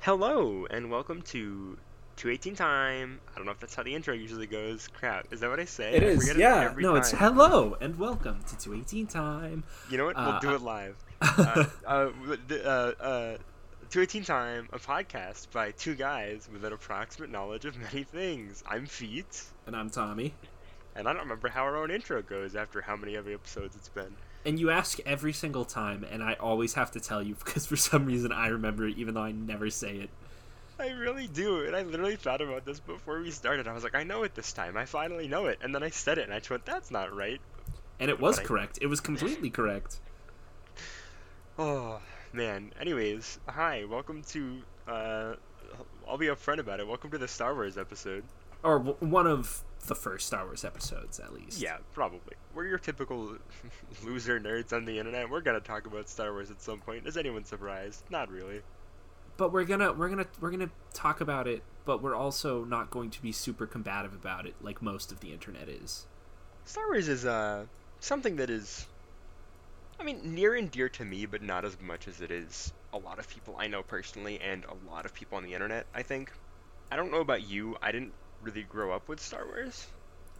Hello 0.00 0.66
and 0.70 0.90
welcome 0.90 1.22
to 1.22 1.76
218 2.16 2.54
time. 2.56 3.20
I 3.32 3.36
don't 3.36 3.44
know 3.46 3.52
if 3.52 3.60
that's 3.60 3.74
how 3.74 3.82
the 3.82 3.94
intro 3.94 4.14
usually 4.14 4.46
goes. 4.46 4.88
Crap, 4.88 5.32
is 5.32 5.40
that 5.40 5.50
what 5.50 5.60
I 5.60 5.64
say? 5.66 5.94
It 5.94 6.02
I 6.02 6.06
is, 6.06 6.36
yeah. 6.36 6.64
every 6.70 6.82
No, 6.82 6.94
it's 6.96 7.10
hello 7.10 7.76
and 7.80 7.98
welcome 7.98 8.40
to 8.48 8.56
218 8.58 9.06
time. 9.06 9.64
You 9.90 9.98
know 9.98 10.06
what? 10.06 10.16
We'll 10.16 10.26
Uh, 10.26 10.40
do 10.40 10.54
it 10.54 10.62
live. 10.62 10.96
uh, 11.20 11.64
uh, 11.86 12.10
the- 12.48 12.64
uh, 12.66 13.02
uh, 13.02 13.36
218 13.90 14.24
time, 14.24 14.68
a 14.72 14.78
podcast 14.78 15.50
by 15.50 15.72
two 15.72 15.94
guys 15.94 16.48
with 16.50 16.64
an 16.64 16.72
approximate 16.72 17.30
knowledge 17.30 17.64
of 17.64 17.76
many 17.76 18.04
things. 18.04 18.62
I'm 18.66 18.86
Feet, 18.86 19.44
and 19.66 19.76
I'm 19.76 19.90
Tommy. 19.90 20.32
and 20.94 21.08
I 21.08 21.12
don't 21.12 21.22
remember 21.22 21.48
how 21.48 21.62
our 21.64 21.76
own 21.76 21.90
intro 21.90 22.22
goes 22.22 22.56
after 22.56 22.80
how 22.80 22.96
many 22.96 23.16
other 23.16 23.32
episodes 23.32 23.76
it's 23.76 23.88
been. 23.88 24.14
And 24.44 24.58
you 24.58 24.70
ask 24.70 24.98
every 25.04 25.32
single 25.32 25.64
time, 25.66 26.04
and 26.10 26.22
I 26.22 26.34
always 26.34 26.74
have 26.74 26.90
to 26.92 27.00
tell 27.00 27.22
you 27.22 27.34
because 27.44 27.66
for 27.66 27.76
some 27.76 28.06
reason 28.06 28.32
I 28.32 28.48
remember 28.48 28.86
it, 28.86 28.96
even 28.96 29.14
though 29.14 29.22
I 29.22 29.32
never 29.32 29.70
say 29.70 29.96
it. 29.96 30.10
I 30.78 30.90
really 30.92 31.26
do, 31.26 31.66
and 31.66 31.76
I 31.76 31.82
literally 31.82 32.16
thought 32.16 32.40
about 32.40 32.64
this 32.64 32.80
before 32.80 33.20
we 33.20 33.30
started. 33.30 33.68
I 33.68 33.74
was 33.74 33.84
like, 33.84 33.94
I 33.94 34.02
know 34.02 34.22
it 34.22 34.34
this 34.34 34.52
time. 34.54 34.78
I 34.78 34.86
finally 34.86 35.28
know 35.28 35.44
it, 35.46 35.58
and 35.62 35.74
then 35.74 35.82
I 35.82 35.90
said 35.90 36.16
it, 36.16 36.24
and 36.24 36.32
I 36.32 36.38
just 36.38 36.48
went, 36.48 36.64
"That's 36.64 36.90
not 36.90 37.14
right." 37.14 37.38
And 37.98 38.08
it 38.10 38.18
was 38.18 38.36
But 38.36 38.44
I- 38.44 38.48
correct. 38.48 38.78
It 38.80 38.86
was 38.86 38.98
completely 39.00 39.50
correct. 39.58 40.00
Oh 41.58 42.00
man. 42.32 42.72
Anyways, 42.80 43.38
hi. 43.46 43.84
Welcome 43.84 44.22
to. 44.30 44.62
Uh, 44.88 45.34
I'll 46.08 46.16
be 46.16 46.28
upfront 46.28 46.60
about 46.60 46.80
it. 46.80 46.86
Welcome 46.86 47.10
to 47.10 47.18
the 47.18 47.28
Star 47.28 47.52
Wars 47.54 47.76
episode. 47.76 48.24
Or 48.62 48.78
w- 48.78 48.96
one 49.00 49.26
of 49.26 49.62
the 49.86 49.94
first 49.94 50.26
Star 50.26 50.44
Wars 50.44 50.64
episodes, 50.64 51.18
at 51.18 51.32
least. 51.32 51.60
Yeah, 51.60 51.78
probably. 51.92 52.34
We're 52.54 52.66
your 52.66 52.78
typical 52.78 53.36
loser 54.04 54.40
nerds 54.40 54.72
on 54.72 54.84
the 54.84 54.98
internet. 54.98 55.30
We're 55.30 55.40
gonna 55.40 55.60
talk 55.60 55.86
about 55.86 56.08
Star 56.08 56.32
Wars 56.32 56.50
at 56.50 56.60
some 56.60 56.80
point. 56.80 57.06
Is 57.06 57.16
anyone 57.16 57.44
surprised? 57.44 58.04
Not 58.10 58.30
really. 58.30 58.60
But 59.36 59.52
we're 59.52 59.64
gonna 59.64 59.92
we're 59.92 60.08
gonna 60.08 60.26
we're 60.40 60.50
gonna 60.50 60.70
talk 60.92 61.20
about 61.20 61.48
it, 61.48 61.62
but 61.84 62.02
we're 62.02 62.14
also 62.14 62.64
not 62.64 62.90
going 62.90 63.10
to 63.10 63.22
be 63.22 63.32
super 63.32 63.66
combative 63.66 64.12
about 64.12 64.46
it, 64.46 64.54
like 64.60 64.82
most 64.82 65.12
of 65.12 65.20
the 65.20 65.32
internet 65.32 65.68
is. 65.68 66.06
Star 66.64 66.86
Wars 66.88 67.08
is 67.08 67.24
uh 67.24 67.64
something 68.00 68.36
that 68.36 68.50
is, 68.50 68.86
I 69.98 70.04
mean, 70.04 70.34
near 70.34 70.54
and 70.54 70.70
dear 70.70 70.88
to 70.90 71.04
me, 71.04 71.26
but 71.26 71.42
not 71.42 71.64
as 71.64 71.80
much 71.80 72.06
as 72.06 72.20
it 72.20 72.30
is 72.30 72.72
a 72.92 72.98
lot 72.98 73.18
of 73.18 73.28
people 73.28 73.56
I 73.58 73.68
know 73.68 73.82
personally 73.82 74.40
and 74.40 74.64
a 74.64 74.90
lot 74.90 75.04
of 75.06 75.14
people 75.14 75.38
on 75.38 75.44
the 75.44 75.54
internet. 75.54 75.86
I 75.94 76.02
think. 76.02 76.32
I 76.92 76.96
don't 76.96 77.12
know 77.12 77.20
about 77.20 77.48
you. 77.48 77.76
I 77.80 77.92
didn't 77.92 78.12
really 78.42 78.62
grow 78.62 78.92
up 78.92 79.08
with 79.08 79.20
Star 79.20 79.46
Wars. 79.46 79.86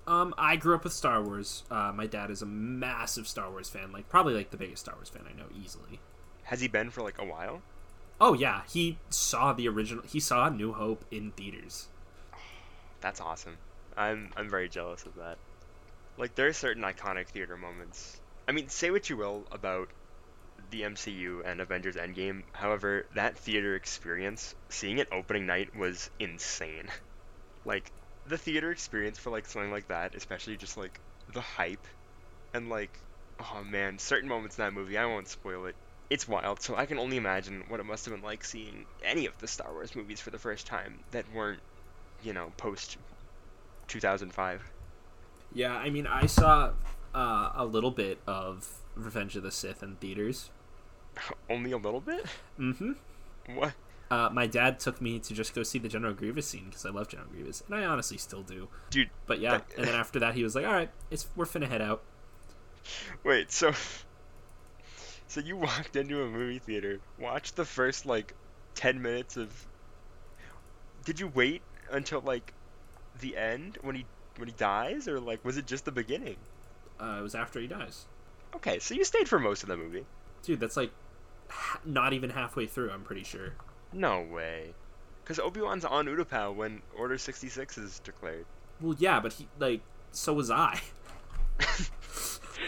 Um, 0.06 0.34
I 0.38 0.56
grew 0.56 0.74
up 0.74 0.84
with 0.84 0.92
Star 0.92 1.22
Wars. 1.22 1.62
Uh, 1.70 1.92
my 1.94 2.06
dad 2.06 2.30
is 2.30 2.42
a 2.42 2.46
massive 2.46 3.28
Star 3.28 3.50
Wars 3.50 3.68
fan, 3.68 3.92
like 3.92 4.08
probably 4.08 4.34
like 4.34 4.50
the 4.50 4.56
biggest 4.56 4.82
Star 4.82 4.94
Wars 4.96 5.08
fan 5.08 5.22
I 5.28 5.36
know 5.36 5.46
easily. 5.54 6.00
Has 6.44 6.60
he 6.60 6.68
been 6.68 6.90
for 6.90 7.02
like 7.02 7.20
a 7.20 7.24
while? 7.24 7.62
Oh 8.20 8.34
yeah, 8.34 8.62
he 8.68 8.98
saw 9.08 9.52
the 9.52 9.68
original. 9.68 10.04
He 10.06 10.20
saw 10.20 10.48
New 10.48 10.72
Hope 10.72 11.04
in 11.10 11.30
theaters. 11.32 11.88
That's 13.00 13.20
awesome. 13.20 13.56
I'm 13.96 14.30
I'm 14.36 14.50
very 14.50 14.68
jealous 14.68 15.04
of 15.06 15.14
that. 15.16 15.38
Like 16.16 16.34
there 16.34 16.48
are 16.48 16.52
certain 16.52 16.82
iconic 16.82 17.28
theater 17.28 17.56
moments. 17.56 18.20
I 18.48 18.52
mean, 18.52 18.68
say 18.68 18.90
what 18.90 19.08
you 19.08 19.16
will 19.16 19.44
about 19.52 19.88
the 20.70 20.82
MCU 20.82 21.44
and 21.44 21.60
Avengers 21.60 21.96
Endgame. 21.96 22.42
However, 22.52 23.06
that 23.14 23.38
theater 23.38 23.74
experience, 23.74 24.54
seeing 24.68 24.98
it 24.98 25.08
opening 25.12 25.46
night 25.46 25.74
was 25.76 26.10
insane. 26.18 26.88
Like 27.64 27.90
the 28.26 28.38
theater 28.38 28.70
experience 28.70 29.18
for 29.18 29.30
like 29.30 29.46
something 29.46 29.70
like 29.70 29.88
that, 29.88 30.14
especially 30.14 30.56
just 30.56 30.76
like 30.76 31.00
the 31.32 31.40
hype 31.40 31.86
and 32.54 32.68
like 32.68 32.98
oh 33.40 33.64
man, 33.64 33.98
certain 33.98 34.28
moments 34.28 34.58
in 34.58 34.64
that 34.64 34.72
movie, 34.72 34.98
I 34.98 35.06
won't 35.06 35.28
spoil 35.28 35.66
it. 35.66 35.74
It's 36.08 36.28
wild, 36.28 36.60
so 36.60 36.74
I 36.74 36.86
can 36.86 36.98
only 36.98 37.16
imagine 37.16 37.64
what 37.68 37.80
it 37.80 37.84
must 37.84 38.04
have 38.04 38.14
been 38.14 38.22
like 38.22 38.44
seeing 38.44 38.84
any 39.04 39.26
of 39.26 39.38
the 39.38 39.46
Star 39.46 39.72
Wars 39.72 39.94
movies 39.94 40.20
for 40.20 40.30
the 40.30 40.38
first 40.38 40.66
time 40.66 40.98
that 41.12 41.24
weren't, 41.32 41.60
you 42.22 42.32
know, 42.32 42.52
post 42.56 42.96
2005. 43.88 44.62
Yeah, 45.52 45.74
I 45.74 45.90
mean, 45.90 46.06
I 46.06 46.26
saw 46.26 46.72
uh, 47.14 47.52
a 47.54 47.64
little 47.64 47.92
bit 47.92 48.18
of 48.26 48.68
Revenge 48.96 49.36
of 49.36 49.44
the 49.44 49.52
Sith 49.52 49.82
in 49.82 49.96
theaters. 49.96 50.50
Only 51.50 51.72
a 51.72 51.78
little 51.78 52.00
bit? 52.00 52.26
Mm-hmm. 52.58 52.92
What? 53.54 53.74
Uh, 54.10 54.28
my 54.32 54.46
dad 54.46 54.80
took 54.80 55.00
me 55.00 55.20
to 55.20 55.34
just 55.34 55.54
go 55.54 55.62
see 55.62 55.78
the 55.78 55.88
General 55.88 56.12
Grievous 56.12 56.46
scene 56.48 56.64
because 56.66 56.84
I 56.84 56.90
love 56.90 57.06
General 57.08 57.28
Grievous, 57.30 57.62
and 57.66 57.76
I 57.76 57.84
honestly 57.84 58.18
still 58.18 58.42
do. 58.42 58.68
Dude, 58.90 59.10
But 59.26 59.38
yeah, 59.38 59.58
that- 59.58 59.66
and 59.76 59.86
then 59.86 59.94
after 59.94 60.18
that, 60.18 60.34
he 60.34 60.42
was 60.42 60.54
like, 60.56 60.66
"All 60.66 60.72
right, 60.72 60.90
it's 61.10 61.28
we're 61.36 61.44
finna 61.46 61.68
head 61.68 61.80
out." 61.80 62.02
wait, 63.22 63.52
so 63.52 63.72
so 65.28 65.40
you 65.40 65.56
walked 65.56 65.94
into 65.96 66.22
a 66.22 66.28
movie 66.28 66.58
theater, 66.58 67.00
watched 67.18 67.54
the 67.56 67.64
first 67.64 68.04
like 68.06 68.34
10 68.74 69.00
minutes 69.00 69.36
of 69.36 69.66
Did 71.04 71.20
you 71.20 71.28
wait 71.28 71.62
until 71.90 72.20
like 72.20 72.52
the 73.20 73.36
end 73.36 73.78
when 73.82 73.94
he 73.94 74.06
when 74.38 74.48
he 74.48 74.54
dies 74.56 75.06
or 75.06 75.20
like 75.20 75.44
was 75.44 75.56
it 75.56 75.66
just 75.66 75.84
the 75.84 75.92
beginning? 75.92 76.36
Uh, 77.00 77.18
it 77.20 77.22
was 77.22 77.34
after 77.34 77.60
he 77.60 77.66
dies, 77.66 78.06
Okay, 78.56 78.78
so 78.80 78.94
you 78.94 79.04
stayed 79.04 79.28
for 79.28 79.38
most 79.38 79.62
of 79.62 79.68
the 79.68 79.76
movie. 79.76 80.04
dude. 80.42 80.58
That's 80.60 80.76
like 80.76 80.90
not 81.84 82.12
even 82.12 82.30
halfway 82.30 82.66
through. 82.66 82.90
I'm 82.90 83.02
pretty 83.02 83.22
sure. 83.24 83.52
No 83.92 84.22
way. 84.22 84.74
Cuz 85.24 85.38
Obi-Wan's 85.38 85.84
on 85.84 86.06
Utapau 86.06 86.54
when 86.54 86.82
Order 86.96 87.18
66 87.18 87.78
is 87.78 87.98
declared. 88.00 88.46
Well, 88.80 88.96
yeah, 88.98 89.20
but 89.20 89.34
he 89.34 89.48
like 89.58 89.80
so 90.12 90.32
was 90.32 90.50
I. 90.50 90.80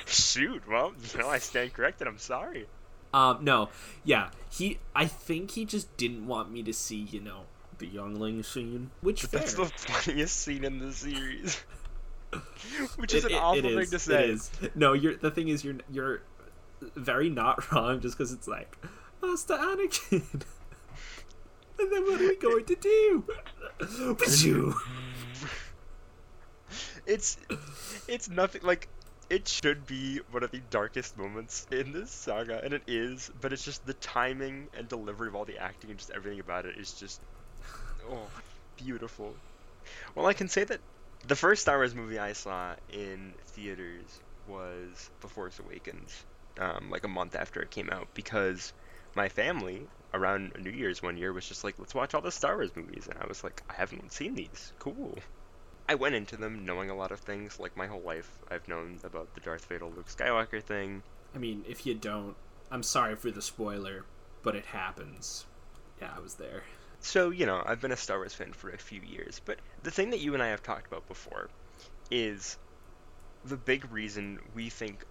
Shoot, 0.06 0.66
well, 0.68 0.92
no, 1.18 1.28
I 1.28 1.38
stand 1.38 1.72
corrected. 1.74 2.06
I'm 2.06 2.18
sorry. 2.18 2.66
Um, 3.14 3.44
no, 3.44 3.68
yeah, 4.04 4.30
he. 4.50 4.78
I 4.94 5.06
think 5.06 5.52
he 5.52 5.64
just 5.64 5.94
didn't 5.96 6.26
want 6.26 6.50
me 6.50 6.62
to 6.62 6.72
see, 6.72 6.96
you 6.96 7.20
know, 7.20 7.42
the 7.78 7.86
youngling 7.86 8.42
scene, 8.42 8.90
which. 9.00 9.22
That's 9.22 9.54
the 9.54 9.66
funniest 9.66 10.36
scene 10.38 10.64
in 10.64 10.78
the 10.78 10.92
series. 10.92 11.62
Which 12.96 13.12
is 13.12 13.26
It- 13.26 13.32
an 13.32 13.36
it- 13.36 13.40
awful 13.42 13.66
it 13.66 13.74
thing 13.82 13.90
to 13.90 13.98
say. 13.98 14.24
It 14.24 14.30
is. 14.30 14.50
No, 14.74 14.94
you're 14.94 15.16
the 15.16 15.30
thing 15.30 15.48
is 15.48 15.62
you're 15.62 15.76
you're 15.90 16.22
very 16.96 17.28
not 17.28 17.70
wrong 17.72 18.00
just 18.00 18.16
because 18.16 18.32
it's 18.32 18.48
like 18.48 18.74
Master 19.22 19.54
Anakin. 19.54 20.40
And 21.82 21.92
then 21.92 22.02
what 22.04 22.20
are 22.20 22.28
we 22.28 22.36
going 22.36 22.64
to 22.64 22.76
do? 22.76 23.24
Pachoo. 23.80 24.74
It's 27.06 27.36
it's 28.08 28.28
nothing 28.30 28.62
like 28.62 28.88
it 29.28 29.48
should 29.48 29.86
be 29.86 30.20
one 30.30 30.42
of 30.42 30.50
the 30.50 30.60
darkest 30.70 31.16
moments 31.16 31.66
in 31.70 31.92
this 31.92 32.10
saga, 32.10 32.60
and 32.62 32.74
it 32.74 32.82
is, 32.86 33.30
but 33.40 33.52
it's 33.52 33.64
just 33.64 33.84
the 33.86 33.94
timing 33.94 34.68
and 34.76 34.88
delivery 34.88 35.28
of 35.28 35.34
all 35.34 35.44
the 35.44 35.58
acting 35.58 35.90
and 35.90 35.98
just 35.98 36.10
everything 36.10 36.40
about 36.40 36.66
it 36.66 36.76
is 36.76 36.92
just 36.92 37.20
oh 38.10 38.28
beautiful. 38.76 39.34
Well, 40.14 40.26
I 40.26 40.32
can 40.32 40.48
say 40.48 40.64
that 40.64 40.80
the 41.26 41.36
first 41.36 41.62
Star 41.62 41.78
Wars 41.78 41.94
movie 41.94 42.18
I 42.18 42.34
saw 42.34 42.74
in 42.92 43.32
theaters 43.48 44.20
was 44.46 45.10
The 45.20 45.28
Force 45.28 45.58
Awakens, 45.58 46.24
um, 46.58 46.90
like 46.90 47.04
a 47.04 47.08
month 47.08 47.34
after 47.34 47.60
it 47.62 47.70
came 47.70 47.90
out, 47.90 48.08
because 48.14 48.72
my 49.14 49.28
family 49.28 49.86
around 50.14 50.52
New 50.58 50.70
Year's 50.70 51.02
one 51.02 51.16
year 51.16 51.32
was 51.32 51.46
just 51.46 51.64
like, 51.64 51.78
let's 51.78 51.94
watch 51.94 52.14
all 52.14 52.20
the 52.20 52.30
Star 52.30 52.56
Wars 52.56 52.74
movies, 52.74 53.08
and 53.08 53.18
I 53.18 53.26
was 53.26 53.42
like, 53.42 53.62
I 53.68 53.74
haven't 53.74 54.12
seen 54.12 54.34
these. 54.34 54.72
Cool. 54.78 55.18
I 55.88 55.94
went 55.94 56.14
into 56.14 56.36
them 56.36 56.64
knowing 56.64 56.90
a 56.90 56.96
lot 56.96 57.12
of 57.12 57.20
things, 57.20 57.58
like 57.58 57.76
my 57.76 57.86
whole 57.86 58.02
life. 58.02 58.30
I've 58.50 58.68
known 58.68 58.98
about 59.04 59.34
the 59.34 59.40
Darth 59.40 59.64
Vader 59.66 59.86
Luke 59.86 60.08
Skywalker 60.08 60.62
thing. 60.62 61.02
I 61.34 61.38
mean, 61.38 61.64
if 61.68 61.86
you 61.86 61.94
don't, 61.94 62.36
I'm 62.70 62.82
sorry 62.82 63.16
for 63.16 63.30
the 63.30 63.42
spoiler, 63.42 64.04
but 64.42 64.54
it 64.54 64.66
happens. 64.66 65.44
Yeah, 66.00 66.10
I 66.16 66.20
was 66.20 66.34
there. 66.34 66.62
So, 67.00 67.30
you 67.30 67.46
know, 67.46 67.62
I've 67.64 67.80
been 67.80 67.92
a 67.92 67.96
Star 67.96 68.18
Wars 68.18 68.34
fan 68.34 68.52
for 68.52 68.70
a 68.70 68.78
few 68.78 69.00
years, 69.00 69.40
but 69.44 69.58
the 69.82 69.90
thing 69.90 70.10
that 70.10 70.20
you 70.20 70.34
and 70.34 70.42
I 70.42 70.48
have 70.48 70.62
talked 70.62 70.86
about 70.86 71.08
before 71.08 71.50
is 72.10 72.56
the 73.44 73.56
big 73.56 73.90
reason 73.90 74.38
we 74.54 74.68
think 74.70 75.04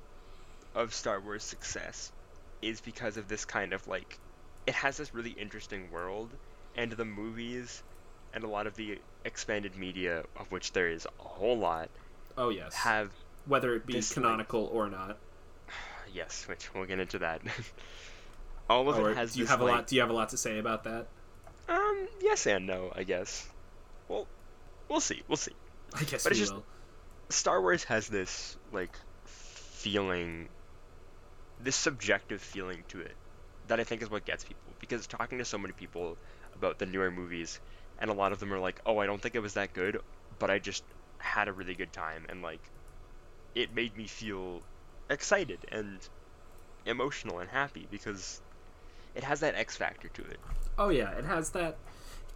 of 0.74 0.94
Star 0.94 1.20
Wars 1.20 1.44
success 1.44 2.12
is 2.62 2.82
because 2.82 3.18
of 3.18 3.28
this 3.28 3.46
kind 3.46 3.74
of 3.74 3.88
like 3.88 4.20
it 4.68 4.74
has 4.76 4.98
this 4.98 5.14
really 5.14 5.32
interesting 5.32 5.90
world 5.92 6.30
and 6.76 6.92
the 6.92 7.06
movies 7.06 7.82
and 8.34 8.44
a 8.44 8.48
lot 8.48 8.68
of 8.68 8.76
the 8.76 9.00
expanded 9.26 9.76
media 9.76 10.24
of 10.40 10.52
which 10.52 10.72
there 10.74 10.90
is 10.90 11.06
a 11.06 11.24
whole 11.24 11.58
lot 11.58 11.90
Oh 12.38 12.50
yes. 12.50 12.74
have 12.76 13.12
Whether 13.46 13.76
it 13.76 13.86
be 13.86 13.94
this, 13.94 14.16
like- 14.16 14.24
canonical 14.24 14.70
or 14.72 14.90
not. 14.90 15.18
yes, 16.14 16.48
which 16.48 16.74
we'll 16.74 16.86
get 16.86 17.00
into 17.00 17.20
that. 17.20 17.42
All 18.70 18.88
of 18.90 18.98
Or 18.98 19.12
it 19.12 19.18
has 19.18 19.34
do 19.34 19.40
you 19.40 19.44
this, 19.46 19.52
have 19.52 19.60
a 19.62 19.66
like, 19.66 19.74
lot? 19.76 19.88
Do 19.88 19.96
you 19.96 20.02
have 20.02 20.10
a 20.10 20.14
lot 20.14 20.30
to 20.30 20.38
say 20.38 20.60
about 20.60 20.86
that? 20.86 21.08
Um, 21.68 22.08
yes 22.22 22.46
and 22.48 22.66
no, 22.68 22.92
I 22.96 23.04
guess. 23.04 23.48
Well, 24.08 24.28
we'll 24.88 25.02
see. 25.02 25.22
We'll 25.28 25.36
see. 25.38 25.52
I 25.94 26.04
guess 26.06 26.24
But 26.24 26.32
we 26.34 26.40
it's 26.40 26.40
just- 26.40 26.54
will. 26.54 26.64
Star 27.30 27.62
Wars 27.62 27.84
has 27.86 28.08
this 28.08 28.56
like 28.72 28.92
feeling, 29.26 30.48
this 31.64 31.76
subjective 31.76 32.42
feeling 32.42 32.84
to 32.90 33.00
it 33.00 33.16
that 33.68 33.80
I 33.80 33.84
think 33.84 34.02
is 34.02 34.10
what 34.10 34.26
gets 34.26 34.44
people. 34.44 34.74
Because 34.80 35.08
talking 35.08 35.38
to 35.38 35.46
so 35.46 35.58
many 35.58 35.74
people 35.74 36.18
about 36.56 36.80
the 36.80 36.86
newer 36.86 37.12
movies, 37.12 37.60
and 38.00 38.10
a 38.10 38.14
lot 38.14 38.32
of 38.32 38.40
them 38.40 38.54
are 38.54 38.60
like, 38.60 38.82
"Oh, 38.86 38.98
I 38.98 39.06
don't 39.06 39.22
think 39.22 39.36
it 39.36 39.42
was 39.42 39.54
that 39.54 39.74
good, 39.74 40.02
but 40.40 40.50
I 40.50 40.60
just 40.60 40.84
had 41.20 41.48
a 41.48 41.54
really 41.54 41.76
good 41.76 41.94
time, 41.94 42.26
and 42.30 42.42
like, 42.42 42.62
it 43.56 43.74
made 43.76 43.96
me 43.96 44.08
feel 44.08 44.62
excited 45.10 45.60
and 45.72 46.00
emotional 46.86 47.40
and 47.40 47.50
happy 47.50 47.88
because 47.92 48.42
it 49.16 49.24
has 49.24 49.42
that 49.42 49.56
X 49.56 49.78
factor 49.78 50.08
to 50.10 50.22
it. 50.24 50.40
Oh 50.78 50.90
yeah, 50.90 51.12
it 51.12 51.26
has 51.26 51.52
that 51.52 51.78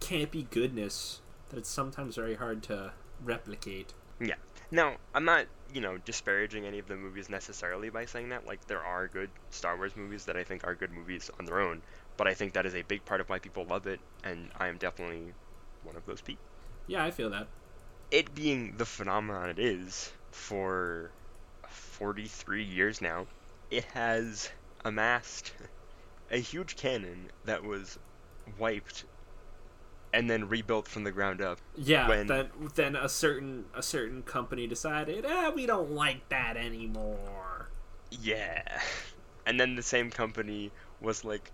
campy 0.00 0.48
goodness 0.48 1.20
that 1.48 1.58
it's 1.58 1.68
sometimes 1.70 2.16
very 2.16 2.34
hard 2.34 2.62
to 2.64 2.92
replicate. 3.22 3.94
Yeah. 4.20 4.34
Now, 4.70 4.96
I'm 5.14 5.24
not, 5.24 5.46
you 5.72 5.80
know, 5.80 5.98
disparaging 5.98 6.64
any 6.66 6.78
of 6.78 6.86
the 6.86 6.96
movies 6.96 7.28
necessarily 7.28 7.90
by 7.90 8.04
saying 8.06 8.30
that. 8.30 8.46
Like, 8.46 8.66
there 8.66 8.84
are 8.84 9.08
good 9.08 9.32
Star 9.50 9.76
Wars 9.76 9.96
movies 9.96 10.24
that 10.26 10.36
I 10.36 10.44
think 10.44 10.64
are 10.64 10.74
good 10.74 10.90
movies 10.92 11.30
on 11.38 11.44
their 11.46 11.60
own, 11.60 11.82
but 12.16 12.26
I 12.28 12.34
think 12.34 12.54
that 12.54 12.66
is 12.66 12.74
a 12.74 12.82
big 12.82 13.04
part 13.04 13.20
of 13.20 13.28
why 13.28 13.38
people 13.38 13.64
love 13.66 13.86
it, 13.86 14.00
and 14.24 14.50
I 14.56 14.68
am 14.68 14.78
definitely 14.78 15.34
one 15.82 15.96
of 15.96 16.04
those 16.04 16.22
people. 16.22 16.44
Yeah, 16.86 17.04
I 17.04 17.10
feel 17.10 17.30
that. 17.30 17.48
It 18.10 18.34
being 18.34 18.76
the 18.78 18.84
phenomenon 18.84 19.48
it 19.48 19.60
is 19.60 20.12
for 20.32 21.14
43 21.68 22.64
years 22.64 23.00
now, 23.00 23.28
it 23.70 23.84
has 23.84 24.50
amassed 24.84 25.52
a 26.30 26.38
huge 26.38 26.76
canon 26.76 27.30
that 27.44 27.62
was 27.62 27.98
wiped 28.58 29.06
and 30.16 30.30
then 30.30 30.48
rebuilt 30.48 30.88
from 30.88 31.04
the 31.04 31.12
ground 31.12 31.42
up. 31.42 31.58
Yeah, 31.76 32.08
when- 32.08 32.26
then 32.26 32.50
then 32.74 32.96
a 32.96 33.08
certain 33.08 33.66
a 33.74 33.82
certain 33.82 34.22
company 34.22 34.66
decided, 34.66 35.24
eh, 35.26 35.50
we 35.50 35.66
don't 35.66 35.90
like 35.92 36.26
that 36.30 36.56
anymore. 36.56 37.68
Yeah. 38.10 38.62
And 39.44 39.60
then 39.60 39.76
the 39.76 39.82
same 39.82 40.10
company 40.10 40.72
was 41.00 41.22
like, 41.24 41.52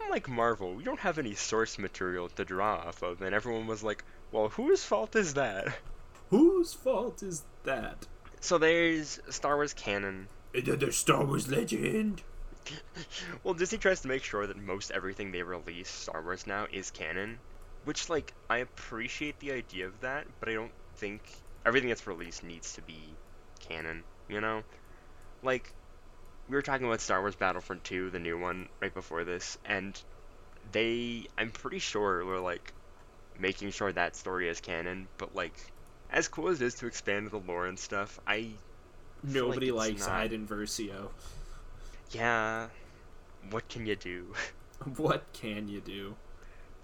unlike 0.00 0.28
Marvel, 0.28 0.74
we 0.74 0.84
don't 0.84 1.00
have 1.00 1.18
any 1.18 1.34
source 1.34 1.76
material 1.78 2.28
to 2.28 2.44
draw 2.44 2.76
off 2.76 3.02
of. 3.02 3.20
And 3.20 3.34
everyone 3.34 3.66
was 3.66 3.82
like, 3.82 4.04
well, 4.30 4.48
whose 4.50 4.84
fault 4.84 5.16
is 5.16 5.34
that? 5.34 5.76
Whose 6.30 6.72
fault 6.72 7.22
is 7.22 7.42
that? 7.64 8.06
So 8.40 8.58
there's 8.58 9.18
Star 9.28 9.56
Wars 9.56 9.74
canon. 9.74 10.28
Another 10.54 10.92
Star 10.92 11.24
Wars 11.24 11.48
legend. 11.48 12.22
Well, 13.42 13.52
Disney 13.52 13.76
tries 13.76 14.00
to 14.00 14.08
make 14.08 14.22
sure 14.24 14.46
that 14.46 14.56
most 14.56 14.90
everything 14.90 15.32
they 15.32 15.42
release 15.42 15.90
Star 15.90 16.22
Wars 16.22 16.46
now 16.46 16.66
is 16.72 16.90
canon, 16.90 17.38
which 17.84 18.08
like 18.08 18.32
I 18.48 18.58
appreciate 18.58 19.38
the 19.40 19.52
idea 19.52 19.86
of 19.86 20.00
that, 20.00 20.26
but 20.40 20.48
I 20.48 20.54
don't 20.54 20.72
think 20.96 21.22
everything 21.66 21.88
that's 21.88 22.06
released 22.06 22.44
needs 22.44 22.74
to 22.74 22.82
be 22.82 22.98
canon, 23.68 24.02
you 24.28 24.40
know? 24.40 24.62
Like 25.42 25.72
we 26.48 26.54
were 26.56 26.62
talking 26.62 26.86
about 26.86 27.00
Star 27.00 27.20
Wars 27.20 27.34
Battlefront 27.36 27.84
2, 27.84 28.10
the 28.10 28.18
new 28.18 28.38
one 28.38 28.68
right 28.80 28.92
before 28.92 29.24
this, 29.24 29.58
and 29.64 29.98
they 30.72 31.26
I'm 31.38 31.50
pretty 31.50 31.78
sure 31.78 32.24
were 32.24 32.40
like 32.40 32.72
making 33.38 33.70
sure 33.70 33.92
that 33.92 34.16
story 34.16 34.48
is 34.48 34.60
canon, 34.60 35.08
but 35.18 35.34
like 35.34 35.54
as 36.10 36.28
cool 36.28 36.48
as 36.48 36.60
it 36.60 36.66
is 36.66 36.74
to 36.76 36.86
expand 36.86 37.30
the 37.30 37.38
lore 37.38 37.66
and 37.66 37.78
stuff, 37.78 38.20
I 38.26 38.50
Nobody 39.22 39.70
like 39.72 39.92
likes 39.92 40.06
not- 40.06 40.20
Iden 40.20 40.46
Versio. 40.46 41.08
yeah, 42.10 42.68
what 43.50 43.68
can 43.68 43.86
you 43.86 43.96
do? 43.96 44.26
What 44.96 45.24
can 45.32 45.66
you 45.68 45.80
do? 45.80 46.14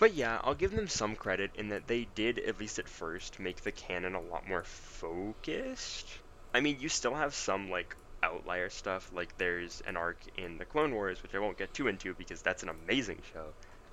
But 0.01 0.15
yeah, 0.15 0.41
I'll 0.43 0.55
give 0.55 0.73
them 0.73 0.89
some 0.89 1.15
credit 1.15 1.51
in 1.57 1.69
that 1.69 1.87
they 1.87 2.09
did, 2.15 2.39
at 2.39 2.59
least 2.59 2.79
at 2.79 2.89
first, 2.89 3.39
make 3.39 3.61
the 3.61 3.71
canon 3.71 4.15
a 4.15 4.21
lot 4.21 4.49
more 4.49 4.65
focused. 4.65 6.09
I 6.55 6.61
mean, 6.61 6.79
you 6.81 6.89
still 6.89 7.15
have 7.15 7.35
some, 7.35 7.71
like, 7.71 7.95
outlier 8.23 8.71
stuff, 8.71 9.11
like 9.15 9.37
there's 9.39 9.83
an 9.87 9.97
arc 9.97 10.19
in 10.37 10.57
the 10.59 10.65
Clone 10.65 10.95
Wars, 10.95 11.23
which 11.23 11.35
I 11.35 11.39
won't 11.39 11.59
get 11.59 11.73
too 11.75 11.87
into 11.89 12.15
because 12.15 12.43
that's 12.43 12.63
an 12.63 12.71
amazing 12.71 13.19
show 13.33 13.47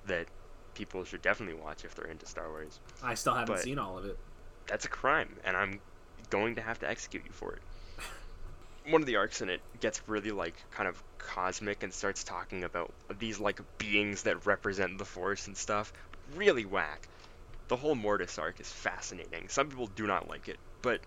that 0.06 0.26
people 0.74 1.04
should 1.04 1.22
definitely 1.22 1.60
watch 1.62 1.84
if 1.84 1.94
they're 1.94 2.06
into 2.06 2.26
Star 2.26 2.48
Wars. 2.48 2.80
I 3.02 3.14
still 3.14 3.34
haven't 3.34 3.56
But- 3.56 3.62
seen 3.62 3.78
all 3.78 3.98
of 3.98 4.06
it. 4.06 4.18
That's 4.66 4.84
a 4.86 4.88
crime, 4.88 5.36
and 5.44 5.56
I'm 5.56 5.80
going 6.30 6.54
to 6.56 6.62
have 6.62 6.78
to 6.80 6.88
execute 6.88 7.24
you 7.24 7.32
for 7.32 7.52
it. 7.52 7.62
One 8.90 9.02
of 9.02 9.06
the 9.06 9.16
arcs 9.16 9.42
in 9.42 9.50
it 9.50 9.60
gets 9.78 10.00
really, 10.08 10.30
like, 10.30 10.54
kind 10.70 10.88
of 10.88 11.02
cosmic 11.18 11.82
and 11.82 11.92
starts 11.92 12.24
talking 12.24 12.64
about 12.64 12.94
these, 13.18 13.38
like, 13.38 13.60
beings 13.76 14.22
that 14.22 14.46
represent 14.46 14.96
the 14.96 15.04
Force 15.04 15.46
and 15.46 15.56
stuff. 15.56 15.92
Really 16.34 16.64
whack. 16.64 17.06
The 17.68 17.76
whole 17.76 17.94
Mortis 17.94 18.38
arc 18.38 18.60
is 18.60 18.72
fascinating. 18.72 19.48
Some 19.50 19.68
people 19.68 19.88
do 19.88 20.06
not 20.06 20.26
like 20.28 20.48
it, 20.48 20.58
but 20.80 21.00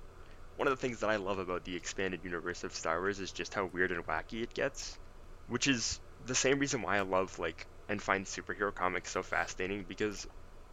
one 0.57 0.67
of 0.67 0.73
the 0.73 0.79
things 0.79 0.99
that 0.99 1.09
I 1.09 1.15
love 1.15 1.39
about 1.39 1.63
the 1.63 1.75
expanded 1.75 2.23
universe 2.23 2.63
of 2.63 2.75
Star 2.75 2.99
Wars 2.99 3.19
is 3.19 3.31
just 3.31 3.55
how 3.55 3.65
weird 3.65 3.91
and 3.91 4.05
wacky 4.05 4.43
it 4.43 4.53
gets. 4.53 4.99
Which 5.47 5.67
is 5.67 5.99
the 6.23 6.35
same 6.35 6.59
reason 6.59 6.83
why 6.83 6.97
I 6.97 7.01
love, 7.01 7.39
like, 7.39 7.65
and 7.89 7.99
find 7.99 8.25
superhero 8.27 8.73
comics 8.75 9.09
so 9.09 9.23
fascinating, 9.23 9.85
because 9.87 10.27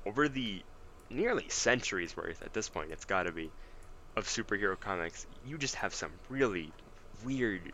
over 0.05 0.29
the 0.29 0.63
nearly 1.09 1.49
centuries 1.49 2.15
worth 2.15 2.43
at 2.43 2.53
this 2.53 2.69
point, 2.69 2.93
it's 2.93 3.07
gotta 3.07 3.33
be, 3.33 3.51
of 4.15 4.27
superhero 4.27 4.79
comics, 4.79 5.27
you 5.43 5.57
just 5.57 5.77
have 5.77 5.95
some 5.95 6.13
really 6.29 6.75
weird, 7.25 7.73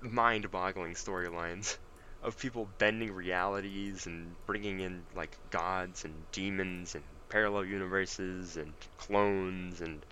mind 0.00 0.50
boggling 0.50 0.94
storylines 0.94 1.78
of 2.22 2.38
people 2.38 2.66
bending 2.78 3.12
realities 3.12 4.06
and 4.06 4.36
bringing 4.46 4.80
in, 4.80 5.06
like, 5.14 5.38
gods 5.50 6.04
and 6.04 6.30
demons 6.32 6.94
and 6.94 7.04
parallel 7.28 7.64
universes 7.64 8.56
and 8.56 8.74
clones 8.98 9.80
and 9.80 10.04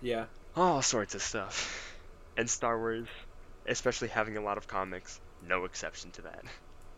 Yeah. 0.00 0.26
all 0.54 0.82
sorts 0.82 1.14
of 1.14 1.22
stuff. 1.22 1.96
And 2.36 2.48
Star 2.50 2.78
Wars, 2.78 3.08
especially 3.66 4.08
having 4.08 4.36
a 4.36 4.42
lot 4.42 4.58
of 4.58 4.66
comics, 4.66 5.20
no 5.40 5.64
exception 5.64 6.12
to 6.12 6.22
that. 6.22 6.44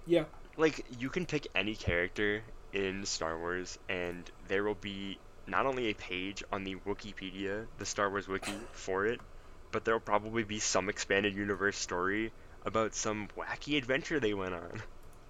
Yeah. 0.06 0.24
Like, 0.56 0.84
you 0.88 1.10
can 1.10 1.26
pick 1.26 1.46
any 1.54 1.74
character 1.76 2.44
in 2.72 3.04
Star 3.06 3.38
Wars, 3.38 3.78
and 3.88 4.30
there 4.48 4.62
will 4.64 4.74
be 4.74 5.20
not 5.46 5.66
only 5.66 5.90
a 5.90 5.94
page 5.94 6.42
on 6.52 6.64
the 6.64 6.76
Wikipedia, 6.76 7.68
the 7.78 7.86
Star 7.86 8.10
Wars 8.10 8.28
wiki, 8.28 8.68
for 8.72 9.06
it, 9.06 9.20
but 9.72 9.84
there 9.84 9.94
will 9.94 10.00
probably 10.00 10.42
be 10.44 10.58
some 10.58 10.88
expanded 10.88 11.34
universe 11.34 11.76
story 11.76 12.32
about 12.64 12.94
some 12.94 13.28
wacky 13.36 13.76
adventure 13.78 14.20
they 14.20 14.34
went 14.34 14.54
on. 14.54 14.82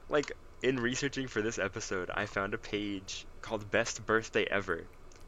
Like, 0.08 0.32
in 0.62 0.80
researching 0.80 1.28
for 1.28 1.40
this 1.42 1.58
episode, 1.58 2.10
I 2.12 2.26
found 2.26 2.54
a 2.54 2.58
page 2.58 3.26
called 3.42 3.70
Best 3.70 4.04
Birthday 4.06 4.44
Ever, 4.50 4.84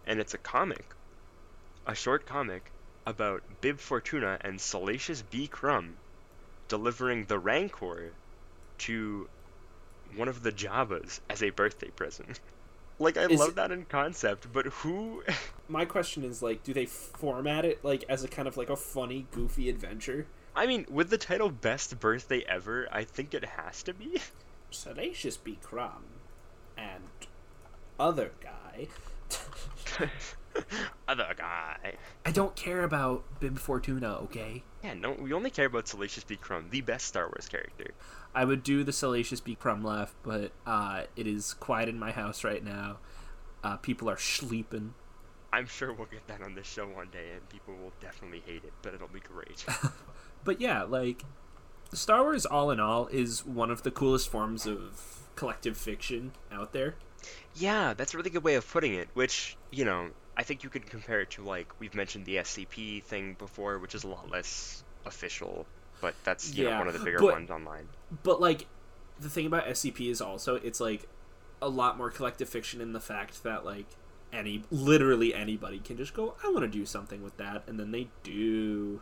and 0.06 0.18
it's 0.20 0.34
a 0.34 0.38
comic, 0.38 0.84
a 1.86 1.94
short 1.94 2.26
comic, 2.26 2.70
about 3.06 3.42
Bib 3.60 3.78
Fortuna 3.80 4.38
and 4.42 4.60
Salacious 4.60 5.22
B. 5.22 5.46
Crumb 5.46 5.96
delivering 6.68 7.24
the 7.26 7.38
Rancor 7.38 8.12
to 8.78 9.28
one 10.16 10.28
of 10.28 10.42
the 10.42 10.52
Jawas 10.52 11.20
as 11.30 11.42
a 11.42 11.50
birthday 11.50 11.90
present. 11.90 12.40
Like 12.98 13.16
I 13.16 13.24
Is 13.24 13.40
love 13.40 13.48
it- 13.50 13.54
that 13.56 13.72
in 13.72 13.84
concept, 13.86 14.52
but 14.52 14.66
who 14.66 15.24
My 15.72 15.86
question 15.86 16.22
is 16.22 16.42
like, 16.42 16.62
do 16.62 16.74
they 16.74 16.84
format 16.84 17.64
it 17.64 17.82
like 17.82 18.04
as 18.06 18.22
a 18.22 18.28
kind 18.28 18.46
of 18.46 18.58
like 18.58 18.68
a 18.68 18.76
funny, 18.76 19.26
goofy 19.30 19.70
adventure? 19.70 20.26
I 20.54 20.66
mean, 20.66 20.84
with 20.90 21.08
the 21.08 21.16
title 21.16 21.48
Best 21.48 21.98
Birthday 21.98 22.44
Ever, 22.46 22.86
I 22.92 23.04
think 23.04 23.32
it 23.32 23.42
has 23.46 23.82
to 23.84 23.94
be. 23.94 24.20
Salacious 24.70 25.38
B. 25.38 25.58
Crumb 25.62 26.04
and 26.76 27.04
other 27.98 28.32
guy. 28.42 28.88
Other 31.08 31.34
guy. 31.34 31.94
I 32.26 32.30
don't 32.30 32.54
care 32.54 32.84
about 32.84 33.24
Bib 33.40 33.58
Fortuna, 33.58 34.16
okay? 34.24 34.62
Yeah, 34.84 34.92
no, 34.92 35.12
we 35.12 35.32
only 35.32 35.48
care 35.48 35.64
about 35.64 35.88
Salacious 35.88 36.24
B. 36.24 36.36
Crumb, 36.36 36.66
the 36.68 36.82
best 36.82 37.06
Star 37.06 37.24
Wars 37.24 37.48
character. 37.48 37.92
I 38.34 38.44
would 38.44 38.62
do 38.62 38.84
the 38.84 38.92
Salacious 38.92 39.40
B. 39.40 39.54
Crumb 39.54 39.82
laugh, 39.82 40.14
but 40.22 40.52
uh, 40.66 41.04
it 41.16 41.26
is 41.26 41.54
quiet 41.54 41.88
in 41.88 41.98
my 41.98 42.12
house 42.12 42.44
right 42.44 42.62
now. 42.62 42.98
Uh, 43.64 43.78
people 43.78 44.10
are 44.10 44.18
sleeping. 44.18 44.92
I'm 45.52 45.66
sure 45.66 45.92
we'll 45.92 46.06
get 46.06 46.26
that 46.28 46.40
on 46.42 46.54
this 46.54 46.66
show 46.66 46.86
one 46.86 47.08
day, 47.10 47.30
and 47.34 47.46
people 47.48 47.74
will 47.74 47.92
definitely 48.00 48.42
hate 48.46 48.64
it, 48.64 48.72
but 48.82 48.94
it'll 48.94 49.08
be 49.08 49.20
great. 49.20 49.64
But 50.44 50.60
yeah, 50.60 50.82
like 50.82 51.22
Star 51.92 52.22
Wars 52.22 52.44
all 52.46 52.72
in 52.72 52.80
all 52.80 53.06
is 53.06 53.46
one 53.46 53.70
of 53.70 53.84
the 53.84 53.92
coolest 53.92 54.28
forms 54.28 54.66
of 54.66 55.20
collective 55.36 55.76
fiction 55.76 56.32
out 56.50 56.72
there. 56.72 56.96
Yeah, 57.54 57.94
that's 57.94 58.12
a 58.12 58.16
really 58.16 58.30
good 58.30 58.42
way 58.42 58.56
of 58.56 58.68
putting 58.68 58.92
it, 58.94 59.08
which, 59.14 59.56
you 59.70 59.84
know, 59.84 60.08
I 60.36 60.42
think 60.42 60.64
you 60.64 60.68
could 60.68 60.84
compare 60.86 61.20
it 61.20 61.30
to, 61.32 61.44
like, 61.44 61.68
we've 61.78 61.94
mentioned 61.94 62.24
the 62.26 62.36
SCP 62.38 63.04
thing 63.04 63.34
before, 63.38 63.78
which 63.78 63.94
is 63.94 64.02
a 64.02 64.08
lot 64.08 64.30
less 64.32 64.82
official, 65.06 65.64
but 66.00 66.14
that's, 66.24 66.52
you 66.54 66.64
know, 66.64 66.70
Yeah, 66.70 66.78
one 66.80 66.88
of 66.88 66.94
the 66.94 67.04
bigger 67.04 67.18
but- 67.20 67.34
ones 67.34 67.50
online. 67.50 67.88
But 68.24 68.40
like 68.40 68.66
the 69.20 69.28
thing 69.30 69.46
about 69.46 69.66
SCP 69.66 70.10
is 70.10 70.20
also 70.20 70.56
it's 70.56 70.80
like 70.80 71.06
a 71.60 71.68
lot 71.68 71.96
more 71.96 72.10
collective 72.10 72.48
fiction 72.48 72.80
in 72.80 72.92
the 72.94 73.00
fact 73.00 73.44
that 73.44 73.64
like 73.64 73.86
any 74.32 74.62
literally 74.70 75.34
anybody 75.34 75.78
can 75.78 75.96
just 75.96 76.14
go 76.14 76.34
I 76.42 76.48
want 76.50 76.62
to 76.62 76.68
do 76.68 76.86
something 76.86 77.22
with 77.22 77.36
that 77.36 77.64
and 77.66 77.78
then 77.78 77.90
they 77.90 78.08
do. 78.22 79.00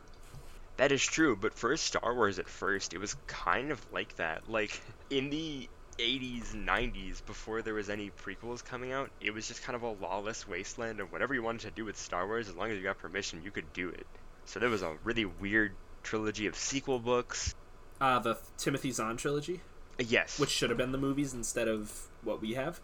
That 0.76 0.92
is 0.92 1.04
true, 1.04 1.36
but 1.36 1.52
for 1.54 1.76
Star 1.76 2.14
Wars 2.14 2.38
at 2.38 2.48
first, 2.48 2.94
it 2.94 2.98
was 2.98 3.14
kind 3.26 3.70
of 3.70 3.80
like 3.92 4.16
that. 4.16 4.48
Like, 4.48 4.80
in 5.10 5.28
the 5.28 5.68
80s, 5.98 6.54
90s, 6.54 7.24
before 7.26 7.60
there 7.60 7.74
was 7.74 7.90
any 7.90 8.10
prequels 8.24 8.64
coming 8.64 8.90
out, 8.90 9.10
it 9.20 9.32
was 9.34 9.46
just 9.46 9.62
kind 9.62 9.76
of 9.76 9.82
a 9.82 9.90
lawless 9.90 10.48
wasteland, 10.48 11.00
of 11.00 11.12
whatever 11.12 11.34
you 11.34 11.42
wanted 11.42 11.60
to 11.68 11.70
do 11.72 11.84
with 11.84 11.98
Star 11.98 12.26
Wars, 12.26 12.48
as 12.48 12.54
long 12.56 12.70
as 12.70 12.78
you 12.78 12.82
got 12.82 12.96
permission, 12.96 13.42
you 13.44 13.50
could 13.50 13.70
do 13.74 13.90
it. 13.90 14.06
So 14.46 14.58
there 14.58 14.70
was 14.70 14.80
a 14.80 14.96
really 15.04 15.26
weird 15.26 15.72
trilogy 16.02 16.46
of 16.46 16.56
sequel 16.56 16.98
books. 16.98 17.54
Uh 18.00 18.18
the 18.20 18.38
Timothy 18.56 18.90
Zahn 18.90 19.18
trilogy, 19.18 19.60
Yes. 19.98 20.38
which 20.40 20.48
should 20.48 20.70
have 20.70 20.78
been 20.78 20.92
the 20.92 20.98
movies 20.98 21.34
instead 21.34 21.68
of 21.68 22.08
what 22.22 22.40
we 22.40 22.54
have. 22.54 22.80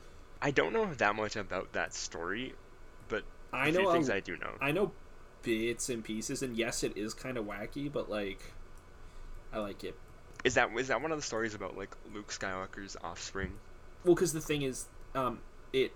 I 0.47 0.53
don't 0.53 0.73
know 0.73 0.95
that 0.95 1.17
much 1.17 1.35
about 1.35 1.73
that 1.73 1.93
story, 1.93 2.55
but 3.09 3.25
I 3.53 3.73
know 3.73 3.81
few 3.81 3.91
things 3.91 4.11
I 4.11 4.21
do 4.21 4.37
know. 4.37 4.53
I 4.61 4.71
know 4.71 4.93
bits 5.43 5.89
and 5.89 6.05
pieces 6.05 6.41
and 6.41 6.57
yes 6.57 6.85
it 6.85 6.97
is 6.97 7.15
kind 7.15 7.37
of 7.37 7.45
wacky 7.45 7.93
but 7.93 8.09
like 8.09 8.39
I 9.53 9.59
like 9.59 9.83
it. 9.83 9.97
Is 10.45 10.55
that 10.55 10.71
is 10.79 10.87
that 10.87 11.03
one 11.03 11.11
of 11.11 11.19
the 11.19 11.23
stories 11.23 11.57
about 11.57 11.77
like 11.77 11.97
Luke 12.15 12.29
Skywalker's 12.29 12.97
offspring? 13.03 13.55
Well, 14.05 14.15
because 14.15 14.33
the 14.33 14.41
thing 14.41 14.63
is, 14.63 14.85
um, 15.17 15.41
it 15.73 15.91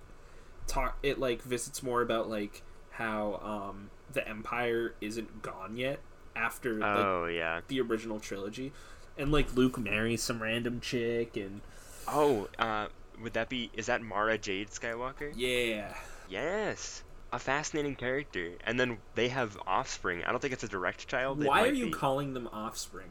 talk 0.66 0.98
it 1.04 1.20
like 1.20 1.42
visits 1.42 1.80
more 1.80 2.02
about 2.02 2.28
like 2.28 2.62
how 2.90 3.40
um 3.44 3.90
the 4.12 4.26
Empire 4.28 4.94
isn't 5.00 5.42
gone 5.42 5.76
yet 5.76 6.00
after 6.34 6.74
like, 6.80 6.88
Oh 6.88 7.26
yeah. 7.26 7.60
the 7.68 7.80
original 7.80 8.18
trilogy, 8.18 8.72
and 9.16 9.30
like 9.30 9.54
Luke 9.54 9.78
marries 9.78 10.24
some 10.24 10.42
random 10.42 10.80
chick, 10.80 11.36
and 11.36 11.60
Oh, 12.08 12.48
uh, 12.58 12.88
would 13.22 13.34
that 13.34 13.48
be? 13.48 13.70
Is 13.74 13.86
that 13.86 14.02
Mara 14.02 14.38
Jade 14.38 14.70
Skywalker? 14.70 15.32
yeah, 15.36 15.94
Yes. 16.28 17.02
A 17.32 17.38
fascinating 17.38 17.94
character, 17.94 18.52
and 18.64 18.78
then 18.78 18.98
they 19.14 19.28
have 19.28 19.56
offspring. 19.66 20.24
I 20.24 20.30
don't 20.32 20.40
think 20.40 20.52
it's 20.52 20.64
a 20.64 20.68
direct 20.68 21.06
child. 21.06 21.44
why 21.44 21.62
are 21.62 21.72
you 21.72 21.86
be. 21.86 21.90
calling 21.92 22.34
them 22.34 22.48
offspring? 22.52 23.10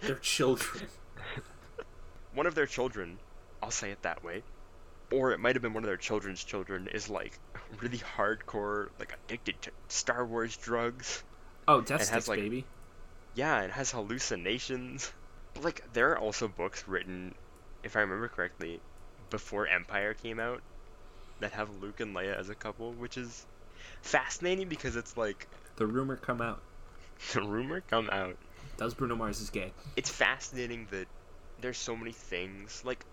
They're 0.00 0.16
children. 0.16 0.86
one 2.34 2.46
of 2.46 2.54
their 2.54 2.66
children? 2.66 3.18
I'll 3.62 3.70
say 3.70 3.90
it 3.90 4.02
that 4.02 4.22
way. 4.22 4.42
Or 5.10 5.32
it 5.32 5.40
might 5.40 5.54
have 5.56 5.62
been 5.62 5.72
one 5.72 5.82
of 5.82 5.88
their 5.88 5.96
children's 5.96 6.44
children 6.44 6.88
is 6.88 7.08
like 7.08 7.38
really 7.80 7.98
hardcore, 7.98 8.88
like 8.98 9.14
addicted 9.26 9.60
to 9.62 9.70
Star 9.88 10.26
Wars 10.26 10.56
drugs. 10.56 11.22
Oh, 11.66 11.80
Death 11.80 12.08
has, 12.10 12.28
like- 12.28 12.38
baby. 12.40 12.64
Yeah, 13.34 13.62
it 13.62 13.70
has 13.70 13.90
hallucinations. 13.90 15.10
But 15.54 15.64
like 15.64 15.92
there 15.94 16.10
are 16.12 16.18
also 16.18 16.48
books 16.48 16.86
written, 16.86 17.34
if 17.82 17.96
I 17.96 18.00
remember 18.00 18.28
correctly, 18.28 18.80
before 19.30 19.66
Empire 19.66 20.14
came 20.14 20.40
out 20.40 20.62
that 21.40 21.52
have 21.52 21.68
Luke 21.80 22.00
and 22.00 22.14
Leia 22.14 22.36
as 22.36 22.48
a 22.48 22.54
couple, 22.54 22.92
which 22.92 23.16
is 23.16 23.46
fascinating 24.02 24.68
because 24.68 24.96
it's 24.96 25.16
like 25.16 25.46
The 25.76 25.86
rumor 25.86 26.16
come 26.16 26.40
out. 26.40 26.62
the 27.32 27.42
rumor 27.42 27.80
come 27.80 28.08
out. 28.10 28.36
Does 28.76 28.94
Bruno 28.94 29.16
Mars 29.16 29.40
is 29.40 29.50
gay? 29.50 29.72
It's 29.96 30.10
fascinating 30.10 30.86
that 30.90 31.06
there's 31.60 31.78
so 31.78 31.96
many 31.96 32.12
things 32.12 32.82
like 32.84 33.04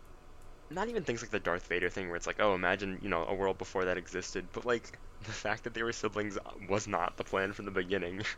not 0.69 0.89
even 0.89 1.03
things 1.03 1.22
like 1.22 1.31
the 1.31 1.39
Darth 1.39 1.67
Vader 1.67 1.89
thing 1.89 2.07
where 2.07 2.15
it's 2.15 2.25
like, 2.27 2.39
oh, 2.39 2.55
imagine, 2.55 3.00
you 3.01 3.10
know, 3.10 3.24
a 3.25 3.34
world 3.34 3.57
before 3.57 3.86
that 3.86 3.98
existed, 3.98 4.48
but 4.53 4.65
like 4.65 4.98
the 5.24 5.31
fact 5.31 5.63
that 5.63 5.74
they 5.74 5.84
were 5.84 5.93
siblings 5.93 6.38
was 6.67 6.88
not 6.88 7.17
the 7.17 7.24
plan 7.24 7.53
from 7.53 7.65
the 7.65 7.72
beginning. 7.72 8.24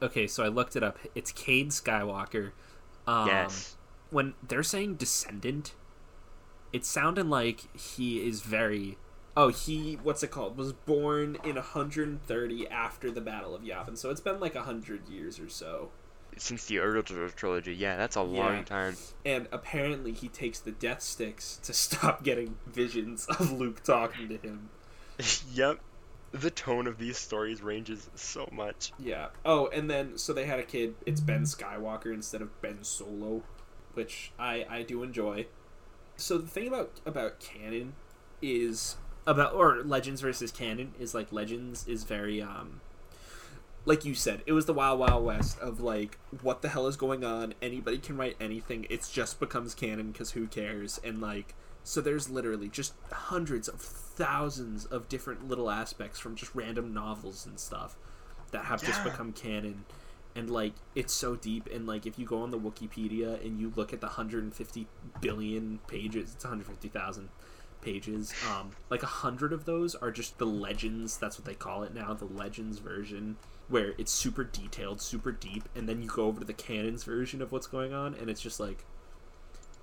Okay, 0.00 0.28
so 0.28 0.44
I 0.44 0.46
looked 0.46 0.76
it 0.76 0.84
up. 0.84 0.96
It's 1.16 1.32
Cade 1.32 1.70
Skywalker. 1.70 2.52
Um, 3.08 3.26
yes. 3.26 3.76
When 4.10 4.34
they're 4.46 4.62
saying 4.62 4.94
descendant, 4.96 5.74
it 6.72 6.84
sounded 6.84 7.26
like 7.26 7.74
he 7.76 8.26
is 8.26 8.40
very. 8.42 8.98
Oh, 9.36 9.48
he 9.48 9.98
what's 10.02 10.22
it 10.22 10.30
called? 10.30 10.56
Was 10.56 10.72
born 10.72 11.36
in 11.44 11.54
130 11.54 12.68
after 12.68 13.10
the 13.10 13.20
Battle 13.20 13.54
of 13.54 13.62
Yavin, 13.62 13.96
so 13.96 14.10
it's 14.10 14.20
been 14.20 14.40
like 14.40 14.56
hundred 14.56 15.08
years 15.08 15.38
or 15.38 15.48
so. 15.48 15.90
Since 16.36 16.66
the 16.66 16.78
original 16.78 17.28
trilogy, 17.30 17.74
yeah, 17.74 17.96
that's 17.96 18.16
a 18.16 18.20
Yeah. 18.20 18.24
long 18.44 18.64
time. 18.64 18.96
And 19.24 19.48
apparently, 19.50 20.12
he 20.12 20.28
takes 20.28 20.58
the 20.60 20.70
Death 20.70 21.02
Sticks 21.02 21.58
to 21.64 21.72
stop 21.72 22.22
getting 22.22 22.56
visions 22.66 23.26
of 23.26 23.50
Luke 23.52 23.82
talking 23.82 24.28
to 24.28 24.36
him. 24.36 24.70
yep. 25.52 25.80
The 26.32 26.50
tone 26.50 26.86
of 26.86 26.98
these 26.98 27.16
stories 27.16 27.62
ranges 27.62 28.10
so 28.14 28.46
much. 28.52 28.92
Yeah. 28.98 29.28
Oh, 29.44 29.68
and 29.68 29.88
then 29.88 30.18
so 30.18 30.32
they 30.32 30.44
had 30.44 30.58
a 30.60 30.62
kid. 30.64 30.94
It's 31.06 31.20
Ben 31.20 31.42
Skywalker 31.44 32.12
instead 32.12 32.42
of 32.42 32.60
Ben 32.60 32.84
Solo, 32.84 33.42
which 33.94 34.32
I 34.38 34.66
I 34.68 34.82
do 34.82 35.02
enjoy. 35.02 35.46
So 36.16 36.38
the 36.38 36.48
thing 36.48 36.68
about 36.68 37.00
about 37.06 37.40
canon 37.40 37.94
is 38.42 38.96
about 39.26 39.54
or 39.54 39.82
Legends 39.82 40.20
versus 40.20 40.50
canon 40.50 40.94
is 40.98 41.14
like 41.14 41.32
Legends 41.32 41.86
is 41.86 42.04
very 42.04 42.40
um 42.40 42.80
like 43.84 44.04
you 44.04 44.14
said, 44.14 44.42
it 44.44 44.52
was 44.52 44.66
the 44.66 44.74
wild 44.74 44.98
wild 44.98 45.24
west 45.24 45.58
of 45.60 45.80
like 45.80 46.18
what 46.42 46.62
the 46.62 46.68
hell 46.68 46.86
is 46.86 46.96
going 46.96 47.24
on? 47.24 47.54
Anybody 47.62 47.98
can 47.98 48.16
write 48.16 48.36
anything. 48.40 48.86
It's 48.90 49.10
just 49.10 49.40
becomes 49.40 49.74
canon 49.74 50.12
because 50.12 50.32
who 50.32 50.46
cares? 50.46 51.00
And 51.02 51.20
like 51.20 51.54
so 51.84 52.00
there's 52.00 52.28
literally 52.28 52.68
just 52.68 52.92
hundreds 53.10 53.66
of 53.68 53.80
thousands 53.80 54.84
of 54.84 55.08
different 55.08 55.48
little 55.48 55.70
aspects 55.70 56.18
from 56.18 56.34
just 56.34 56.54
random 56.54 56.92
novels 56.92 57.46
and 57.46 57.58
stuff 57.58 57.96
that 58.50 58.66
have 58.66 58.82
just 58.82 59.02
become 59.04 59.32
canon 59.32 59.84
and 60.34 60.50
like 60.50 60.72
it's 60.94 61.12
so 61.12 61.36
deep 61.36 61.68
and 61.72 61.86
like 61.86 62.06
if 62.06 62.18
you 62.18 62.26
go 62.26 62.42
on 62.42 62.50
the 62.50 62.58
wikipedia 62.58 63.44
and 63.44 63.60
you 63.60 63.72
look 63.76 63.92
at 63.92 64.00
the 64.00 64.06
150 64.06 64.86
billion 65.20 65.78
pages 65.86 66.34
it's 66.34 66.44
150000 66.44 67.28
pages 67.80 68.34
um 68.50 68.70
like 68.90 69.02
a 69.02 69.06
hundred 69.06 69.52
of 69.52 69.64
those 69.64 69.94
are 69.94 70.10
just 70.10 70.38
the 70.38 70.46
legends 70.46 71.16
that's 71.16 71.38
what 71.38 71.44
they 71.44 71.54
call 71.54 71.82
it 71.82 71.94
now 71.94 72.12
the 72.12 72.24
legends 72.24 72.78
version 72.78 73.36
where 73.68 73.94
it's 73.98 74.12
super 74.12 74.44
detailed 74.44 75.00
super 75.00 75.30
deep 75.32 75.68
and 75.74 75.88
then 75.88 76.02
you 76.02 76.08
go 76.08 76.24
over 76.24 76.40
to 76.40 76.46
the 76.46 76.52
canons 76.52 77.04
version 77.04 77.40
of 77.40 77.52
what's 77.52 77.66
going 77.66 77.92
on 77.92 78.14
and 78.14 78.28
it's 78.28 78.40
just 78.40 78.58
like 78.58 78.84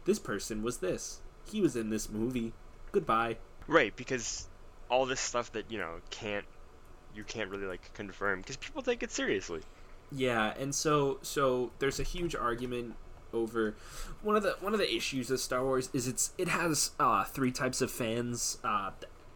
this 0.06 0.20
person 0.20 0.62
was 0.62 0.78
this. 0.78 1.20
He 1.44 1.62
was 1.62 1.76
in 1.76 1.90
this 1.90 2.10
movie. 2.10 2.54
Goodbye. 2.92 3.38
Right, 3.68 3.96
because 3.96 4.48
all 4.90 5.06
this 5.06 5.20
stuff 5.20 5.52
that, 5.54 5.70
you 5.70 5.80
know, 5.80 5.96
can't 6.12 6.46
you 7.16 7.24
can't 7.24 7.50
really 7.50 7.66
like 7.66 7.94
confirm 7.94 8.42
because 8.42 8.58
people 8.58 8.82
take 8.82 9.04
it 9.04 9.12
seriously. 9.12 9.62
Yeah, 10.12 10.54
and 10.58 10.74
so 10.74 11.20
so 11.22 11.72
there's 11.80 12.00
a 12.00 12.04
huge 12.04 12.36
argument 12.36 12.96
over 13.34 13.76
one 14.22 14.36
of 14.36 14.44
the 14.44 14.56
one 14.62 14.74
of 14.74 14.80
the 14.80 14.96
issues 14.96 15.30
of 15.30 15.40
Star 15.40 15.64
Wars 15.64 15.90
is 15.94 16.08
it's 16.08 16.34
it 16.38 16.48
has 16.48 16.92
uh, 17.00 17.24
three 17.26 17.52
types 17.52 17.82
of 17.82 17.92
fans 17.92 18.60
uh, 18.64 18.92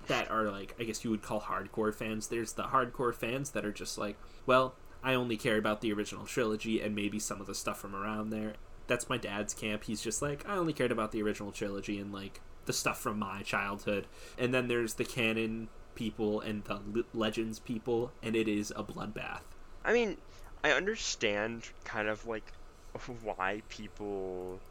that 0.08 0.30
are 0.32 0.50
like 0.50 0.76
I 0.80 0.84
guess 0.84 1.04
you 1.04 1.12
would 1.12 1.22
call 1.22 1.42
hardcore 1.42 1.94
fans. 1.94 2.28
There's 2.28 2.54
the 2.54 2.64
hardcore 2.64 3.14
fans 3.14 3.52
that 3.52 3.66
are 3.66 3.72
just 3.72 3.98
like, 3.98 4.18
well, 4.46 4.76
I 5.04 5.14
only 5.14 5.38
care 5.38 5.58
about 5.58 5.82
the 5.82 5.94
original 5.94 6.26
trilogy 6.26 6.82
and 6.82 6.96
maybe 6.96 7.20
some 7.20 7.42
of 7.42 7.48
the 7.48 7.56
stuff 7.56 7.80
from 7.80 7.96
around 7.96 8.30
there. 8.30 8.54
That's 8.88 9.10
my 9.10 9.18
dad's 9.18 9.54
camp. 9.54 9.84
He's 9.84 10.02
just 10.02 10.22
like, 10.22 10.48
I 10.48 10.56
only 10.56 10.74
cared 10.74 10.92
about 10.92 11.12
the 11.12 11.22
original 11.22 11.52
trilogy 11.52 12.00
and 12.00 12.12
like 12.12 12.42
the 12.66 12.74
stuff 12.74 13.00
from 13.00 13.20
my 13.20 13.44
childhood. 13.44 14.08
And 14.38 14.54
then 14.54 14.68
there's 14.68 14.96
the 14.96 15.06
canon 15.06 15.70
people 15.96 16.42
and 16.42 16.64
the 16.64 17.06
legends 17.14 17.60
people, 17.60 18.12
and 18.24 18.36
it 18.36 18.48
is 18.48 18.72
a 18.76 18.84
bloodbath. 18.84 19.42
I 19.84 19.94
mean, 19.94 20.18
I 20.64 20.72
understand 20.72 21.70
kind 21.84 22.08
of 22.08 22.26
like 22.26 22.54
why 23.22 23.62
people 23.68 24.64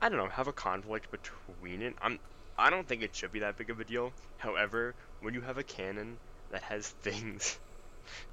I 0.00 0.08
don't 0.08 0.18
know, 0.18 0.28
have 0.28 0.48
a 0.48 0.52
conflict 0.54 1.10
between 1.10 1.82
it. 1.82 1.96
I'm 2.00 2.20
I 2.58 2.70
don't 2.70 2.88
think 2.88 3.02
it 3.02 3.16
should 3.16 3.32
be 3.32 3.40
that 3.40 3.56
big 3.56 3.70
of 3.70 3.80
a 3.80 3.84
deal. 3.84 4.14
However, 4.38 4.96
when 5.20 5.34
you 5.34 5.42
have 5.42 5.58
a 5.58 5.64
canon 5.64 6.20
that 6.50 6.62
has 6.64 6.88
things 7.02 7.60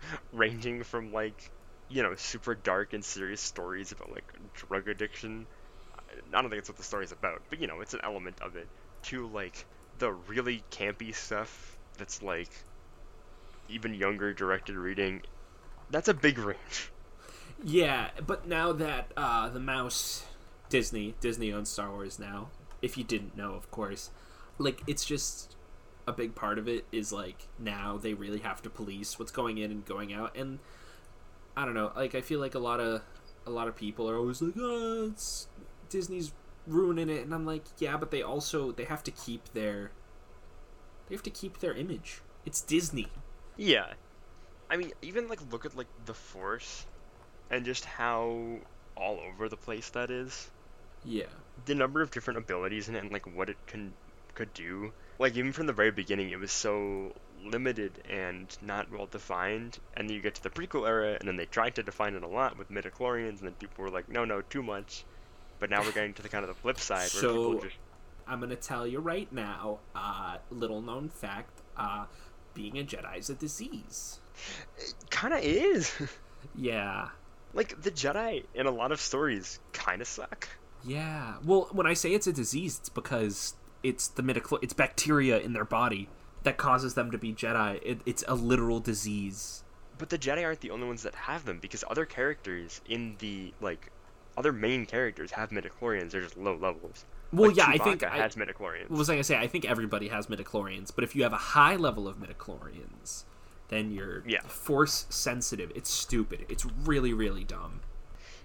ranging 0.32 0.84
from 0.84 1.12
like, 1.14 1.52
you 1.90 2.04
know, 2.04 2.16
super 2.16 2.56
dark 2.56 2.94
and 2.94 3.06
serious 3.06 3.42
stories 3.42 3.92
about 3.92 4.12
like 4.12 4.32
drug 4.54 4.88
addiction, 4.88 5.48
I 6.34 6.42
don't 6.42 6.50
think 6.50 6.60
it's 6.62 6.70
what 6.70 6.78
the 6.78 6.84
story's 6.84 7.12
about, 7.14 7.44
but 7.50 7.60
you 7.60 7.68
know, 7.68 7.82
it's 7.82 7.94
an 7.96 8.02
element 8.04 8.42
of 8.42 8.56
it, 8.58 8.70
to 9.04 9.28
like 9.30 9.68
the 9.96 10.12
really 10.14 10.66
campy 10.72 11.16
stuff 11.16 11.78
that's 11.98 12.22
like 12.24 12.54
even 13.70 13.94
younger 13.94 14.34
directed 14.34 14.76
reading. 14.76 15.22
That's 15.90 16.10
a 16.10 16.14
big 16.16 16.40
range. 16.40 16.94
Yeah, 17.64 18.10
but 18.26 18.48
now 18.48 18.72
that 18.74 19.12
uh, 19.18 19.50
the 19.50 19.60
mouse 19.60 20.26
Disney 20.70 21.16
Disney 21.20 21.52
owns 21.52 21.70
Star 21.70 21.90
Wars 21.90 22.20
now, 22.20 22.50
if 22.82 22.98
you 22.98 23.04
didn't 23.04 23.36
know, 23.36 23.54
of 23.54 23.72
course, 23.72 24.12
like 24.58 24.84
it's 24.88 25.06
just 25.06 25.56
a 26.08 26.14
big 26.14 26.36
part 26.36 26.58
of 26.58 26.68
it 26.68 26.86
is 26.92 27.12
like 27.12 27.48
now 27.60 27.98
they 27.98 28.14
really 28.14 28.40
have 28.40 28.62
to 28.62 28.70
police 28.70 29.20
what's 29.20 29.32
going 29.32 29.58
in 29.58 29.72
and 29.72 29.86
going 29.86 30.14
out, 30.14 30.36
and 30.38 30.60
I 31.56 31.66
don't 31.66 31.74
know, 31.74 31.92
like 31.96 32.16
I 32.16 32.22
feel 32.22 32.40
like 32.40 32.56
a 32.56 32.60
lot 32.60 32.80
of 32.80 33.02
a 33.46 33.50
lot 33.50 33.68
of 33.68 33.76
people 33.76 34.10
are 34.10 34.18
always 34.18 34.42
like, 34.42 34.54
oh, 34.58 35.08
it's 35.12 35.48
Disney's 35.90 36.34
ruining 36.68 37.10
it, 37.10 37.24
and 37.24 37.34
I'm 37.34 37.46
like, 37.46 37.64
yeah, 37.80 37.98
but 37.98 38.12
they 38.12 38.22
also 38.22 38.72
they 38.72 38.86
have 38.86 39.04
to 39.06 39.12
keep 39.12 39.54
their 39.54 39.92
they 41.08 41.16
have 41.16 41.24
to 41.24 41.30
keep 41.30 41.60
their 41.60 41.74
image. 41.74 42.22
It's 42.46 42.62
Disney. 42.62 43.08
Yeah. 43.56 43.94
I 44.70 44.78
mean, 44.78 44.92
even 45.02 45.28
like 45.28 45.40
look 45.52 45.66
at 45.66 45.76
like 45.76 45.88
the 46.06 46.14
Force 46.14 46.86
and 47.50 47.66
just 47.66 47.86
how 47.86 48.58
all 48.96 49.20
over 49.20 49.50
the 49.50 49.58
place 49.58 49.90
that 49.90 50.10
is. 50.10 50.50
Yeah. 51.06 51.26
The 51.66 51.76
number 51.76 52.02
of 52.02 52.12
different 52.12 52.40
abilities 52.40 52.90
in 52.90 52.96
it 52.96 53.04
and 53.04 53.12
like 53.12 53.26
what 53.36 53.50
it 53.50 53.58
can 53.68 53.94
could 54.34 54.54
do. 54.54 54.92
Like 55.20 55.36
even 55.36 55.52
from 55.52 55.68
the 55.68 55.74
very 55.74 55.92
beginning 55.92 56.30
it 56.30 56.40
was 56.40 56.52
so 56.52 57.14
limited 57.44 57.92
and 58.10 58.56
not 58.62 58.92
well 58.92 59.06
defined 59.06 59.78
and 59.96 60.10
then 60.10 60.16
you 60.16 60.22
get 60.22 60.36
to 60.36 60.44
the 60.44 60.50
prequel 60.50 60.88
era 60.88 61.16
and 61.20 61.28
then 61.28 61.38
they 61.38 61.46
tried 61.46 61.76
to 61.76 61.84
define 61.84 62.16
it 62.16 62.24
a 62.24 62.28
lot 62.28 62.58
with 62.58 62.70
midichlorians 62.72 63.40
and 63.40 63.42
then 63.42 63.54
people 63.54 63.84
were 63.84 63.92
like 63.92 64.10
no 64.10 64.26
no 64.26 64.42
too 64.42 64.64
much 64.64 65.06
but 65.60 65.70
now 65.70 65.82
we're 65.84 65.92
getting 65.92 66.14
to 66.16 66.24
the 66.24 66.30
kind 66.30 66.44
of 66.44 66.48
the 66.50 66.56
flip 66.56 66.80
side 66.80 66.98
where 67.02 67.08
So- 67.22 67.34
people 67.54 67.62
just 67.62 67.76
I'm 68.28 68.40
gonna 68.42 68.58
tell 68.58 68.86
you 68.86 69.00
right 69.00 69.32
now, 69.32 69.80
uh, 69.96 70.38
little 70.52 70.82
known 70.82 71.08
fact, 71.08 71.62
uh, 71.78 72.06
being 72.54 72.78
a 72.78 72.84
Jedi 72.84 73.20
is 73.20 73.30
a 73.30 73.36
disease. 73.36 74.20
It 74.78 74.94
kind 75.10 75.34
of 75.34 75.40
is 75.42 75.94
Yeah. 76.56 77.08
Like 77.58 77.82
the 77.82 77.92
jedi 77.92 78.46
in 78.56 78.66
a 78.66 78.72
lot 78.72 78.92
of 78.94 79.00
stories 79.02 79.60
kind 79.74 80.02
of 80.02 80.08
suck 80.08 80.48
Yeah. 80.86 81.38
Well, 81.44 81.68
when 81.72 81.88
I 81.88 81.96
say 81.96 82.14
it's 82.14 82.28
a 82.28 82.32
disease, 82.34 82.78
it's 82.80 82.88
because 82.90 83.56
it's 83.84 84.08
the 84.08 84.22
midichlor- 84.24 84.64
it's 84.64 84.74
bacteria 84.74 85.40
in 85.40 85.52
their 85.54 85.66
body 85.66 86.08
that 86.44 86.56
causes 86.58 86.94
them 86.94 87.12
to 87.12 87.18
be 87.18 87.34
Jedi. 87.34 87.80
It, 87.84 87.98
it's 88.06 88.24
a 88.28 88.36
literal 88.36 88.80
disease. 88.80 89.64
But 89.98 90.10
the 90.10 90.18
Jedi 90.18 90.44
aren't 90.46 90.62
the 90.62 90.72
only 90.72 90.88
ones 90.88 91.02
that 91.04 91.16
have 91.16 91.44
them 91.46 91.58
because 91.60 91.84
other 91.90 92.06
characters 92.06 92.80
in 92.88 93.16
the 93.20 93.54
like 93.60 93.92
other 94.38 94.54
main 94.54 94.86
characters 94.86 95.32
have 95.32 95.50
midichlorians. 95.50 96.12
They're 96.12 96.22
just 96.22 96.38
low 96.38 96.56
levels. 96.56 97.06
Well, 97.34 97.50
Like, 97.50 97.58
yeah, 97.58 97.68
I 97.68 97.78
think 97.80 98.02
Chewbacca 98.02 98.12
I, 98.12 98.18
has 98.18 98.36
midichlorians. 98.36 98.90
what 98.90 99.00
was 99.00 99.10
I 99.10 99.16
gonna 99.16 99.24
say? 99.24 99.38
I 99.38 99.48
think 99.48 99.66
everybody 99.66 100.08
has 100.10 100.28
midichlorians, 100.28 100.92
but 100.96 101.04
if 101.04 101.16
you 101.16 101.24
have 101.24 101.34
a 101.34 101.38
high 101.58 101.76
level 101.76 102.08
of 102.08 102.18
midichlorians, 102.18 103.26
then 103.70 103.92
you're 103.92 104.24
Yeah. 104.26 104.42
force 104.48 105.06
sensitive. 105.10 105.72
It's 105.76 105.90
stupid. 105.90 106.46
It's 106.50 106.66
really, 106.66 107.14
really 107.14 107.44
dumb. 107.44 107.82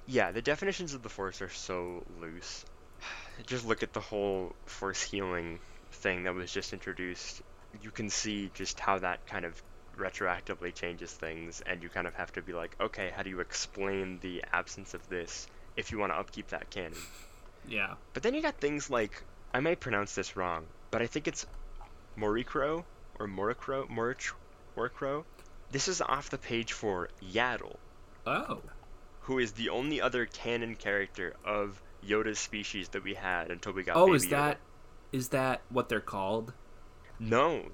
Yeah, 0.07 0.33
the 0.33 0.43
definitions 0.43 0.95
of 0.95 1.02
the 1.02 1.09
Force 1.09 1.41
are 1.43 1.49
so 1.49 2.05
loose. 2.21 2.64
Just 3.47 3.64
look 3.67 3.83
at 3.83 3.93
the 3.93 4.00
whole 4.00 4.55
Force 4.67 5.00
healing 5.02 5.61
thing 5.93 6.25
that 6.25 6.35
was 6.35 6.50
just 6.52 6.73
introduced. 6.73 7.43
You 7.83 7.91
can 7.91 8.11
see 8.11 8.50
just 8.55 8.81
how 8.81 8.99
that 8.99 9.25
kind 9.26 9.45
of 9.45 9.62
retroactively 9.97 10.75
changes 10.75 11.12
things, 11.12 11.61
and 11.64 11.83
you 11.83 11.88
kind 11.88 12.07
of 12.07 12.14
have 12.14 12.33
to 12.33 12.43
be 12.43 12.52
like, 12.52 12.75
okay, 12.81 13.11
how 13.14 13.23
do 13.23 13.31
you 13.31 13.41
explain 13.41 14.19
the 14.21 14.43
absence 14.52 14.95
of 14.95 15.09
this 15.09 15.47
if 15.76 15.93
you 15.93 15.99
want 15.99 16.12
to 16.12 16.17
upkeep 16.19 16.49
that 16.49 16.69
canon? 16.71 16.99
Yeah. 17.69 17.95
But 18.12 18.23
then 18.23 18.35
you 18.35 18.43
got 18.43 18.57
things 18.57 18.91
like, 18.91 19.23
I 19.55 19.61
might 19.61 19.81
pronounce 19.81 20.14
this 20.14 20.35
wrong, 20.37 20.64
but 20.91 21.00
I 21.02 21.07
think 21.07 21.29
it's 21.29 21.47
Morichro 22.19 22.85
or 23.19 23.26
Morichro, 23.29 23.88
Morich, 23.88 24.33
Morichro. 24.76 25.25
This 25.71 25.88
is 25.88 26.00
off 26.00 26.31
the 26.31 26.38
page 26.38 26.73
for 26.73 27.09
Yaddle. 27.23 27.76
Oh. 28.26 28.61
who 29.23 29.38
is 29.38 29.52
the 29.52 29.69
only 29.69 30.00
other 30.00 30.26
canon 30.26 30.75
character 30.76 31.35
of 31.45 31.81
Yoda's 32.07 32.38
species 32.38 32.88
that 32.91 33.02
we 33.05 33.14
had 33.14 33.50
until 33.50 33.73
we 33.73 33.83
got. 33.83 33.97
Oh, 33.97 34.07
Baby 34.07 34.17
is 34.17 34.26
Yoda. 34.26 34.31
that 34.31 34.59
is 35.12 35.29
that 35.29 35.61
what 35.71 35.88
they're 35.88 36.00
called? 36.00 36.52
No. 37.19 37.67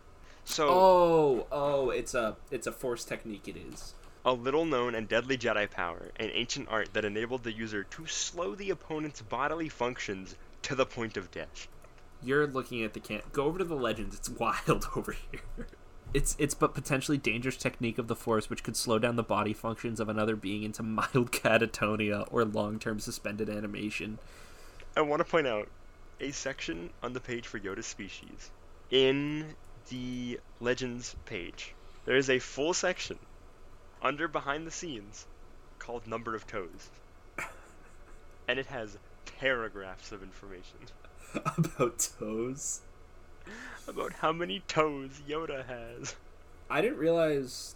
So 0.45 0.69
Oh, 0.71 1.47
oh, 1.53 1.91
it's 1.91 2.15
a 2.15 2.37
it's 2.51 2.67
a 2.67 2.73
force 2.73 3.05
technique. 3.05 3.49
It 3.49 3.57
is. 3.57 3.95
a 4.25 4.33
little 4.33 4.65
known 4.65 4.95
and 4.95 5.09
deadly 5.09 5.37
Jedi 5.39 5.71
power, 5.71 6.11
an 6.17 6.31
ancient 6.33 6.69
art 6.71 6.93
that 6.95 7.05
enabled 7.05 7.45
the 7.45 7.53
user 7.53 7.85
to 7.85 8.07
slow 8.07 8.55
the 8.55 8.71
opponent's 8.71 9.23
bodily 9.23 9.69
functions 9.69 10.35
to 10.63 10.75
the 10.75 10.87
point 10.87 11.17
of 11.17 11.31
death. 11.31 11.69
You're 12.23 12.47
looking 12.47 12.83
at 12.85 12.95
the 12.95 13.01
can. 13.01 13.21
Go 13.33 13.45
over 13.45 13.59
to 13.59 13.65
the 13.65 13.77
legends. 13.77 14.15
It's 14.17 14.29
wild 14.41 14.87
over 14.97 15.13
here. 15.31 15.67
It's 16.15 16.37
it's 16.39 16.55
but 16.55 16.75
potentially 16.75 17.19
dangerous 17.19 17.57
technique 17.57 17.99
of 17.99 18.09
the 18.09 18.17
force 18.17 18.49
which 18.49 18.63
could 18.63 18.77
slow 18.77 18.99
down 18.99 19.17
the 19.17 19.23
body 19.23 19.53
functions 19.53 20.01
of 20.01 20.09
another 20.09 20.37
being 20.37 20.63
into 20.63 20.83
mild 20.83 21.33
catatonia 21.33 22.27
or 22.31 22.45
long-term 22.45 23.01
suspended 23.01 23.51
animation. 23.51 24.19
I 24.97 25.03
want 25.03 25.21
to 25.21 25.25
point 25.25 25.47
out 25.47 25.69
a 26.21 26.31
section 26.31 26.91
on 27.03 27.13
the 27.13 27.21
page 27.21 27.47
for 27.47 27.59
Yoda's 27.59 27.87
species. 27.87 28.51
In 28.91 29.55
the 29.91 30.41
Legends 30.61 31.15
page, 31.27 31.75
there 32.05 32.17
is 32.17 32.31
a 32.31 32.39
full 32.39 32.73
section 32.73 33.19
under 34.03 34.29
behind 34.29 34.67
the 34.67 34.71
scenes 34.71 35.27
called 35.79 36.07
Number 36.07 36.35
of 36.35 36.47
Toes. 36.47 36.91
And 38.49 38.59
it 38.59 38.67
has 38.67 38.97
paragraphs 39.39 40.11
of 40.11 40.23
information 40.23 40.79
About 41.35 42.09
toes. 42.19 42.81
About 43.87 44.15
how 44.15 44.33
many 44.33 44.61
toes 44.69 45.23
Yoda 45.29 45.65
has. 45.67 46.17
I 46.71 46.81
didn't 46.81 46.99
realize. 46.99 47.75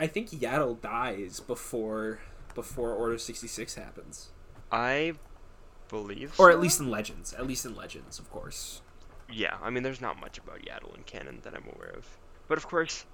I 0.00 0.06
think 0.06 0.30
Yaddle 0.30 0.80
dies 0.80 1.40
before 1.40 2.20
before 2.54 2.92
Order 2.92 3.18
sixty 3.18 3.46
six 3.46 3.74
happens, 3.74 4.30
I 4.70 5.14
believe 5.88 6.38
or 6.38 6.50
at 6.50 6.60
least 6.60 6.80
in 6.80 6.90
Legends. 6.90 7.32
At 7.32 7.46
least 7.46 7.64
in 7.64 7.76
Legends, 7.76 8.18
of 8.18 8.30
course. 8.30 8.80
Yeah, 9.30 9.56
I 9.62 9.70
mean, 9.70 9.82
there's 9.82 10.00
not 10.00 10.20
much 10.20 10.38
about 10.38 10.60
Yaddle 10.60 10.96
in 10.96 11.04
canon 11.04 11.40
that 11.44 11.54
I'm 11.54 11.64
aware 11.74 11.94
of. 11.96 12.06
But 12.48 12.58
of 12.58 12.66
course, 12.66 13.06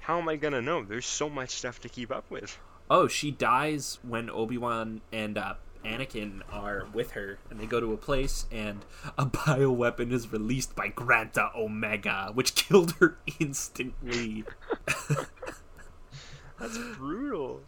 how 0.00 0.18
am 0.18 0.28
I 0.28 0.36
gonna 0.36 0.62
know? 0.62 0.82
There's 0.82 1.06
so 1.06 1.28
much 1.28 1.50
stuff 1.50 1.80
to 1.80 1.88
keep 1.88 2.10
up 2.10 2.30
with. 2.30 2.58
Oh, 2.90 3.06
she 3.08 3.30
dies 3.30 3.98
when 4.02 4.28
Obi 4.28 4.58
Wan 4.58 5.00
and 5.12 5.38
uh, 5.38 5.54
Anakin 5.84 6.40
are 6.50 6.86
with 6.92 7.12
her, 7.12 7.38
and 7.50 7.60
they 7.60 7.66
go 7.66 7.80
to 7.80 7.92
a 7.92 7.96
place, 7.96 8.46
and 8.50 8.84
a 9.18 9.26
bioweapon 9.26 10.12
is 10.12 10.32
released 10.32 10.74
by 10.74 10.88
Granta 10.88 11.50
Omega, 11.56 12.30
which 12.34 12.54
killed 12.56 12.92
her 13.00 13.18
instantly. 13.38 14.44
That's 16.58 16.78
brutal. 16.96 17.60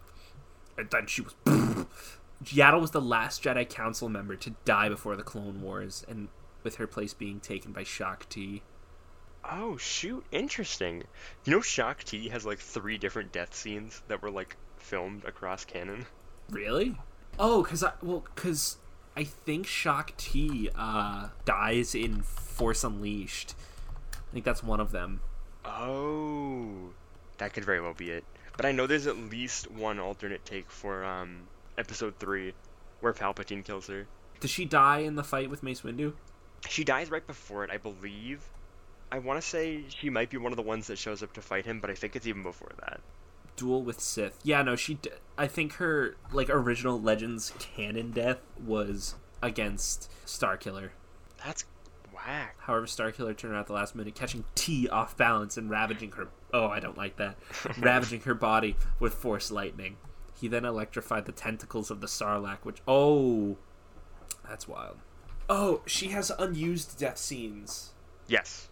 and 0.77 0.89
then 0.89 1.07
she 1.07 1.21
was. 1.21 1.35
Yaddle 2.43 2.81
was 2.81 2.91
the 2.91 3.01
last 3.01 3.43
Jedi 3.43 3.67
Council 3.67 4.09
member 4.09 4.35
to 4.35 4.51
die 4.63 4.89
before 4.89 5.15
the 5.15 5.23
Clone 5.23 5.61
Wars, 5.61 6.05
and 6.07 6.29
with 6.63 6.75
her 6.75 6.87
place 6.87 7.13
being 7.13 7.39
taken 7.39 7.71
by 7.71 7.83
Shaak 7.83 8.27
Ti. 8.29 8.63
Oh 9.49 9.77
shoot, 9.77 10.25
interesting. 10.31 11.03
You 11.45 11.53
know 11.53 11.61
Shaak 11.61 12.03
Ti 12.03 12.29
has 12.29 12.45
like 12.45 12.59
three 12.59 12.97
different 12.97 13.31
death 13.31 13.55
scenes 13.55 14.01
that 14.07 14.21
were 14.21 14.31
like 14.31 14.55
filmed 14.77 15.23
across 15.25 15.65
canon. 15.65 16.05
Really? 16.49 16.97
Oh, 17.39 17.63
cause 17.63 17.83
I 17.83 17.93
well, 18.01 18.25
cause 18.35 18.77
I 19.15 19.23
think 19.23 19.67
Shaak 19.67 20.15
Ti 20.17 20.69
uh, 20.75 21.29
dies 21.45 21.93
in 21.93 22.21
Force 22.21 22.83
Unleashed. 22.83 23.53
I 24.13 24.33
think 24.33 24.45
that's 24.45 24.63
one 24.63 24.79
of 24.79 24.91
them. 24.91 25.21
Oh, 25.63 26.91
that 27.37 27.53
could 27.53 27.65
very 27.65 27.81
well 27.81 27.93
be 27.93 28.09
it. 28.09 28.23
But 28.55 28.65
I 28.65 28.71
know 28.71 28.87
there's 28.87 29.05
at 29.07 29.17
least 29.17 29.69
one 29.69 29.99
alternate 29.99 30.45
take 30.45 30.71
for 30.71 31.03
um 31.03 31.47
episode 31.77 32.17
three, 32.17 32.53
where 33.01 33.13
Palpatine 33.13 33.63
kills 33.63 33.87
her. 33.87 34.07
Does 34.39 34.49
she 34.49 34.65
die 34.65 34.99
in 34.99 35.15
the 35.15 35.23
fight 35.23 35.49
with 35.49 35.63
Mace 35.63 35.81
Windu? 35.81 36.13
She 36.67 36.83
dies 36.83 37.11
right 37.11 37.25
before 37.25 37.63
it, 37.63 37.71
I 37.71 37.77
believe. 37.77 38.41
I 39.11 39.19
want 39.19 39.41
to 39.41 39.47
say 39.47 39.85
she 39.89 40.09
might 40.09 40.29
be 40.29 40.37
one 40.37 40.51
of 40.51 40.57
the 40.57 40.63
ones 40.63 40.87
that 40.87 40.97
shows 40.97 41.23
up 41.23 41.33
to 41.33 41.41
fight 41.41 41.65
him, 41.65 41.79
but 41.79 41.89
I 41.89 41.93
think 41.93 42.15
it's 42.15 42.27
even 42.27 42.43
before 42.43 42.71
that. 42.81 42.99
Duel 43.57 43.83
with 43.83 43.99
Sith. 43.99 44.39
Yeah, 44.43 44.61
no, 44.61 44.77
she. 44.77 44.93
D- 44.93 45.09
I 45.37 45.47
think 45.47 45.73
her 45.73 46.15
like 46.31 46.49
original 46.49 47.01
Legends 47.01 47.51
canon 47.59 48.11
death 48.11 48.39
was 48.63 49.15
against 49.41 50.09
Starkiller. 50.25 50.91
That's 51.45 51.65
whack. 52.13 52.55
However, 52.59 52.85
Starkiller 52.85 53.35
turned 53.35 53.55
out 53.55 53.61
at 53.61 53.67
the 53.67 53.73
last 53.73 53.95
minute, 53.95 54.15
catching 54.15 54.45
Ti 54.55 54.87
off 54.89 55.17
balance 55.17 55.57
and 55.57 55.69
ravaging 55.69 56.13
her. 56.13 56.29
Oh, 56.53 56.67
I 56.67 56.79
don't 56.79 56.97
like 56.97 57.17
that. 57.17 57.37
ravaging 57.77 58.21
her 58.21 58.33
body 58.33 58.77
with 58.99 59.13
Force 59.13 59.51
lightning. 59.51 59.97
He 60.39 60.47
then 60.47 60.65
electrified 60.65 61.25
the 61.25 61.31
tentacles 61.31 61.91
of 61.91 61.99
the 61.99 62.07
Sarlacc, 62.07 62.59
which 62.63 62.81
oh, 62.87 63.57
that's 64.47 64.67
wild. 64.67 64.97
Oh, 65.49 65.81
she 65.85 66.09
has 66.09 66.31
unused 66.37 66.97
death 66.99 67.17
scenes. 67.17 67.93
Yes. 68.27 68.69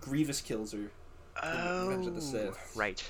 Grievous 0.00 0.40
kills 0.40 0.72
her. 0.72 0.90
Oh, 1.42 1.88
Revenge 1.88 2.06
of 2.06 2.14
the 2.14 2.20
oh, 2.20 2.24
Sith. 2.24 2.72
right. 2.76 3.04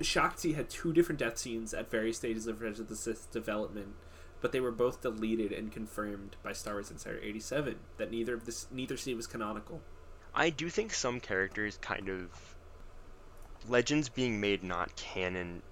Shaak 0.00 0.36
Ti 0.36 0.52
had 0.52 0.70
two 0.70 0.92
different 0.92 1.18
death 1.18 1.38
scenes 1.38 1.74
at 1.74 1.90
various 1.90 2.16
stages 2.16 2.46
of 2.46 2.60
Revenge 2.60 2.78
of 2.80 2.88
the 2.88 2.96
Sith 2.96 3.30
development, 3.32 3.94
but 4.40 4.52
they 4.52 4.60
were 4.60 4.70
both 4.70 5.00
deleted 5.02 5.52
and 5.52 5.72
confirmed 5.72 6.36
by 6.42 6.52
Star 6.52 6.74
Wars 6.74 6.90
Insider 6.90 7.18
87 7.22 7.76
that 7.96 8.10
neither 8.10 8.34
of 8.34 8.44
this 8.44 8.66
neither 8.70 8.96
scene 8.96 9.16
was 9.16 9.26
canonical. 9.26 9.80
I 10.34 10.50
do 10.50 10.68
think 10.68 10.92
some 10.94 11.20
characters 11.20 11.78
kind 11.80 12.08
of 12.08 12.28
legends 13.68 14.08
being 14.08 14.40
made 14.40 14.62
not 14.62 14.94
canon 14.96 15.62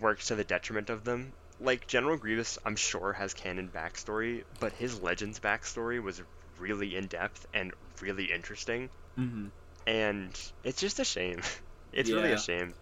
works 0.00 0.26
to 0.28 0.34
the 0.34 0.44
detriment 0.44 0.90
of 0.90 1.04
them. 1.04 1.32
Like 1.60 1.86
General 1.86 2.16
Grievous, 2.16 2.58
I'm 2.64 2.76
sure 2.76 3.12
has 3.14 3.34
canon 3.34 3.68
backstory, 3.74 4.44
but 4.60 4.72
his 4.72 5.00
legends 5.02 5.40
backstory 5.40 6.00
was 6.02 6.22
really 6.58 6.96
in 6.96 7.06
depth 7.06 7.46
and 7.54 7.72
really 8.00 8.30
interesting, 8.32 8.90
Mm-hmm. 9.18 9.46
and 9.88 10.30
it's 10.62 10.80
just 10.80 10.98
a 11.00 11.04
shame. 11.04 11.40
It's 11.90 12.10
really 12.10 12.32
a 12.32 12.38
shame. 12.38 12.74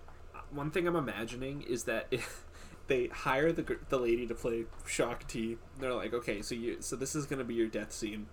One 0.50 0.70
thing 0.70 0.86
I'm 0.86 0.96
imagining 0.96 1.62
is 1.62 1.84
that 1.84 2.12
they 2.86 3.08
hire 3.08 3.52
the 3.52 3.78
the 3.88 3.98
lady 3.98 4.26
to 4.26 4.34
play 4.34 4.64
Shaak 4.86 5.26
Ti, 5.26 5.58
they're 5.78 5.94
like, 5.94 6.14
okay, 6.14 6.42
so 6.42 6.54
you 6.54 6.76
so 6.80 6.96
this 6.96 7.14
is 7.14 7.26
gonna 7.26 7.44
be 7.44 7.54
your 7.54 7.68
death 7.68 7.92
scene. 7.92 8.26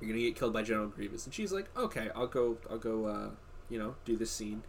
You're 0.00 0.10
gonna 0.10 0.20
get 0.20 0.36
killed 0.36 0.52
by 0.52 0.62
General 0.62 0.88
Grievous, 0.88 1.26
and 1.26 1.34
she's 1.34 1.52
like, 1.52 1.66
okay, 1.76 2.10
I'll 2.14 2.26
go, 2.26 2.56
I'll 2.68 2.78
go, 2.78 3.06
uh, 3.06 3.30
you 3.68 3.78
know, 3.78 3.94
do 4.04 4.16
this 4.16 4.30
scene. 4.30 4.62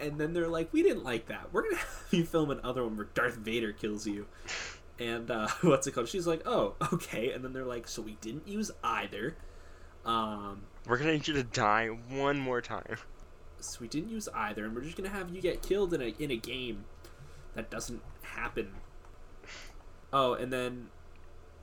And 0.00 0.18
then 0.18 0.32
they're 0.32 0.48
like, 0.48 0.72
we 0.72 0.82
didn't 0.82 1.04
like 1.04 1.26
that. 1.26 1.52
We're 1.52 1.62
gonna 1.62 1.76
have 1.76 2.06
you 2.10 2.24
film 2.24 2.50
another 2.50 2.82
one 2.82 2.96
where 2.96 3.06
Darth 3.14 3.36
Vader 3.36 3.72
kills 3.72 4.06
you. 4.06 4.26
And 4.98 5.30
uh, 5.30 5.48
what's 5.62 5.86
it 5.86 5.92
called? 5.92 6.08
She's 6.08 6.26
like, 6.26 6.42
oh, 6.46 6.74
okay. 6.92 7.32
And 7.32 7.44
then 7.44 7.52
they're 7.52 7.64
like, 7.64 7.86
so 7.86 8.02
we 8.02 8.16
didn't 8.20 8.48
use 8.48 8.70
either. 8.82 9.36
Um, 10.04 10.62
We're 10.86 10.98
gonna 10.98 11.12
need 11.12 11.28
you 11.28 11.34
to 11.34 11.44
die 11.44 11.86
one 11.86 12.40
more 12.40 12.60
time. 12.60 12.96
So 13.66 13.78
we 13.80 13.88
didn't 13.88 14.10
use 14.10 14.28
either, 14.34 14.64
and 14.64 14.74
we're 14.74 14.82
just 14.82 14.96
gonna 14.96 15.08
have 15.08 15.30
you 15.34 15.40
get 15.40 15.62
killed 15.62 15.94
in 15.94 16.02
a 16.02 16.14
in 16.18 16.30
a 16.30 16.36
game 16.36 16.84
that 17.54 17.70
doesn't 17.70 18.02
happen. 18.22 18.72
Oh, 20.12 20.34
and 20.34 20.52
then 20.52 20.88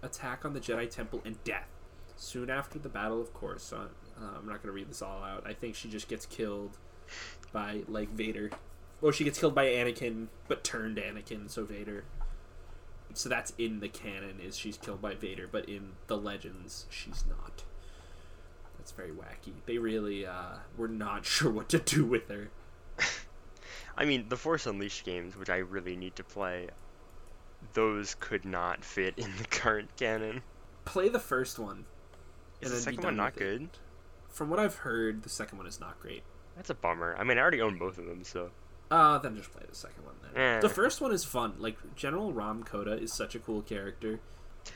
attack 0.01 0.45
on 0.45 0.53
the 0.53 0.59
Jedi 0.59 0.89
Temple 0.89 1.21
and 1.25 1.43
death. 1.43 1.67
Soon 2.15 2.49
after 2.49 2.79
the 2.79 2.89
Battle 2.89 3.21
of 3.21 3.33
Coruscant, 3.33 3.91
uh, 4.19 4.37
I'm 4.37 4.47
not 4.47 4.61
gonna 4.61 4.73
read 4.73 4.89
this 4.89 5.01
all 5.01 5.23
out. 5.23 5.45
I 5.47 5.53
think 5.53 5.75
she 5.75 5.89
just 5.89 6.07
gets 6.07 6.25
killed 6.25 6.77
by 7.51 7.83
like 7.87 8.09
Vader. 8.09 8.51
Well, 9.01 9.11
she 9.11 9.23
gets 9.23 9.39
killed 9.39 9.55
by 9.55 9.67
Anakin, 9.67 10.27
but 10.47 10.63
turned 10.63 10.97
Anakin, 10.97 11.49
so 11.49 11.63
Vader. 11.63 12.03
So 13.13 13.29
that's 13.29 13.53
in 13.57 13.79
the 13.79 13.89
canon 13.89 14.39
is 14.39 14.57
she's 14.57 14.77
killed 14.77 15.01
by 15.01 15.15
Vader, 15.15 15.47
but 15.51 15.67
in 15.67 15.93
the 16.07 16.17
legends 16.17 16.85
she's 16.89 17.23
not. 17.27 17.63
That's 18.89 18.97
very 18.97 19.11
wacky. 19.11 19.53
They 19.65 19.77
really 19.77 20.25
uh, 20.25 20.55
were 20.77 20.87
not 20.87 21.23
sure 21.25 21.51
what 21.51 21.69
to 21.69 21.79
do 21.79 22.05
with 22.05 22.27
her. 22.29 22.49
I 23.97 24.05
mean, 24.05 24.29
the 24.29 24.37
Force 24.37 24.65
Unleashed 24.65 25.03
games, 25.05 25.35
which 25.35 25.49
I 25.49 25.57
really 25.57 25.95
need 25.95 26.15
to 26.15 26.23
play, 26.23 26.69
those 27.73 28.15
could 28.19 28.45
not 28.45 28.83
fit 28.83 29.15
in 29.17 29.29
the 29.37 29.43
current 29.49 29.89
canon. 29.97 30.41
Play 30.85 31.09
the 31.09 31.19
first 31.19 31.59
one. 31.59 31.85
Is 32.61 32.71
and 32.71 32.77
the 32.77 32.81
second 32.83 33.03
one 33.03 33.15
not 33.17 33.35
with 33.35 33.43
it. 33.43 33.59
good? 33.59 33.69
From 34.29 34.49
what 34.49 34.59
I've 34.59 34.75
heard, 34.77 35.23
the 35.23 35.29
second 35.29 35.57
one 35.57 35.67
is 35.67 35.79
not 35.79 35.99
great. 35.99 36.23
That's 36.55 36.69
a 36.69 36.75
bummer. 36.75 37.15
I 37.17 37.23
mean, 37.23 37.37
I 37.37 37.41
already 37.41 37.61
own 37.61 37.77
both 37.77 37.97
of 37.97 38.05
them, 38.05 38.23
so 38.23 38.49
Uh, 38.89 39.17
then 39.19 39.35
just 39.35 39.51
play 39.51 39.63
the 39.69 39.75
second 39.75 40.03
one 40.05 40.15
then. 40.33 40.41
Eh. 40.41 40.59
The 40.61 40.69
first 40.69 40.99
one 41.01 41.11
is 41.11 41.23
fun. 41.23 41.53
Like 41.59 41.77
General 41.95 42.33
Rahm 42.33 42.65
Kota 42.65 42.93
is 42.93 43.13
such 43.13 43.35
a 43.35 43.39
cool 43.39 43.61
character. 43.61 44.19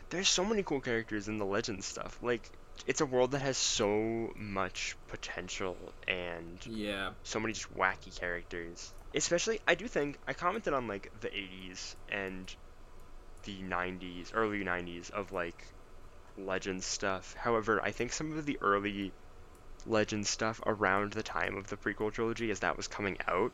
there's 0.09 0.29
so 0.29 0.43
many 0.45 0.61
cool 0.63 0.81
characters 0.81 1.27
in 1.27 1.37
the 1.39 1.45
Legends 1.45 1.85
stuff. 1.85 2.19
Like, 2.21 2.51
it's 2.85 3.01
a 3.01 3.05
world 3.05 3.31
that 3.31 3.41
has 3.41 3.57
so 3.57 4.31
much 4.35 4.95
potential 5.07 5.93
and 6.07 6.65
Yeah. 6.65 7.13
so 7.23 7.39
many 7.39 7.53
just 7.53 7.73
wacky 7.73 8.15
characters. 8.17 8.93
Especially, 9.13 9.59
I 9.67 9.75
do 9.75 9.87
think 9.87 10.19
I 10.27 10.33
commented 10.33 10.73
on 10.73 10.87
like 10.87 11.11
the 11.19 11.29
80s 11.35 11.95
and 12.09 12.55
the 13.43 13.61
90s, 13.63 14.31
early 14.33 14.63
90s 14.63 15.09
of 15.09 15.31
like 15.31 15.73
Legends 16.37 16.85
stuff. 16.85 17.35
However, 17.35 17.81
I 17.83 17.91
think 17.91 18.13
some 18.13 18.37
of 18.37 18.45
the 18.45 18.57
early 18.61 19.13
Legends 19.85 20.29
stuff 20.29 20.61
around 20.65 21.13
the 21.13 21.23
time 21.23 21.57
of 21.57 21.67
the 21.67 21.77
prequel 21.77 22.11
trilogy, 22.13 22.51
as 22.51 22.59
that 22.61 22.77
was 22.77 22.87
coming 22.87 23.17
out, 23.27 23.53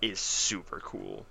is 0.00 0.20
super 0.20 0.80
cool. 0.80 1.28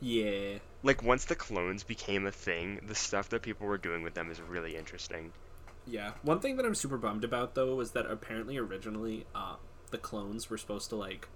Yeah. 0.00 0.58
Like 0.82 1.02
once 1.02 1.26
the 1.26 1.36
clones 1.36 1.84
became 1.84 2.26
a 2.26 2.32
thing, 2.32 2.80
the 2.86 2.94
stuff 2.94 3.28
that 3.28 3.42
people 3.42 3.66
were 3.66 3.76
doing 3.76 4.02
with 4.02 4.14
them 4.14 4.30
is 4.30 4.40
really 4.40 4.74
interesting. 4.74 5.34
Yeah. 5.86 6.12
One 6.22 6.40
thing 6.40 6.56
that 6.56 6.66
I'm 6.66 6.74
super 6.74 6.98
bummed 6.98 7.24
about 7.24 7.54
though 7.54 7.74
was 7.74 7.92
that 7.92 8.06
apparently 8.06 8.56
originally 8.56 9.26
uh 9.34 9.56
the 9.90 9.98
clones 9.98 10.50
were 10.50 10.58
supposed 10.58 10.90
to 10.90 10.96
like 10.96 11.28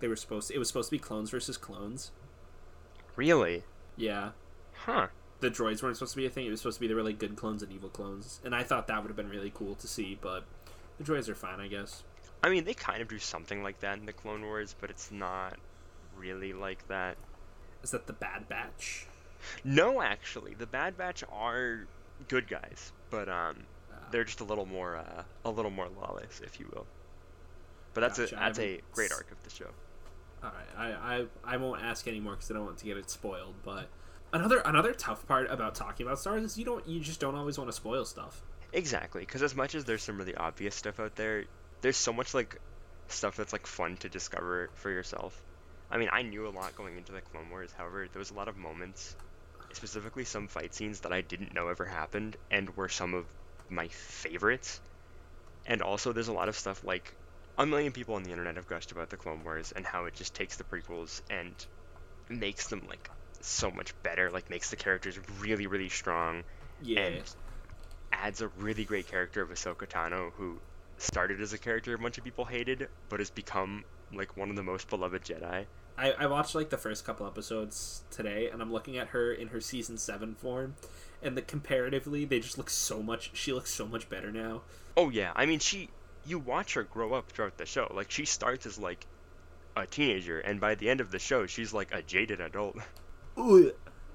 they 0.00 0.08
were 0.08 0.16
supposed 0.16 0.48
to, 0.48 0.54
it 0.54 0.58
was 0.58 0.68
supposed 0.68 0.88
to 0.88 0.96
be 0.96 0.98
clones 0.98 1.30
versus 1.30 1.56
clones. 1.56 2.10
Really? 3.16 3.64
Yeah. 3.96 4.30
Huh. 4.74 5.08
The 5.40 5.50
droids 5.50 5.82
weren't 5.82 5.96
supposed 5.96 6.12
to 6.12 6.16
be 6.16 6.26
a 6.26 6.30
thing. 6.30 6.46
It 6.46 6.50
was 6.50 6.60
supposed 6.60 6.76
to 6.76 6.80
be 6.80 6.88
the 6.88 6.94
really 6.94 7.12
good 7.12 7.36
clones 7.36 7.62
and 7.62 7.72
evil 7.72 7.88
clones. 7.88 8.40
And 8.44 8.54
I 8.54 8.62
thought 8.62 8.86
that 8.88 9.02
would 9.02 9.08
have 9.08 9.16
been 9.16 9.28
really 9.28 9.52
cool 9.54 9.74
to 9.76 9.86
see, 9.86 10.18
but 10.20 10.44
the 10.98 11.04
droids 11.04 11.28
are 11.28 11.34
fine, 11.34 11.60
I 11.60 11.68
guess. 11.68 12.02
I 12.42 12.50
mean, 12.50 12.64
they 12.64 12.74
kind 12.74 13.00
of 13.00 13.08
do 13.08 13.18
something 13.18 13.62
like 13.62 13.80
that 13.80 13.98
in 13.98 14.06
the 14.06 14.12
Clone 14.12 14.42
Wars, 14.42 14.74
but 14.78 14.90
it's 14.90 15.10
not 15.10 15.56
really 16.16 16.52
like 16.52 16.86
that. 16.88 17.16
Is 17.82 17.90
that 17.90 18.06
the 18.06 18.12
Bad 18.12 18.48
Batch? 18.48 19.06
No, 19.64 20.02
actually, 20.02 20.54
the 20.54 20.66
Bad 20.66 20.96
Batch 20.96 21.24
are 21.30 21.86
good 22.28 22.48
guys, 22.48 22.92
but 23.10 23.28
um, 23.28 23.64
they're 24.14 24.22
just 24.22 24.40
a 24.40 24.44
little 24.44 24.64
more 24.64 24.96
uh, 24.96 25.24
a 25.44 25.50
little 25.50 25.72
more 25.72 25.88
lawless, 26.00 26.40
if 26.44 26.60
you 26.60 26.70
will. 26.72 26.86
But 27.94 28.02
that's 28.02 28.18
Gotcha, 28.20 28.36
a 28.36 28.38
that's 28.38 28.58
a 28.60 28.80
great 28.92 29.10
arc 29.10 29.28
of 29.32 29.42
the 29.42 29.50
show. 29.50 29.70
All 30.40 30.50
right, 30.50 30.68
I, 30.78 31.16
I 31.16 31.54
I 31.54 31.56
won't 31.56 31.82
ask 31.82 32.06
anymore 32.06 32.34
because 32.34 32.48
I 32.48 32.54
don't 32.54 32.64
want 32.64 32.78
to 32.78 32.84
get 32.84 32.96
it 32.96 33.10
spoiled. 33.10 33.54
But 33.64 33.88
another 34.32 34.58
another 34.58 34.92
tough 34.92 35.26
part 35.26 35.50
about 35.50 35.74
talking 35.74 36.06
about 36.06 36.20
Star 36.20 36.34
Wars 36.34 36.44
is 36.44 36.58
you 36.58 36.64
don't 36.64 36.86
you 36.86 37.00
just 37.00 37.18
don't 37.18 37.34
always 37.34 37.58
want 37.58 37.68
to 37.68 37.72
spoil 37.72 38.04
stuff. 38.04 38.40
Exactly, 38.72 39.22
because 39.22 39.42
as 39.42 39.56
much 39.56 39.74
as 39.74 39.84
there's 39.84 40.02
some 40.04 40.16
really 40.16 40.36
obvious 40.36 40.76
stuff 40.76 41.00
out 41.00 41.16
there, 41.16 41.46
there's 41.80 41.96
so 41.96 42.12
much 42.12 42.34
like 42.34 42.60
stuff 43.08 43.36
that's 43.36 43.52
like 43.52 43.66
fun 43.66 43.96
to 43.96 44.08
discover 44.08 44.70
for 44.74 44.90
yourself. 44.90 45.42
I 45.90 45.98
mean, 45.98 46.08
I 46.12 46.22
knew 46.22 46.46
a 46.46 46.50
lot 46.50 46.76
going 46.76 46.96
into 46.96 47.10
the 47.10 47.20
Clone 47.20 47.50
Wars. 47.50 47.72
However, 47.76 48.06
there 48.12 48.20
was 48.20 48.30
a 48.30 48.34
lot 48.34 48.46
of 48.46 48.56
moments, 48.56 49.16
specifically 49.72 50.24
some 50.24 50.46
fight 50.46 50.72
scenes 50.72 51.00
that 51.00 51.12
I 51.12 51.20
didn't 51.20 51.52
know 51.52 51.66
ever 51.66 51.84
happened 51.84 52.36
and 52.48 52.76
were 52.76 52.88
some 52.88 53.14
of 53.14 53.26
my 53.74 53.88
favorites. 53.88 54.80
And 55.66 55.82
also, 55.82 56.12
there's 56.12 56.28
a 56.28 56.32
lot 56.32 56.48
of 56.48 56.56
stuff 56.56 56.84
like 56.84 57.16
a 57.58 57.66
million 57.66 57.92
people 57.92 58.14
on 58.16 58.22
the 58.22 58.30
internet 58.30 58.56
have 58.56 58.66
gushed 58.66 58.92
about 58.92 59.10
the 59.10 59.16
Clone 59.16 59.44
Wars 59.44 59.72
and 59.74 59.86
how 59.86 60.06
it 60.06 60.14
just 60.14 60.34
takes 60.34 60.56
the 60.56 60.64
prequels 60.64 61.22
and 61.30 61.54
makes 62.28 62.68
them 62.68 62.82
like 62.88 63.10
so 63.40 63.70
much 63.70 63.94
better. 64.02 64.30
Like 64.30 64.50
makes 64.50 64.70
the 64.70 64.76
characters 64.76 65.18
really, 65.40 65.66
really 65.66 65.88
strong 65.88 66.44
Yeah, 66.82 67.00
and 67.00 67.36
adds 68.12 68.40
a 68.40 68.48
really 68.58 68.84
great 68.84 69.08
character 69.08 69.42
of 69.42 69.50
Ahsoka 69.50 69.88
Tano, 69.88 70.32
who 70.36 70.60
started 70.98 71.40
as 71.40 71.52
a 71.52 71.58
character 71.58 71.94
a 71.94 71.98
bunch 71.98 72.18
of 72.18 72.24
people 72.24 72.44
hated, 72.44 72.88
but 73.08 73.20
has 73.20 73.30
become 73.30 73.84
like 74.12 74.36
one 74.36 74.50
of 74.50 74.56
the 74.56 74.62
most 74.62 74.88
beloved 74.88 75.24
Jedi. 75.24 75.66
I, 75.96 76.12
I 76.12 76.26
watched 76.26 76.54
like 76.54 76.70
the 76.70 76.78
first 76.78 77.04
couple 77.04 77.26
episodes 77.26 78.02
today, 78.10 78.50
and 78.50 78.60
I'm 78.60 78.72
looking 78.72 78.98
at 78.98 79.08
her 79.08 79.32
in 79.32 79.48
her 79.48 79.60
season 79.60 79.96
seven 79.96 80.34
form, 80.34 80.74
and 81.24 81.36
the 81.36 81.42
comparatively 81.42 82.24
they 82.24 82.40
just 82.40 82.58
look 82.58 82.70
so 82.70 83.02
much. 83.02 83.30
She 83.34 83.52
looks 83.52 83.72
so 83.72 83.86
much 83.86 84.08
better 84.08 84.30
now. 84.30 84.62
Oh 84.96 85.10
yeah, 85.10 85.32
I 85.34 85.46
mean 85.46 85.58
she, 85.58 85.88
you 86.26 86.38
watch 86.38 86.74
her 86.74 86.82
grow 86.84 87.14
up 87.14 87.30
throughout 87.30 87.56
the 87.58 87.66
show. 87.66 87.90
Like 87.94 88.10
she 88.10 88.24
starts 88.24 88.66
as 88.66 88.78
like 88.78 89.06
a 89.76 89.86
teenager, 89.86 90.38
and 90.38 90.60
by 90.60 90.74
the 90.76 90.88
end 90.88 91.00
of 91.00 91.10
the 91.10 91.18
show, 91.18 91.46
she's 91.46 91.72
like 91.72 91.92
a 91.92 92.02
jaded 92.02 92.40
adult. 92.40 92.76
Ugh. 93.36 93.72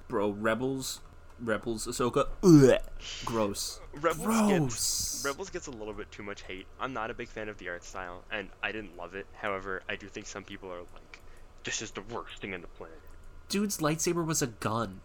Bro, 0.08 0.30
Rebels, 0.32 1.02
Rebels, 1.40 1.86
Ahsoka, 1.86 2.28
Ugh. 2.44 2.80
gross, 3.26 3.80
Rebels 3.94 4.26
gross. 4.26 4.50
gets 4.50 5.26
Rebels 5.26 5.50
gets 5.50 5.68
a 5.68 5.72
little 5.72 5.94
bit 5.94 6.10
too 6.12 6.24
much 6.24 6.42
hate. 6.44 6.66
I'm 6.80 6.94
not 6.94 7.12
a 7.12 7.14
big 7.14 7.28
fan 7.28 7.50
of 7.50 7.58
the 7.58 7.70
art 7.70 7.84
style, 7.84 8.24
and 8.32 8.50
I 8.64 8.72
didn't 8.72 8.98
love 8.98 9.14
it. 9.16 9.28
However, 9.34 9.84
I 9.90 9.98
do 9.98 10.08
think 10.08 10.26
some 10.26 10.44
people 10.44 10.72
are 10.72 10.80
like, 10.80 11.22
"This 11.64 11.82
is 11.82 11.92
the 11.92 12.02
worst 12.02 12.40
thing 12.42 12.54
in 12.54 12.62
the 12.62 12.68
planet." 12.68 13.00
Dude's 13.50 13.78
lightsaber 13.80 14.26
was 14.26 14.42
a 14.42 14.48
gun. 14.48 15.02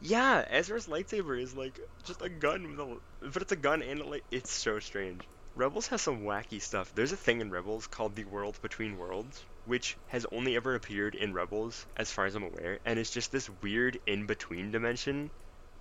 Yeah, 0.00 0.44
Ezra's 0.48 0.86
lightsaber 0.86 1.40
is 1.40 1.54
like 1.54 1.78
just 2.04 2.22
a 2.22 2.28
gun 2.28 2.76
a, 3.20 3.26
but 3.28 3.42
it's 3.42 3.52
a 3.52 3.56
gun 3.56 3.82
and 3.82 4.00
a 4.00 4.04
light. 4.06 4.24
It's 4.30 4.50
so 4.50 4.78
strange. 4.80 5.28
Rebels 5.54 5.86
has 5.88 6.02
some 6.02 6.22
wacky 6.22 6.60
stuff. 6.62 6.92
There's 6.94 7.12
a 7.12 7.16
thing 7.16 7.40
in 7.40 7.50
Rebels 7.50 7.86
called 7.86 8.14
the 8.16 8.24
World 8.24 8.60
Between 8.62 8.96
Worlds, 8.96 9.44
which 9.64 9.98
has 10.06 10.26
only 10.32 10.56
ever 10.56 10.74
appeared 10.74 11.14
in 11.14 11.32
Rebels, 11.34 11.86
as 11.96 12.10
far 12.12 12.26
as 12.26 12.34
I'm 12.34 12.42
aware, 12.44 12.80
and 12.84 12.98
it's 12.98 13.10
just 13.10 13.32
this 13.32 13.48
weird 13.62 13.98
in-between 14.06 14.70
dimension 14.70 15.30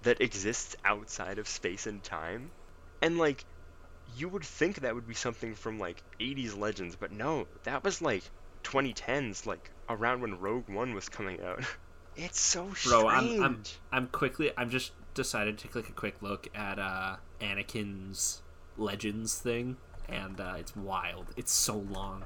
that 0.02 0.22
exists 0.22 0.76
outside 0.86 1.40
of 1.40 1.48
space 1.48 1.88
and 1.88 2.04
time. 2.04 2.54
And 3.02 3.18
like, 3.18 3.46
you 4.06 4.30
would 4.30 4.46
think 4.46 4.78
that 4.82 4.96
would 4.96 5.08
be 5.08 5.16
something 5.16 5.56
from 5.56 5.80
like 5.80 6.04
80s 6.20 6.56
Legends, 6.56 6.96
but 6.98 7.12
no, 7.12 7.48
that 7.64 7.84
was 7.84 8.02
like 8.02 8.32
2010s, 8.64 9.46
like 9.46 9.72
around 9.90 10.22
when 10.22 10.40
Rogue 10.40 10.70
One 10.70 10.94
was 10.96 11.10
coming 11.10 11.42
out. 11.42 11.64
It's 12.16 12.40
so 12.40 12.72
Bro, 12.86 13.08
I'm- 13.08 13.44
I'm- 13.44 13.64
I'm 13.92 14.08
quickly. 14.08 14.52
I'm 14.58 14.70
just 14.70 14.92
decided 15.14 15.58
to 15.60 15.68
click 15.68 15.90
a 15.90 15.92
quick 15.92 16.22
look 16.22 16.48
at 16.56 16.80
uh, 16.80 17.18
Anakin's 17.42 18.42
Legends 18.78 19.38
thing, 19.38 19.78
and 20.08 20.40
uh, 20.40 20.56
it's 20.58 20.76
wild. 20.76 21.28
It's 21.38 21.52
so 21.52 21.76
long. 21.78 22.26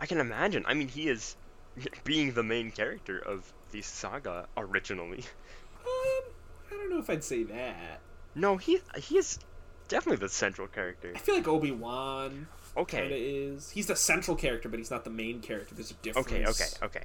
I 0.00 0.06
can 0.06 0.18
imagine. 0.18 0.64
I 0.66 0.74
mean, 0.74 0.88
he 0.88 1.08
is 1.08 1.36
being 2.04 2.34
the 2.34 2.42
main 2.42 2.70
character 2.70 3.18
of 3.18 3.52
the 3.72 3.82
saga 3.82 4.46
originally. 4.56 5.24
Um, 5.84 6.24
I 6.70 6.74
don't 6.74 6.90
know 6.90 6.98
if 6.98 7.08
I'd 7.10 7.24
say 7.24 7.42
that. 7.44 8.00
No, 8.34 8.56
he 8.56 8.80
he 8.98 9.18
is 9.18 9.38
definitely 9.88 10.18
the 10.24 10.28
central 10.32 10.66
character. 10.68 11.12
I 11.14 11.18
feel 11.18 11.36
like 11.36 11.48
Obi 11.48 11.70
Wan 11.70 12.48
Okay, 12.76 13.08
is. 13.20 13.70
He's 13.70 13.86
the 13.86 13.96
central 13.96 14.36
character, 14.36 14.68
but 14.68 14.78
he's 14.78 14.90
not 14.90 15.04
the 15.04 15.10
main 15.10 15.40
character. 15.40 15.74
There's 15.74 15.90
a 15.92 15.94
difference. 15.94 16.26
okay, 16.28 16.44
okay, 16.46 16.66
okay. 16.84 17.04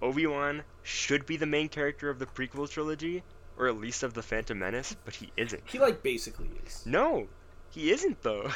Obi 0.00 0.26
Wan 0.26 0.62
should 0.82 1.26
be 1.26 1.36
the 1.36 1.46
main 1.46 1.68
character 1.68 2.10
of 2.10 2.18
the 2.18 2.26
prequel 2.26 2.68
trilogy, 2.68 3.22
or 3.56 3.68
at 3.68 3.76
least 3.76 4.02
of 4.02 4.14
the 4.14 4.22
Phantom 4.22 4.58
Menace, 4.58 4.96
but 5.04 5.14
he 5.14 5.32
isn't. 5.36 5.62
He 5.66 5.78
like 5.78 6.02
basically 6.02 6.50
is. 6.64 6.84
No, 6.86 7.28
he 7.70 7.90
isn't 7.90 8.22
though. 8.22 8.50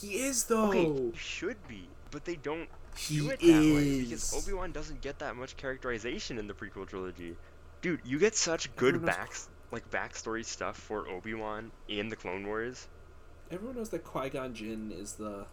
He 0.00 0.22
is 0.22 0.44
though. 0.44 0.68
Okay, 0.68 0.84
he 0.84 1.12
should 1.16 1.56
be, 1.66 1.88
but 2.10 2.24
they 2.24 2.36
don't 2.36 2.68
he 2.96 3.18
do 3.18 3.30
it 3.30 3.40
that 3.40 3.46
is. 3.46 3.74
way 3.74 4.02
because 4.02 4.34
Obi 4.34 4.52
Wan 4.56 4.72
doesn't 4.72 5.00
get 5.00 5.18
that 5.20 5.36
much 5.36 5.56
characterization 5.56 6.38
in 6.38 6.46
the 6.46 6.54
prequel 6.54 6.86
trilogy. 6.86 7.36
Dude, 7.82 8.00
you 8.04 8.18
get 8.18 8.36
such 8.36 8.74
good 8.76 9.04
backs 9.04 9.48
like 9.72 9.90
backstory 9.90 10.44
stuff 10.44 10.76
for 10.76 11.08
Obi 11.08 11.34
Wan 11.34 11.70
in 11.88 12.08
the 12.08 12.16
Clone 12.16 12.46
Wars. 12.46 12.86
Everyone 13.50 13.76
knows 13.76 13.88
that 13.90 14.04
Qui 14.04 14.28
Gon 14.30 14.54
Jinn 14.54 14.92
is 14.92 15.14
the. 15.14 15.46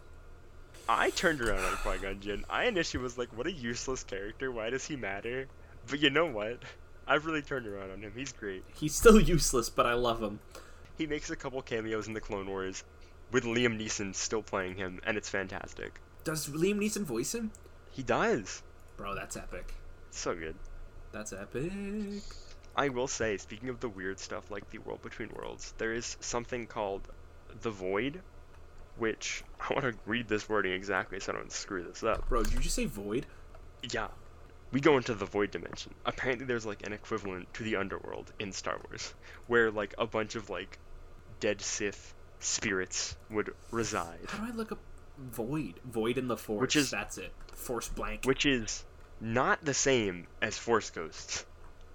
I 0.88 1.10
turned 1.10 1.42
around 1.42 1.64
on 1.64 1.76
Qui 1.76 1.98
Gon 1.98 2.20
Jinn. 2.20 2.44
I 2.48 2.64
initially 2.64 3.02
was 3.02 3.18
like, 3.18 3.36
"What 3.36 3.46
a 3.46 3.52
useless 3.52 4.04
character! 4.04 4.50
Why 4.50 4.70
does 4.70 4.86
he 4.86 4.96
matter?" 4.96 5.46
But 5.86 6.00
you 6.00 6.08
know 6.08 6.24
what? 6.26 6.62
I've 7.06 7.26
really 7.26 7.42
turned 7.42 7.66
around 7.66 7.90
on 7.90 8.00
him. 8.00 8.12
He's 8.14 8.32
great. 8.32 8.64
He's 8.74 8.94
still 8.94 9.20
useless, 9.36 9.68
but 9.68 9.84
I 9.84 9.92
love 9.92 10.22
him. 10.22 10.40
He 10.96 11.06
makes 11.06 11.30
a 11.30 11.36
couple 11.36 11.60
cameos 11.62 12.08
in 12.08 12.14
the 12.14 12.20
Clone 12.20 12.48
Wars, 12.48 12.84
with 13.30 13.44
Liam 13.44 13.78
Neeson 13.78 14.14
still 14.14 14.42
playing 14.42 14.76
him, 14.76 15.00
and 15.04 15.16
it's 15.16 15.28
fantastic. 15.28 16.00
Does 16.24 16.48
Liam 16.48 16.78
Neeson 16.78 17.04
voice 17.04 17.34
him? 17.34 17.52
He 17.92 18.02
does. 18.02 18.62
Bro, 18.96 19.14
that's 19.14 19.36
epic. 19.36 19.74
So 20.10 20.34
good. 20.34 20.56
That's 21.12 21.32
epic. 21.32 21.70
I 22.74 22.88
will 22.88 23.08
say, 23.08 23.36
speaking 23.36 23.68
of 23.68 23.80
the 23.80 23.88
weird 23.88 24.18
stuff 24.18 24.50
like 24.50 24.70
the 24.70 24.78
World 24.78 25.02
Between 25.02 25.30
Worlds, 25.30 25.74
there 25.78 25.92
is 25.92 26.16
something 26.20 26.66
called 26.66 27.02
the 27.60 27.70
Void, 27.70 28.20
which 28.98 29.42
I 29.60 29.72
want 29.74 29.84
to 29.84 29.94
read 30.06 30.28
this 30.28 30.48
wording 30.48 30.72
exactly 30.72 31.20
so 31.20 31.32
I 31.32 31.36
don't 31.36 31.52
screw 31.52 31.82
this 31.82 32.02
up. 32.02 32.28
Bro, 32.28 32.44
did 32.44 32.54
you 32.54 32.60
just 32.60 32.74
say 32.76 32.84
void? 32.84 33.26
Yeah. 33.92 34.08
We 34.70 34.80
go 34.80 34.96
into 34.98 35.14
the 35.14 35.24
void 35.24 35.50
dimension. 35.50 35.94
Apparently 36.04 36.44
there's 36.44 36.66
like 36.66 36.86
an 36.86 36.92
equivalent 36.92 37.52
to 37.54 37.62
the 37.62 37.76
underworld 37.76 38.32
in 38.38 38.52
Star 38.52 38.78
Wars, 38.88 39.14
where 39.46 39.70
like 39.70 39.94
a 39.96 40.06
bunch 40.06 40.34
of 40.34 40.50
like 40.50 40.78
dead 41.40 41.60
Sith 41.62 42.14
spirits 42.40 43.16
would 43.30 43.54
reside, 43.70 44.18
How 44.28 44.44
do 44.44 44.52
I 44.52 44.54
look 44.54 44.72
up 44.72 44.78
void? 45.18 45.74
Void 45.84 46.18
in 46.18 46.28
the 46.28 46.36
force. 46.36 46.60
Which 46.60 46.76
is- 46.76 46.90
that's 46.90 47.16
it. 47.18 47.32
Force 47.54 47.88
blank. 47.88 48.24
which 48.24 48.46
is 48.46 48.84
not 49.20 49.64
the 49.64 49.74
same 49.74 50.26
as 50.40 50.56
Force 50.58 50.90
Ghosts. 50.90 51.44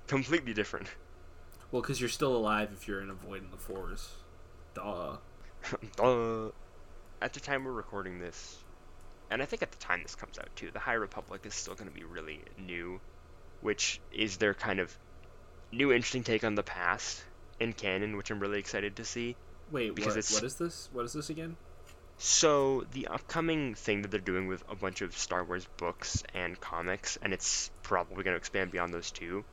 Completely 0.07 0.53
different. 0.53 0.87
Well, 1.71 1.81
because 1.81 1.99
you're 2.01 2.09
still 2.09 2.35
alive 2.35 2.69
if 2.73 2.87
you're 2.87 3.01
in 3.01 3.09
a 3.09 3.13
void 3.13 3.43
in 3.43 3.49
the 3.51 3.57
force. 3.57 4.15
Duh. 4.73 5.17
uh, 5.99 6.49
at 7.23 7.33
the 7.33 7.39
time 7.39 7.63
we're 7.63 7.71
recording 7.71 8.19
this, 8.19 8.57
and 9.31 9.41
I 9.41 9.45
think 9.45 9.63
at 9.63 9.71
the 9.71 9.77
time 9.77 10.01
this 10.03 10.13
comes 10.15 10.37
out 10.37 10.49
too, 10.55 10.69
the 10.71 10.79
High 10.79 10.93
Republic 10.93 11.41
is 11.45 11.55
still 11.55 11.73
going 11.73 11.87
to 11.89 11.93
be 11.95 12.03
really 12.03 12.41
new, 12.59 12.99
which 13.61 14.01
is 14.11 14.37
their 14.37 14.53
kind 14.53 14.79
of 14.79 14.95
new 15.71 15.91
interesting 15.93 16.23
take 16.23 16.43
on 16.43 16.55
the 16.55 16.63
past 16.63 17.23
in 17.59 17.71
canon, 17.73 18.17
which 18.17 18.29
I'm 18.29 18.39
really 18.39 18.59
excited 18.59 18.97
to 18.97 19.05
see. 19.05 19.37
Wait, 19.71 19.95
Because 19.95 20.15
what, 20.15 20.17
it's- 20.17 20.33
what 20.33 20.43
is 20.43 20.55
this? 20.55 20.89
What 20.91 21.05
is 21.05 21.13
this 21.13 21.29
again? 21.29 21.55
So 22.17 22.85
the 22.91 23.07
upcoming 23.07 23.73
thing 23.73 24.03
that 24.03 24.11
they're 24.11 24.19
doing 24.19 24.47
with 24.47 24.63
a 24.69 24.75
bunch 24.75 25.01
of 25.01 25.17
Star 25.17 25.43
Wars 25.43 25.65
books 25.77 26.23
and 26.35 26.59
comics, 26.59 27.17
and 27.21 27.33
it's 27.33 27.71
probably 27.81 28.23
going 28.23 28.33
to 28.33 28.37
expand 28.37 28.71
beyond 28.71 28.93
those 28.93 29.11
two, 29.11 29.43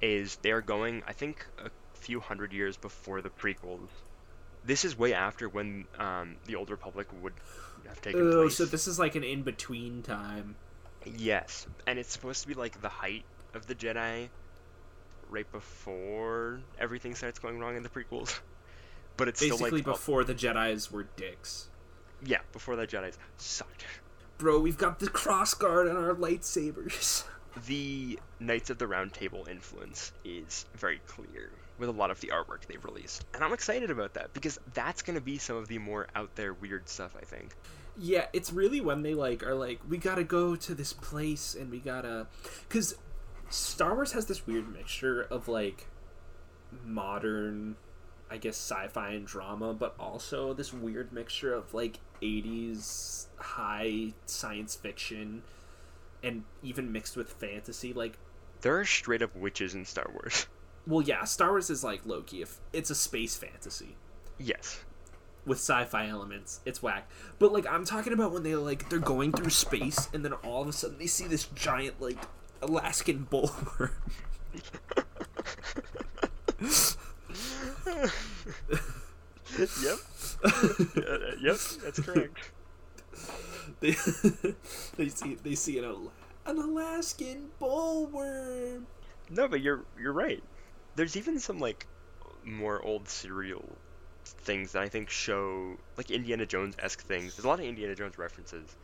is 0.00 0.36
they're 0.42 0.60
going, 0.60 1.02
I 1.06 1.12
think, 1.12 1.46
a 1.58 1.70
few 1.94 2.20
hundred 2.20 2.52
years 2.52 2.76
before 2.76 3.22
the 3.22 3.30
prequels. 3.30 3.88
This 4.68 4.84
is 4.84 4.98
way 4.98 5.14
after 5.14 5.48
when 5.48 5.86
um, 5.98 6.36
the 6.44 6.54
Old 6.54 6.68
Republic 6.70 7.08
would 7.22 7.32
have 7.88 8.00
taken 8.02 8.20
Oh, 8.20 8.42
place. 8.42 8.56
so 8.56 8.66
this 8.66 8.86
is 8.86 8.98
like 8.98 9.14
an 9.14 9.24
in 9.24 9.42
between 9.42 10.02
time. 10.02 10.56
Yes, 11.06 11.66
and 11.86 11.98
it's 11.98 12.12
supposed 12.12 12.42
to 12.42 12.48
be 12.48 12.52
like 12.54 12.80
the 12.82 12.88
height 12.90 13.24
of 13.54 13.66
the 13.66 13.74
Jedi, 13.74 14.28
right 15.30 15.50
before 15.52 16.60
everything 16.78 17.14
starts 17.14 17.38
going 17.38 17.58
wrong 17.58 17.76
in 17.76 17.82
the 17.82 17.88
prequels. 17.88 18.38
But 19.16 19.26
it's 19.26 19.40
still 19.40 19.56
Basically, 19.58 19.78
like, 19.80 19.84
before 19.86 20.22
the 20.22 20.32
Jedi's 20.34 20.92
were 20.92 21.08
dicks. 21.16 21.70
yeah, 22.24 22.38
before 22.52 22.76
the 22.76 22.86
Jedi's 22.86 23.18
sucked. 23.36 23.84
Bro, 24.36 24.60
we've 24.60 24.78
got 24.78 25.00
the 25.00 25.08
cross 25.08 25.54
guard 25.54 25.88
on 25.88 25.96
our 25.96 26.14
lightsabers. 26.14 27.24
the 27.66 28.18
Knights 28.40 28.70
of 28.70 28.78
the 28.78 28.86
Round 28.86 29.12
Table 29.12 29.46
influence 29.50 30.12
is 30.24 30.66
very 30.74 31.00
clear 31.06 31.50
with 31.78 31.88
a 31.88 31.92
lot 31.92 32.10
of 32.10 32.20
the 32.20 32.28
artwork 32.28 32.66
they've 32.66 32.84
released. 32.84 33.24
And 33.34 33.44
I'm 33.44 33.52
excited 33.52 33.90
about 33.90 34.14
that 34.14 34.34
because 34.34 34.58
that's 34.74 35.02
going 35.02 35.14
to 35.14 35.20
be 35.20 35.38
some 35.38 35.56
of 35.56 35.68
the 35.68 35.78
more 35.78 36.08
out 36.14 36.34
there 36.34 36.52
weird 36.52 36.88
stuff, 36.88 37.16
I 37.20 37.24
think. 37.24 37.54
Yeah, 37.96 38.26
it's 38.32 38.52
really 38.52 38.80
when 38.80 39.02
they 39.02 39.14
like 39.14 39.42
are 39.44 39.54
like, 39.54 39.80
we 39.88 39.98
gotta 39.98 40.24
go 40.24 40.54
to 40.54 40.74
this 40.74 40.92
place 40.92 41.56
and 41.58 41.70
we 41.70 41.78
gotta, 41.80 42.28
because 42.68 42.94
Star 43.50 43.94
Wars 43.94 44.12
has 44.12 44.26
this 44.26 44.46
weird 44.46 44.72
mixture 44.72 45.22
of 45.22 45.48
like 45.48 45.88
modern, 46.84 47.76
I 48.30 48.36
guess, 48.36 48.56
sci-fi 48.56 49.10
and 49.10 49.26
drama, 49.26 49.74
but 49.74 49.94
also 49.98 50.52
this 50.54 50.72
weird 50.72 51.12
mixture 51.12 51.52
of 51.54 51.74
like 51.74 51.98
'80s 52.22 53.26
high 53.36 54.14
science 54.26 54.76
fiction, 54.76 55.42
and 56.22 56.44
even 56.62 56.92
mixed 56.92 57.16
with 57.16 57.32
fantasy. 57.32 57.92
Like, 57.92 58.18
There 58.60 58.78
are 58.78 58.84
straight 58.84 59.22
up 59.22 59.34
witches 59.36 59.74
in 59.74 59.84
Star 59.84 60.10
Wars. 60.12 60.46
well, 60.86 61.02
yeah, 61.02 61.24
Star 61.24 61.50
Wars 61.50 61.70
is 61.70 61.84
like 61.84 62.04
Loki. 62.06 62.42
If 62.42 62.58
it's 62.72 62.90
a 62.90 62.94
space 62.94 63.36
fantasy. 63.36 63.96
yes. 64.38 64.84
with 65.46 65.58
sci-fi 65.58 66.08
elements. 66.08 66.60
It's 66.66 66.82
whack. 66.82 67.08
But 67.38 67.52
like 67.52 67.66
I'm 67.66 67.84
talking 67.84 68.12
about 68.12 68.32
when 68.32 68.42
they 68.42 68.54
like 68.54 68.88
they're 68.90 68.98
going 68.98 69.32
through 69.32 69.50
space 69.50 70.08
and 70.12 70.24
then 70.24 70.32
all 70.34 70.62
of 70.62 70.68
a 70.68 70.72
sudden 70.72 70.98
they 70.98 71.06
see 71.06 71.26
this 71.26 71.44
giant 71.54 72.00
like 72.00 72.18
Alaskan 72.60 73.26
bullworm. 73.30 73.90
yep. 79.82 79.98
Yep, 81.40 81.56
that's 81.82 82.00
correct. 82.00 82.36
They 83.80 83.90
they 84.96 85.08
see 85.08 85.34
they 85.42 85.54
see 85.54 85.78
an 85.78 85.84
Al- 85.84 86.12
an 86.46 86.58
Alaskan 86.58 87.50
bullworm. 87.60 88.84
No, 89.30 89.48
but 89.48 89.60
you're 89.60 89.84
you're 90.00 90.12
right. 90.12 90.42
There's 90.96 91.16
even 91.16 91.38
some 91.38 91.58
like 91.58 91.86
more 92.44 92.82
old 92.82 93.08
serial 93.08 93.64
things 94.24 94.72
that 94.72 94.82
I 94.82 94.88
think 94.88 95.10
show 95.10 95.76
like 95.96 96.10
Indiana 96.10 96.46
Jones 96.46 96.76
esque 96.78 97.02
things. 97.02 97.36
There's 97.36 97.44
a 97.44 97.48
lot 97.48 97.60
of 97.60 97.66
Indiana 97.66 97.94
Jones 97.94 98.18
references, 98.18 98.76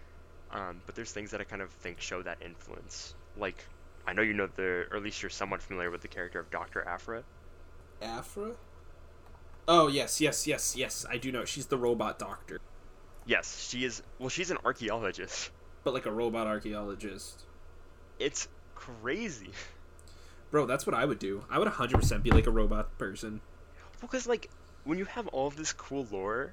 um, 0.51 0.81
but 0.87 0.95
there's 0.95 1.13
things 1.13 1.31
that 1.31 1.41
I 1.41 1.45
kind 1.45 1.63
of 1.63 1.71
think 1.71 2.01
show 2.01 2.23
that 2.23 2.39
influence. 2.43 3.15
Like 3.37 3.65
I 4.07 4.13
know 4.13 4.23
you 4.23 4.35
know 4.35 4.49
the, 4.55 4.87
or 4.91 4.97
at 4.97 5.03
least 5.03 5.23
you're 5.23 5.31
somewhat 5.31 5.63
familiar 5.63 5.91
with 5.91 6.03
the 6.03 6.09
character 6.09 6.39
of 6.39 6.51
Doctor 6.51 6.87
Aphra. 6.87 7.25
Aphra? 8.03 8.53
Oh 9.67 9.89
yes, 9.89 10.21
yes, 10.21 10.47
yes, 10.47 10.77
yes. 10.77 11.07
I 11.09 11.17
do 11.17 11.33
know. 11.33 11.45
She's 11.45 11.67
the 11.67 11.79
robot 11.79 12.19
doctor, 12.19 12.61
Yes, 13.27 13.69
she 13.69 13.85
is. 13.85 14.03
Well, 14.19 14.29
she's 14.29 14.51
an 14.51 14.59
archaeologist. 14.65 15.51
but 15.83 15.95
like 15.95 16.07
a 16.07 16.13
robot 16.13 16.47
archaeologist. 16.47 17.43
It's 18.19 18.49
crazy. 18.75 19.51
Bro, 20.51 20.67
that's 20.67 20.87
what 20.87 20.95
I 20.95 21.05
would 21.05 21.19
do. 21.19 21.45
I 21.51 21.59
would 21.59 21.69
100% 21.69 22.23
be 22.23 22.31
like 22.31 22.47
a 22.47 22.51
robot 22.51 22.97
person. 22.99 23.41
Because 24.01 24.27
like 24.27 24.51
when 24.85 24.99
you 24.99 25.05
have 25.07 25.27
all 25.29 25.47
of 25.47 25.57
this 25.57 25.73
cool 25.73 26.07
lore, 26.11 26.53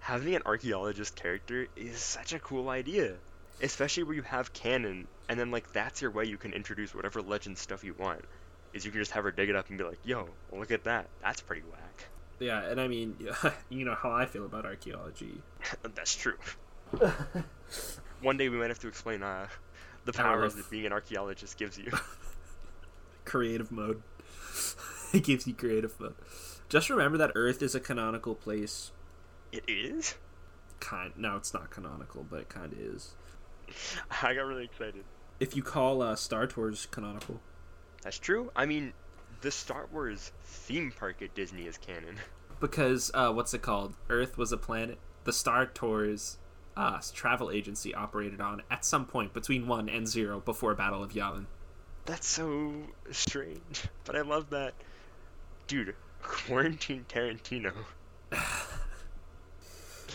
having 0.00 0.34
an 0.34 0.42
archaeologist 0.44 1.16
character 1.16 1.66
is 1.76 1.98
such 1.98 2.32
a 2.32 2.38
cool 2.38 2.68
idea. 2.68 3.14
Especially 3.62 4.04
where 4.04 4.14
you 4.14 4.22
have 4.22 4.52
canon, 4.52 5.08
and 5.28 5.38
then 5.38 5.50
like 5.50 5.72
that's 5.72 6.00
your 6.00 6.12
way 6.12 6.24
you 6.24 6.36
can 6.36 6.52
introduce 6.52 6.94
whatever 6.94 7.20
legend 7.20 7.58
stuff 7.58 7.82
you 7.82 7.94
want. 7.98 8.24
Is 8.72 8.84
you 8.84 8.92
can 8.92 9.00
just 9.00 9.10
have 9.12 9.24
her 9.24 9.32
dig 9.32 9.48
it 9.48 9.56
up 9.56 9.68
and 9.68 9.78
be 9.78 9.82
like, 9.82 9.98
"Yo, 10.04 10.28
look 10.52 10.70
at 10.70 10.84
that. 10.84 11.08
That's 11.22 11.40
pretty 11.40 11.62
whack." 11.62 11.87
Yeah, 12.40 12.60
and 12.62 12.80
I 12.80 12.88
mean, 12.88 13.16
you 13.68 13.84
know 13.84 13.94
how 13.94 14.12
I 14.12 14.26
feel 14.26 14.44
about 14.44 14.64
archaeology. 14.64 15.42
that's 15.94 16.14
true. 16.14 16.36
One 18.22 18.36
day 18.36 18.48
we 18.48 18.56
might 18.58 18.68
have 18.68 18.78
to 18.80 18.88
explain 18.88 19.22
uh, 19.22 19.48
the 20.04 20.12
I 20.12 20.16
don't 20.16 20.16
know 20.16 20.22
powers 20.38 20.52
if- 20.52 20.58
that 20.58 20.70
being 20.70 20.86
an 20.86 20.92
archaeologist 20.92 21.56
gives 21.58 21.78
you. 21.78 21.90
creative 23.24 23.70
mode. 23.70 24.02
it 25.12 25.24
gives 25.24 25.46
you 25.46 25.54
creative 25.54 25.98
mode. 26.00 26.14
Just 26.68 26.90
remember 26.90 27.18
that 27.18 27.32
Earth 27.34 27.62
is 27.62 27.74
a 27.74 27.80
canonical 27.80 28.34
place. 28.34 28.92
it 29.52 29.64
is. 29.68 30.14
Kind 30.80 31.14
no, 31.16 31.36
it's 31.36 31.52
not 31.52 31.70
canonical, 31.70 32.24
but 32.28 32.40
it 32.40 32.48
kind 32.48 32.72
of 32.72 32.78
is. 32.78 33.14
I 34.22 34.34
got 34.34 34.42
really 34.46 34.64
excited. 34.64 35.04
If 35.40 35.56
you 35.56 35.62
call 35.62 36.02
uh, 36.02 36.14
Star 36.16 36.46
Tours 36.46 36.86
canonical, 36.90 37.40
That's 38.02 38.18
true. 38.18 38.50
I 38.56 38.64
mean, 38.66 38.92
the 39.40 39.50
Star 39.50 39.88
Wars 39.92 40.32
theme 40.44 40.92
park 40.96 41.22
at 41.22 41.34
Disney 41.34 41.66
is 41.66 41.78
canon. 41.78 42.16
because 42.60 43.10
uh, 43.14 43.32
what's 43.32 43.54
it 43.54 43.62
called? 43.62 43.94
Earth 44.08 44.36
was 44.38 44.52
a 44.52 44.56
planet. 44.56 44.98
The 45.24 45.32
Star 45.32 45.66
Tours 45.66 46.38
uh, 46.76 47.00
travel 47.12 47.50
agency 47.50 47.94
operated 47.94 48.40
on 48.40 48.62
at 48.70 48.84
some 48.84 49.04
point 49.04 49.32
between 49.34 49.66
one 49.66 49.88
and 49.88 50.06
zero 50.08 50.40
before 50.40 50.74
Battle 50.74 51.02
of 51.02 51.12
Yavin. 51.12 51.46
That's 52.06 52.26
so 52.26 52.72
strange, 53.10 53.84
but 54.04 54.16
I 54.16 54.22
love 54.22 54.50
that. 54.50 54.74
Dude, 55.66 55.94
quarantine 56.22 57.04
Tarantino. 57.08 57.72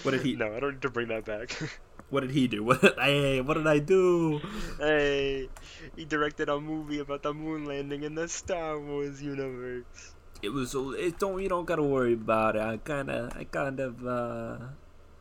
What 0.02 0.12
did 0.12 0.24
he? 0.24 0.36
No, 0.36 0.54
I 0.54 0.60
don't 0.60 0.74
need 0.74 0.82
to 0.82 0.90
bring 0.90 1.08
that 1.10 1.24
back. 1.24 1.52
What 2.14 2.22
did 2.22 2.30
he 2.30 2.48
do? 2.48 2.64
What? 2.70 2.80
Hey, 3.00 3.42
what 3.42 3.56
did 3.56 3.66
I 3.66 3.80
do? 3.80 4.40
hey, 4.78 5.50
he 5.96 6.06
directed 6.06 6.48
a 6.48 6.60
movie 6.60 7.00
about 7.00 7.24
the 7.24 7.34
moon 7.34 7.66
landing 7.66 8.04
in 8.04 8.14
the 8.14 8.28
Star 8.28 8.80
Wars 8.80 9.20
universe. 9.20 10.14
it 10.44 10.50
was 10.50 10.76
it 10.76 11.18
don't 11.18 11.42
you 11.42 11.50
don't 11.50 11.66
gotta 11.66 11.82
worry 11.82 12.14
about 12.14 12.56
it. 12.56 12.62
I 12.62 12.78
kind 12.78 13.10
of 13.10 13.36
I 13.36 13.46
kind 13.46 13.80
of 13.80 14.06
uh 14.06 14.58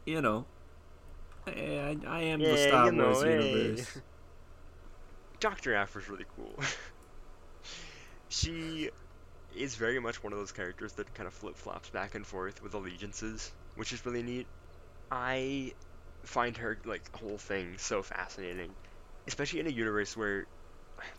you 0.04 0.20
know 0.20 0.44
I 1.46 1.50
I, 1.50 1.96
I 2.06 2.20
am 2.24 2.40
the 2.40 2.58
Star 2.58 2.86
you 2.86 2.92
know, 2.92 3.04
Wars 3.04 3.22
hey. 3.22 3.40
universe. 3.40 3.98
Dr. 5.40 5.74
Aphra's 5.74 6.08
really 6.10 6.26
cool. 6.36 6.54
she 8.28 8.90
is 9.56 9.76
very 9.76 9.98
much 9.98 10.22
one 10.22 10.32
of 10.34 10.38
those 10.38 10.52
characters 10.52 10.92
that 10.94 11.12
kind 11.14 11.26
of 11.26 11.32
flip 11.32 11.56
flops 11.56 11.88
back 11.88 12.14
and 12.14 12.26
forth 12.26 12.62
with 12.62 12.74
allegiances, 12.74 13.50
which 13.76 13.92
is 13.94 14.04
really 14.04 14.22
neat. 14.22 14.46
I 15.10 15.72
find 16.24 16.56
her 16.56 16.78
like 16.84 17.14
whole 17.16 17.38
thing 17.38 17.74
so 17.78 18.02
fascinating, 18.02 18.70
especially 19.26 19.60
in 19.60 19.66
a 19.66 19.70
universe 19.70 20.16
where 20.16 20.46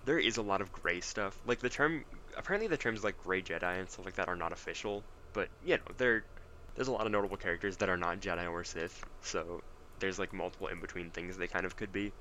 there 0.06 0.20
is 0.20 0.38
a 0.38 0.42
lot 0.42 0.62
of 0.62 0.72
gray 0.72 1.02
stuff. 1.02 1.38
Like 1.46 1.60
the 1.60 1.70
term, 1.70 2.06
apparently 2.38 2.68
the 2.68 2.78
terms 2.78 3.04
like 3.04 3.22
gray 3.24 3.42
Jedi 3.42 3.80
and 3.80 3.90
stuff 3.90 4.06
like 4.06 4.16
that 4.16 4.28
are 4.28 4.36
not 4.36 4.52
official, 4.52 5.04
but 5.34 5.50
you 5.66 5.78
know 5.78 5.84
there 5.98 6.24
there's 6.76 6.88
a 6.88 6.92
lot 6.92 7.06
of 7.06 7.12
notable 7.12 7.38
characters 7.38 7.78
that 7.78 7.90
are 7.90 7.98
not 7.98 8.20
Jedi 8.20 8.50
or 8.50 8.64
Sith, 8.64 9.04
so 9.22 9.62
there's 10.00 10.20
like 10.20 10.34
multiple 10.34 10.68
in 10.68 10.80
between 10.80 11.10
things 11.12 11.38
they 11.38 11.48
kind 11.48 11.66
of 11.66 11.76
could 11.76 11.92
be. 11.92 12.12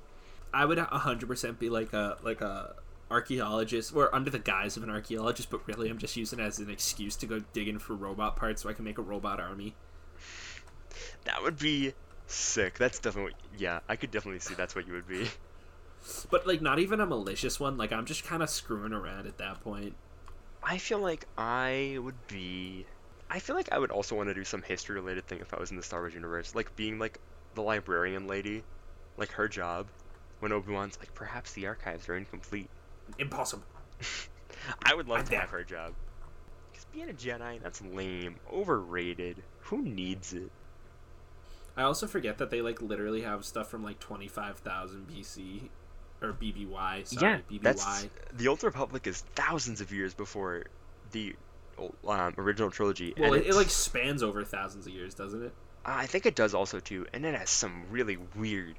I 0.53 0.65
would 0.65 0.77
hundred 0.77 1.27
percent 1.27 1.59
be 1.59 1.69
like 1.69 1.93
a 1.93 2.17
like 2.23 2.41
a 2.41 2.75
archaeologist 3.09 3.95
or 3.95 4.13
under 4.13 4.29
the 4.29 4.39
guise 4.39 4.77
of 4.77 4.83
an 4.83 4.89
archaeologist, 4.89 5.49
but 5.49 5.67
really 5.67 5.89
I'm 5.89 5.97
just 5.97 6.15
using 6.15 6.39
it 6.39 6.43
as 6.43 6.59
an 6.59 6.69
excuse 6.69 7.15
to 7.17 7.25
go 7.25 7.39
digging 7.53 7.79
for 7.79 7.93
robot 7.93 8.35
parts 8.35 8.63
so 8.63 8.69
I 8.69 8.73
can 8.73 8.85
make 8.85 8.97
a 8.97 9.01
robot 9.01 9.39
army. 9.39 9.75
That 11.25 11.41
would 11.41 11.57
be 11.57 11.93
sick. 12.27 12.77
That's 12.77 12.99
definitely 12.99 13.33
yeah. 13.57 13.79
I 13.87 13.95
could 13.95 14.11
definitely 14.11 14.39
see 14.39 14.53
that's 14.53 14.75
what 14.75 14.87
you 14.87 14.93
would 14.93 15.07
be. 15.07 15.27
But 16.29 16.45
like 16.45 16.61
not 16.61 16.79
even 16.79 16.99
a 16.99 17.05
malicious 17.05 17.59
one. 17.59 17.77
Like 17.77 17.93
I'm 17.93 18.05
just 18.05 18.25
kind 18.25 18.43
of 18.43 18.49
screwing 18.49 18.91
around 18.93 19.25
at 19.27 19.37
that 19.37 19.61
point. 19.61 19.95
I 20.61 20.77
feel 20.77 20.99
like 20.99 21.25
I 21.37 21.97
would 22.01 22.27
be. 22.27 22.85
I 23.29 23.39
feel 23.39 23.55
like 23.55 23.71
I 23.71 23.79
would 23.79 23.91
also 23.91 24.15
want 24.15 24.29
to 24.29 24.33
do 24.33 24.43
some 24.43 24.61
history 24.61 24.95
related 24.95 25.27
thing 25.27 25.39
if 25.39 25.53
I 25.53 25.59
was 25.59 25.71
in 25.71 25.77
the 25.77 25.83
Star 25.83 26.01
Wars 26.01 26.13
universe, 26.13 26.55
like 26.55 26.75
being 26.75 26.99
like 26.99 27.19
the 27.55 27.61
librarian 27.61 28.27
lady, 28.27 28.63
like 29.17 29.31
her 29.31 29.47
job. 29.47 29.87
When 30.39 30.51
Obi 30.51 30.73
Wan's 30.73 30.99
like, 30.99 31.13
perhaps 31.13 31.53
the 31.53 31.67
archives 31.67 32.09
are 32.09 32.15
incomplete. 32.17 32.69
Impossible. 33.17 33.63
I 34.85 34.93
would 34.93 35.07
love 35.07 35.19
I'm 35.19 35.25
to 35.25 35.31
down. 35.31 35.41
have 35.41 35.51
her 35.51 35.63
job. 35.63 35.93
'Cause 36.73 36.85
being 36.91 37.09
a 37.09 37.13
Jedi, 37.13 37.61
that's 37.61 37.81
lame. 37.81 38.35
Overrated. 38.51 39.41
Who 39.61 39.81
needs 39.83 40.33
it? 40.33 40.51
I 41.75 41.83
also 41.83 42.07
forget 42.07 42.37
that 42.37 42.49
they 42.51 42.61
like 42.61 42.81
literally 42.81 43.21
have 43.21 43.45
stuff 43.45 43.69
from 43.69 43.83
like 43.83 43.99
twenty 43.99 44.27
five 44.27 44.57
thousand 44.59 45.07
BC 45.07 45.69
or 46.21 46.33
BBY. 46.33 47.07
Sorry, 47.07 47.43
yeah, 47.49 47.57
BBY. 47.57 47.61
that's 47.61 48.07
the 48.33 48.47
Old 48.47 48.63
Republic 48.63 49.07
is 49.07 49.21
thousands 49.35 49.81
of 49.81 49.91
years 49.91 50.13
before 50.13 50.65
the 51.11 51.35
um, 52.07 52.33
original 52.37 52.69
trilogy. 52.71 53.13
Well, 53.17 53.33
and 53.33 53.43
it, 53.43 53.49
it 53.49 53.55
like 53.55 53.69
spans 53.69 54.23
over 54.23 54.43
thousands 54.43 54.87
of 54.87 54.93
years, 54.93 55.13
doesn't 55.13 55.43
it? 55.43 55.53
I 55.85 56.05
think 56.05 56.25
it 56.25 56.35
does 56.35 56.53
also 56.53 56.79
too, 56.79 57.07
and 57.13 57.25
it 57.25 57.35
has 57.35 57.49
some 57.49 57.83
really 57.91 58.17
weird, 58.35 58.75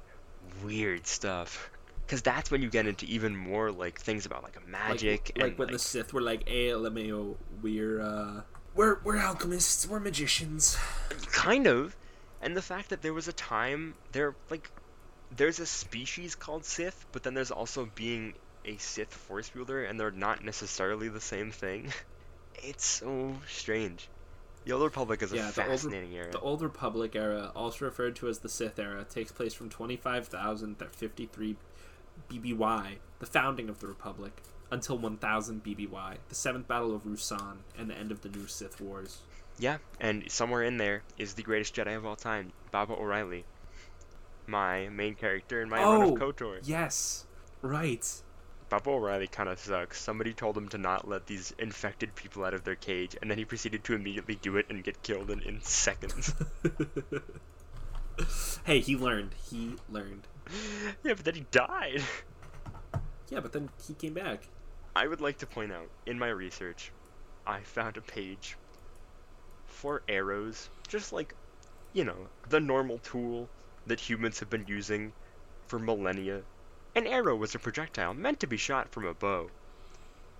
weird 0.63 1.05
stuff. 1.05 1.69
Because 2.05 2.21
that's 2.21 2.51
when 2.51 2.61
you 2.61 2.69
get 2.69 2.85
into 2.85 3.05
even 3.07 3.35
more 3.35 3.71
like 3.71 3.99
things 3.99 4.27
about 4.27 4.43
like 4.43 4.55
magic 4.67 5.31
like, 5.35 5.37
like 5.37 5.49
and 5.49 5.57
when 5.57 5.67
like, 5.67 5.73
the 5.73 5.79
Sith 5.79 6.13
were 6.13 6.21
like, 6.21 6.47
"Hey, 6.47 6.67
LMAO, 6.67 7.35
we're 7.61 8.01
uh, 8.01 8.41
we're 8.75 8.99
we're 9.03 9.17
alchemists, 9.17 9.87
we're 9.87 9.99
magicians." 9.99 10.77
kind 11.31 11.67
of, 11.67 11.95
and 12.45 12.55
the 12.55 12.61
fact 12.61 12.89
that 12.91 13.01
there 13.01 13.13
was 13.13 13.27
a 13.27 13.33
time 13.33 13.95
there 14.11 14.35
like 14.49 14.69
there's 15.35 15.59
a 15.59 15.65
species 15.65 16.35
called 16.35 16.63
Sith, 16.63 17.05
but 17.11 17.23
then 17.23 17.33
there's 17.33 17.51
also 17.51 17.89
being 17.95 18.35
a 18.63 18.77
Sith 18.77 19.13
force 19.13 19.53
wielder, 19.53 19.83
and 19.83 19.99
they're 19.99 20.11
not 20.11 20.45
necessarily 20.45 21.09
the 21.09 21.19
same 21.19 21.51
thing. 21.51 21.91
It's 22.63 22.85
so 22.85 23.35
strange. 23.49 24.07
The 24.63 24.71
Old 24.71 24.83
Republic 24.83 25.21
is 25.21 25.33
a 25.33 25.35
Yeah, 25.35 25.51
the 25.51 25.61
Old 25.63 25.71
fascinating 25.71 26.13
era. 26.13 26.31
The 26.31 26.39
Old 26.39 26.61
Republic 26.61 27.13
era, 27.13 27.51
also 27.53 27.83
referred 27.83 28.15
to 28.15 28.29
as 28.29 28.39
the 28.39 28.47
Sith 28.47 28.79
era, 28.79 29.03
takes 29.03 29.33
place 29.33 29.53
from 29.53 29.69
25,000 29.69 30.79
to 30.79 30.85
53 30.85 31.57
BBY, 32.31 32.95
the 33.19 33.25
founding 33.25 33.67
of 33.67 33.81
the 33.81 33.87
Republic, 33.87 34.41
until 34.71 34.97
1000 34.97 35.65
BBY, 35.65 36.17
the 36.29 36.35
Seventh 36.35 36.65
Battle 36.65 36.95
of 36.95 37.03
Ruusan, 37.03 37.57
and 37.77 37.89
the 37.89 37.95
end 37.95 38.09
of 38.09 38.21
the 38.21 38.29
New 38.29 38.47
Sith 38.47 38.79
Wars. 38.79 39.19
Yeah, 39.57 39.77
and 39.99 40.29
somewhere 40.29 40.63
in 40.63 40.77
there 40.77 41.03
is 41.17 41.33
the 41.33 41.43
greatest 41.43 41.75
Jedi 41.75 41.95
of 41.95 42.05
all 42.05 42.15
time, 42.15 42.51
Baba 42.71 42.93
O'Reilly. 42.93 43.45
My 44.47 44.89
main 44.89 45.15
character 45.15 45.61
in 45.61 45.69
my 45.69 45.77
run 45.77 46.01
Oh! 46.03 46.13
of 46.13 46.19
KOTOR. 46.19 46.59
Yes, 46.63 47.25
right. 47.61 48.05
Baba 48.69 48.89
O'Reilly 48.89 49.27
kind 49.27 49.47
of 49.47 49.59
sucks. 49.59 49.99
Somebody 50.01 50.33
told 50.33 50.57
him 50.57 50.67
to 50.69 50.77
not 50.77 51.07
let 51.07 51.25
these 51.27 51.53
infected 51.57 52.15
people 52.15 52.43
out 52.43 52.53
of 52.53 52.63
their 52.63 52.75
cage, 52.75 53.15
and 53.21 53.31
then 53.31 53.37
he 53.37 53.45
proceeded 53.45 53.83
to 53.85 53.93
immediately 53.93 54.35
do 54.35 54.57
it 54.57 54.65
and 54.69 54.83
get 54.83 55.01
killed 55.03 55.31
in, 55.31 55.39
in 55.41 55.61
seconds. 55.61 56.33
hey, 58.65 58.79
he 58.79 58.95
learned. 58.95 59.31
He 59.49 59.75
learned. 59.89 60.27
yeah, 61.03 61.13
but 61.13 61.23
then 61.25 61.35
he 61.35 61.45
died. 61.51 62.03
Yeah, 63.29 63.39
but 63.39 63.53
then 63.53 63.69
he 63.87 63.93
came 63.93 64.13
back. 64.13 64.47
I 64.95 65.07
would 65.07 65.21
like 65.21 65.39
to 65.39 65.47
point 65.47 65.71
out, 65.71 65.89
in 66.05 66.19
my 66.19 66.29
research, 66.29 66.91
I 67.47 67.61
found 67.61 67.97
a 67.97 68.01
page 68.01 68.57
for 69.75 70.01
arrows, 70.07 70.69
just 70.87 71.13
like, 71.13 71.35
you 71.93 72.03
know, 72.03 72.27
the 72.49 72.59
normal 72.59 72.97
tool 72.99 73.49
that 73.85 73.99
humans 73.99 74.39
have 74.39 74.49
been 74.49 74.65
using 74.67 75.13
for 75.67 75.77
millennia. 75.77 76.41
An 76.95 77.05
arrow 77.05 77.35
was 77.35 77.53
a 77.53 77.59
projectile 77.59 78.13
meant 78.13 78.39
to 78.39 78.47
be 78.47 78.57
shot 78.57 78.89
from 78.89 79.05
a 79.05 79.13
bow. 79.13 79.49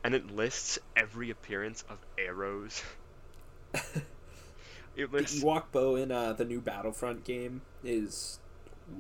And 0.03 0.15
it 0.15 0.31
lists 0.31 0.79
every 0.95 1.29
appearance 1.31 1.83
of 1.89 1.97
arrows. 2.17 2.81
it 3.73 4.01
The 4.95 5.05
lists. 5.07 5.43
Ewok 5.43 5.71
bow 5.71 5.95
in 5.95 6.11
uh, 6.11 6.33
the 6.33 6.45
new 6.45 6.61
Battlefront 6.61 7.23
game 7.25 7.61
is 7.83 8.39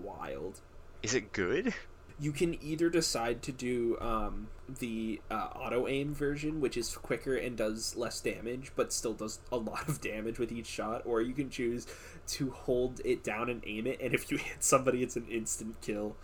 wild. 0.03 0.59
Is 1.01 1.13
it 1.13 1.31
good? 1.31 1.73
You 2.19 2.31
can 2.31 2.61
either 2.63 2.89
decide 2.89 3.41
to 3.43 3.51
do 3.51 3.97
um, 3.99 4.47
the 4.79 5.21
uh, 5.29 5.49
auto 5.53 5.87
aim 5.87 6.13
version, 6.13 6.61
which 6.61 6.77
is 6.77 6.95
quicker 6.95 7.35
and 7.35 7.57
does 7.57 7.95
less 7.95 8.21
damage, 8.21 8.71
but 8.75 8.93
still 8.93 9.13
does 9.13 9.39
a 9.51 9.57
lot 9.57 9.89
of 9.89 9.99
damage 10.01 10.39
with 10.39 10.51
each 10.51 10.67
shot, 10.67 11.01
or 11.05 11.21
you 11.21 11.33
can 11.33 11.49
choose 11.49 11.87
to 12.27 12.51
hold 12.51 13.01
it 13.03 13.23
down 13.23 13.49
and 13.49 13.63
aim 13.67 13.85
it, 13.85 13.99
and 14.01 14.13
if 14.13 14.31
you 14.31 14.37
hit 14.37 14.63
somebody, 14.63 15.03
it's 15.03 15.15
an 15.15 15.27
instant 15.29 15.81
kill. 15.81 16.15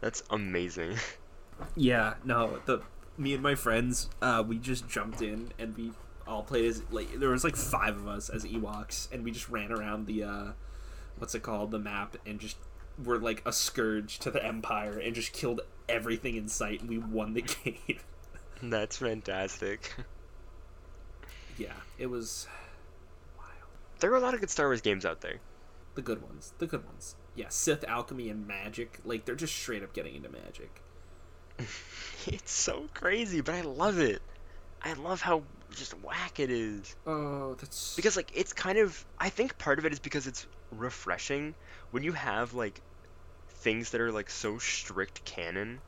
That's 0.00 0.22
amazing. 0.30 0.96
Yeah, 1.76 2.14
no, 2.24 2.58
the 2.64 2.82
me 3.16 3.34
and 3.34 3.42
my 3.42 3.54
friends, 3.54 4.08
uh, 4.20 4.42
we 4.44 4.58
just 4.58 4.88
jumped 4.88 5.22
in 5.22 5.52
and 5.60 5.76
we 5.76 5.92
all 6.26 6.42
played 6.42 6.64
as 6.64 6.82
like 6.90 7.20
there 7.20 7.28
was 7.28 7.44
like 7.44 7.56
five 7.56 7.96
of 7.96 8.08
us 8.08 8.28
as 8.28 8.44
Ewoks, 8.44 9.12
and 9.12 9.22
we 9.22 9.30
just 9.30 9.48
ran 9.48 9.70
around 9.70 10.06
the 10.06 10.24
uh, 10.24 10.46
what's 11.18 11.34
it 11.34 11.42
called, 11.42 11.70
the 11.70 11.78
map, 11.78 12.16
and 12.26 12.40
just 12.40 12.56
were 13.04 13.18
like 13.18 13.42
a 13.46 13.52
scourge 13.52 14.18
to 14.20 14.30
the 14.30 14.44
Empire 14.44 14.98
and 14.98 15.14
just 15.14 15.32
killed 15.32 15.60
everything 15.88 16.36
in 16.36 16.48
sight, 16.48 16.80
and 16.80 16.88
we 16.88 16.98
won 16.98 17.34
the 17.34 17.42
game. 17.64 17.98
That's 18.62 18.96
fantastic. 18.98 19.92
yeah, 21.58 21.72
it 21.98 22.06
was 22.06 22.46
wild. 23.36 23.48
There 24.00 24.12
are 24.12 24.16
a 24.16 24.20
lot 24.20 24.34
of 24.34 24.40
good 24.40 24.50
Star 24.50 24.66
Wars 24.66 24.80
games 24.80 25.04
out 25.04 25.20
there. 25.20 25.38
The 25.94 26.02
good 26.02 26.22
ones, 26.22 26.54
the 26.58 26.66
good 26.66 26.84
ones. 26.86 27.16
Yeah, 27.34 27.48
Sith 27.48 27.84
alchemy 27.88 28.28
and 28.30 28.46
magic, 28.46 29.00
like 29.04 29.24
they're 29.24 29.34
just 29.34 29.54
straight 29.54 29.82
up 29.82 29.92
getting 29.92 30.14
into 30.14 30.28
magic. 30.30 30.82
It's 32.24 32.52
so 32.52 32.88
crazy, 32.94 33.40
but 33.40 33.56
I 33.56 33.62
love 33.62 33.98
it. 33.98 34.22
I 34.80 34.92
love 34.92 35.20
how 35.20 35.42
just 35.72 35.92
whack 36.04 36.38
it 36.38 36.50
is. 36.50 36.94
Oh, 37.04 37.54
that's 37.54 37.96
Because 37.96 38.14
like 38.16 38.30
it's 38.32 38.52
kind 38.52 38.78
of 38.78 39.04
I 39.18 39.28
think 39.28 39.58
part 39.58 39.80
of 39.80 39.86
it 39.86 39.92
is 39.92 39.98
because 39.98 40.28
it's 40.28 40.46
refreshing 40.70 41.54
when 41.90 42.04
you 42.04 42.12
have 42.12 42.54
like 42.54 42.80
things 43.62 43.90
that 43.90 44.00
are 44.00 44.12
like 44.12 44.30
so 44.30 44.58
strict 44.58 45.24
canon 45.24 45.80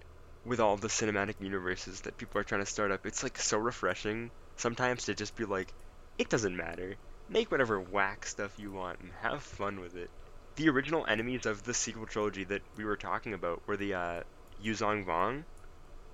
with 0.45 0.61
all 0.61 0.77
the 0.77 0.89
cinematic 0.89 1.35
universes 1.41 2.03
that 2.03 2.17
people 2.19 2.41
are 2.41 2.45
trying 2.45 2.61
to 2.63 2.67
start 2.71 2.91
up. 2.93 3.07
It's 3.07 3.23
like 3.23 3.39
so 3.39 3.59
refreshing 3.59 4.31
sometimes 4.57 5.05
to 5.07 5.15
just 5.15 5.37
be 5.37 5.45
like 5.45 5.73
it 6.19 6.29
doesn't 6.31 6.57
matter. 6.57 6.95
Make 7.29 7.51
whatever 7.51 7.81
whack 7.81 8.27
stuff 8.27 8.59
you 8.59 8.71
want 8.71 9.01
and 9.01 9.11
have 9.23 9.43
fun 9.43 9.81
with 9.81 9.97
it. 9.97 10.11
The 10.57 10.69
original 10.69 11.05
enemies 11.09 11.47
of 11.47 11.65
the 11.65 11.75
sequel 11.75 12.07
trilogy 12.07 12.45
that 12.45 12.63
we 12.77 12.85
were 12.85 12.97
talking 12.97 13.35
about 13.35 13.63
were 13.67 13.77
the 13.77 13.95
uh 13.95 14.21
Yuzong 14.65 15.05
Vong. 15.07 15.45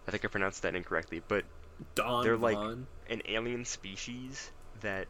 I 0.07 0.11
think 0.11 0.25
I 0.25 0.29
pronounced 0.29 0.63
that 0.63 0.75
incorrectly, 0.75 1.21
but 1.29 1.45
Don 1.95 2.25
they're 2.25 2.37
like- 2.37 2.57
Vaughn. 2.57 2.87
an 3.09 3.23
alien 3.29 3.65
species 3.65 4.51
that 4.81 5.07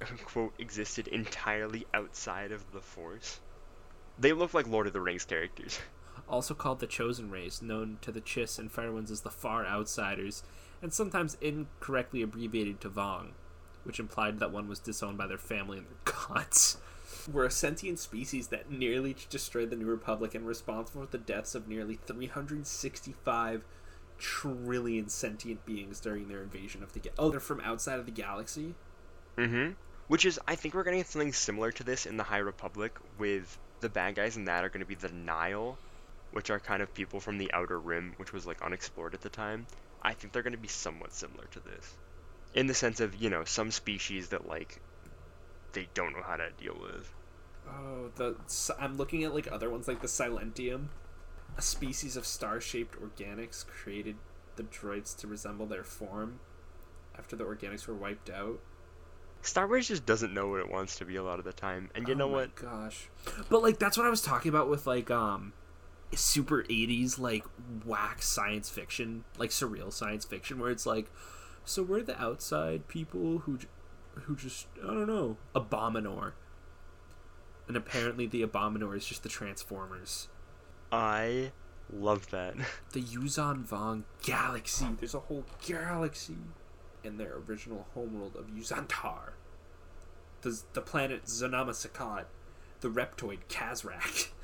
quote 0.26 0.52
existed 0.58 1.08
entirely 1.08 1.84
outside 1.92 2.52
of 2.52 2.62
the 2.72 2.80
force 2.80 3.40
they 4.18 4.32
look 4.32 4.52
like 4.54 4.66
lord 4.66 4.86
of 4.86 4.92
the 4.92 5.00
rings 5.00 5.24
characters 5.24 5.78
also 6.28 6.52
called 6.52 6.80
the 6.80 6.86
Chosen 6.86 7.30
Race, 7.30 7.62
known 7.62 7.96
to 8.02 8.12
the 8.12 8.20
Chiss 8.20 8.58
and 8.58 8.70
Fairwinds 8.70 9.10
as 9.10 9.22
the 9.22 9.30
Far 9.30 9.64
Outsiders, 9.64 10.42
and 10.82 10.92
sometimes 10.92 11.38
incorrectly 11.40 12.20
abbreviated 12.20 12.82
to 12.82 12.90
Vong, 12.90 13.28
which 13.84 13.98
implied 13.98 14.38
that 14.38 14.52
one 14.52 14.68
was 14.68 14.78
disowned 14.78 15.16
by 15.16 15.26
their 15.26 15.38
family 15.38 15.78
and 15.78 15.86
their 15.86 16.14
gods. 16.28 16.76
Were 17.32 17.46
a 17.46 17.50
sentient 17.50 17.98
species 17.98 18.48
that 18.48 18.70
nearly 18.70 19.16
destroyed 19.30 19.70
the 19.70 19.76
New 19.76 19.86
Republic 19.86 20.34
and 20.34 20.46
responsible 20.46 21.06
for 21.06 21.10
the 21.10 21.16
deaths 21.16 21.54
of 21.54 21.66
nearly 21.66 21.98
365 22.06 23.64
trillion 24.18 25.08
sentient 25.08 25.64
beings 25.64 26.00
during 26.00 26.28
their 26.28 26.42
invasion 26.42 26.82
of 26.82 26.92
the 26.92 27.00
ga- 27.00 27.10
Oh, 27.18 27.30
they're 27.30 27.40
from 27.40 27.60
outside 27.60 27.98
of 27.98 28.04
the 28.06 28.12
galaxy? 28.12 28.74
mm-hmm 29.38 29.72
which 30.08 30.24
is 30.24 30.40
i 30.48 30.54
think 30.56 30.74
we're 30.74 30.82
gonna 30.82 30.96
get 30.96 31.06
something 31.06 31.32
similar 31.32 31.70
to 31.70 31.84
this 31.84 32.06
in 32.06 32.16
the 32.16 32.24
high 32.24 32.38
republic 32.38 32.98
with 33.18 33.56
the 33.80 33.88
bad 33.88 34.14
guys 34.14 34.36
in 34.36 34.44
that 34.44 34.64
are 34.64 34.68
gonna 34.68 34.84
be 34.84 34.94
the 34.94 35.08
Nihil 35.10 35.78
which 36.32 36.50
are 36.50 36.60
kind 36.60 36.82
of 36.82 36.92
people 36.94 37.20
from 37.20 37.38
the 37.38 37.52
outer 37.52 37.78
rim 37.80 38.14
which 38.16 38.32
was 38.32 38.46
like 38.46 38.60
unexplored 38.62 39.14
at 39.14 39.20
the 39.22 39.28
time 39.28 39.66
i 40.02 40.12
think 40.12 40.32
they're 40.32 40.42
gonna 40.42 40.56
be 40.56 40.68
somewhat 40.68 41.12
similar 41.12 41.46
to 41.46 41.60
this 41.60 41.96
in 42.54 42.66
the 42.66 42.74
sense 42.74 43.00
of 43.00 43.14
you 43.16 43.30
know 43.30 43.44
some 43.44 43.70
species 43.70 44.28
that 44.28 44.46
like 44.48 44.80
they 45.72 45.88
don't 45.94 46.12
know 46.12 46.22
how 46.22 46.36
to 46.36 46.50
deal 46.58 46.76
with 46.80 47.12
Oh, 47.70 48.10
the 48.16 48.36
I'm 48.78 48.96
looking 48.96 49.24
at 49.24 49.34
like 49.34 49.50
other 49.50 49.70
ones 49.70 49.88
like 49.88 50.00
the 50.00 50.06
Silentium, 50.06 50.88
a 51.56 51.62
species 51.62 52.16
of 52.16 52.26
star-shaped 52.26 52.96
organics 53.00 53.66
created 53.66 54.16
the 54.56 54.62
droids 54.62 55.16
to 55.18 55.26
resemble 55.26 55.66
their 55.66 55.84
form 55.84 56.40
after 57.16 57.36
the 57.36 57.44
organics 57.44 57.86
were 57.86 57.94
wiped 57.94 58.30
out. 58.30 58.60
Star 59.48 59.66
Wars 59.66 59.88
just 59.88 60.06
doesn't 60.06 60.34
know 60.34 60.48
what 60.48 60.60
it 60.60 60.70
wants 60.70 60.96
to 60.96 61.04
be 61.04 61.16
a 61.16 61.22
lot 61.22 61.38
of 61.38 61.44
the 61.44 61.52
time. 61.52 61.90
And 61.94 62.06
you 62.06 62.14
oh 62.14 62.18
know 62.18 62.28
what? 62.28 62.54
Gosh, 62.54 63.08
but 63.48 63.62
like 63.62 63.78
that's 63.78 63.96
what 63.96 64.06
I 64.06 64.10
was 64.10 64.22
talking 64.22 64.50
about 64.50 64.68
with 64.68 64.86
like 64.86 65.10
um, 65.10 65.52
super 66.14 66.62
'80s 66.64 67.18
like 67.18 67.44
whack 67.84 68.22
science 68.22 68.68
fiction, 68.68 69.24
like 69.38 69.50
surreal 69.50 69.92
science 69.92 70.24
fiction, 70.24 70.58
where 70.58 70.70
it's 70.70 70.86
like, 70.86 71.10
so 71.64 71.82
we're 71.82 72.02
the 72.02 72.20
outside 72.20 72.88
people 72.88 73.38
who, 73.40 73.58
j- 73.58 73.68
who 74.22 74.36
just 74.36 74.66
I 74.82 74.88
don't 74.88 75.06
know, 75.06 75.36
Abominor. 75.54 76.32
And 77.66 77.76
apparently, 77.76 78.26
the 78.26 78.42
Abominor 78.42 78.96
is 78.96 79.04
just 79.04 79.22
the 79.22 79.28
Transformers. 79.28 80.28
I 80.90 81.52
love 81.92 82.30
that. 82.30 82.54
the 82.92 83.02
Yuuzhan 83.02 83.66
Vong 83.66 84.04
galaxy. 84.22 84.86
There's 84.98 85.14
a 85.14 85.20
whole 85.20 85.44
galaxy 85.66 86.36
in 87.04 87.16
their 87.16 87.34
original 87.48 87.86
homeworld 87.94 88.36
of 88.36 88.46
Yuuzhan'tar. 88.46 89.32
The, 90.42 90.60
the 90.72 90.80
planet 90.80 91.24
Zonama 91.24 91.70
Sekot, 91.70 92.24
the 92.80 92.88
reptoid 92.88 93.38
Kazrak. 93.48 94.28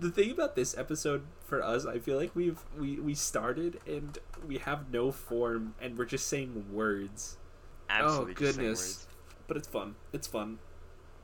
the 0.00 0.10
thing 0.10 0.30
about 0.30 0.56
this 0.56 0.76
episode 0.76 1.22
for 1.44 1.62
us, 1.62 1.84
I 1.84 1.98
feel 1.98 2.16
like 2.16 2.34
we've 2.34 2.58
we, 2.78 2.98
we 2.98 3.14
started 3.14 3.80
and 3.86 4.18
we 4.46 4.58
have 4.58 4.90
no 4.90 5.12
form 5.12 5.74
and 5.80 5.96
we're 5.96 6.06
just 6.06 6.26
saying 6.26 6.66
words. 6.72 7.36
Absolutely 7.88 8.32
oh 8.32 8.34
goodness, 8.34 9.06
but 9.46 9.56
it's 9.56 9.68
fun. 9.68 9.94
It's 10.12 10.26
fun. 10.26 10.58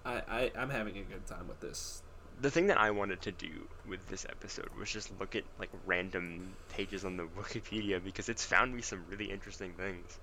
I, 0.04 0.22
I 0.28 0.50
I'm 0.58 0.70
having 0.70 0.98
a 0.98 1.02
good 1.02 1.26
time 1.26 1.48
with 1.48 1.60
this. 1.60 2.02
The 2.42 2.50
thing 2.50 2.66
that 2.66 2.78
I 2.78 2.90
wanted 2.90 3.22
to 3.22 3.32
do 3.32 3.66
with 3.88 4.06
this 4.08 4.26
episode 4.28 4.68
was 4.78 4.90
just 4.90 5.10
look 5.18 5.34
at 5.34 5.44
like 5.58 5.70
random 5.86 6.54
pages 6.68 7.04
on 7.04 7.16
the 7.16 7.24
Wikipedia 7.38 8.02
because 8.02 8.28
it's 8.28 8.44
found 8.44 8.74
me 8.74 8.82
some 8.82 9.04
really 9.08 9.30
interesting 9.30 9.72
things. 9.72 10.18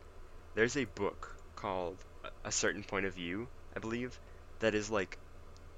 There's 0.53 0.77
a 0.77 0.85
book 0.85 1.35
called 1.55 1.97
A- 2.45 2.51
Certain 2.51 2.83
Point 2.83 3.05
of 3.05 3.13
View, 3.15 3.47
I 3.75 3.79
believe, 3.79 4.17
that 4.59 4.75
is 4.75 4.89
like 4.89 5.17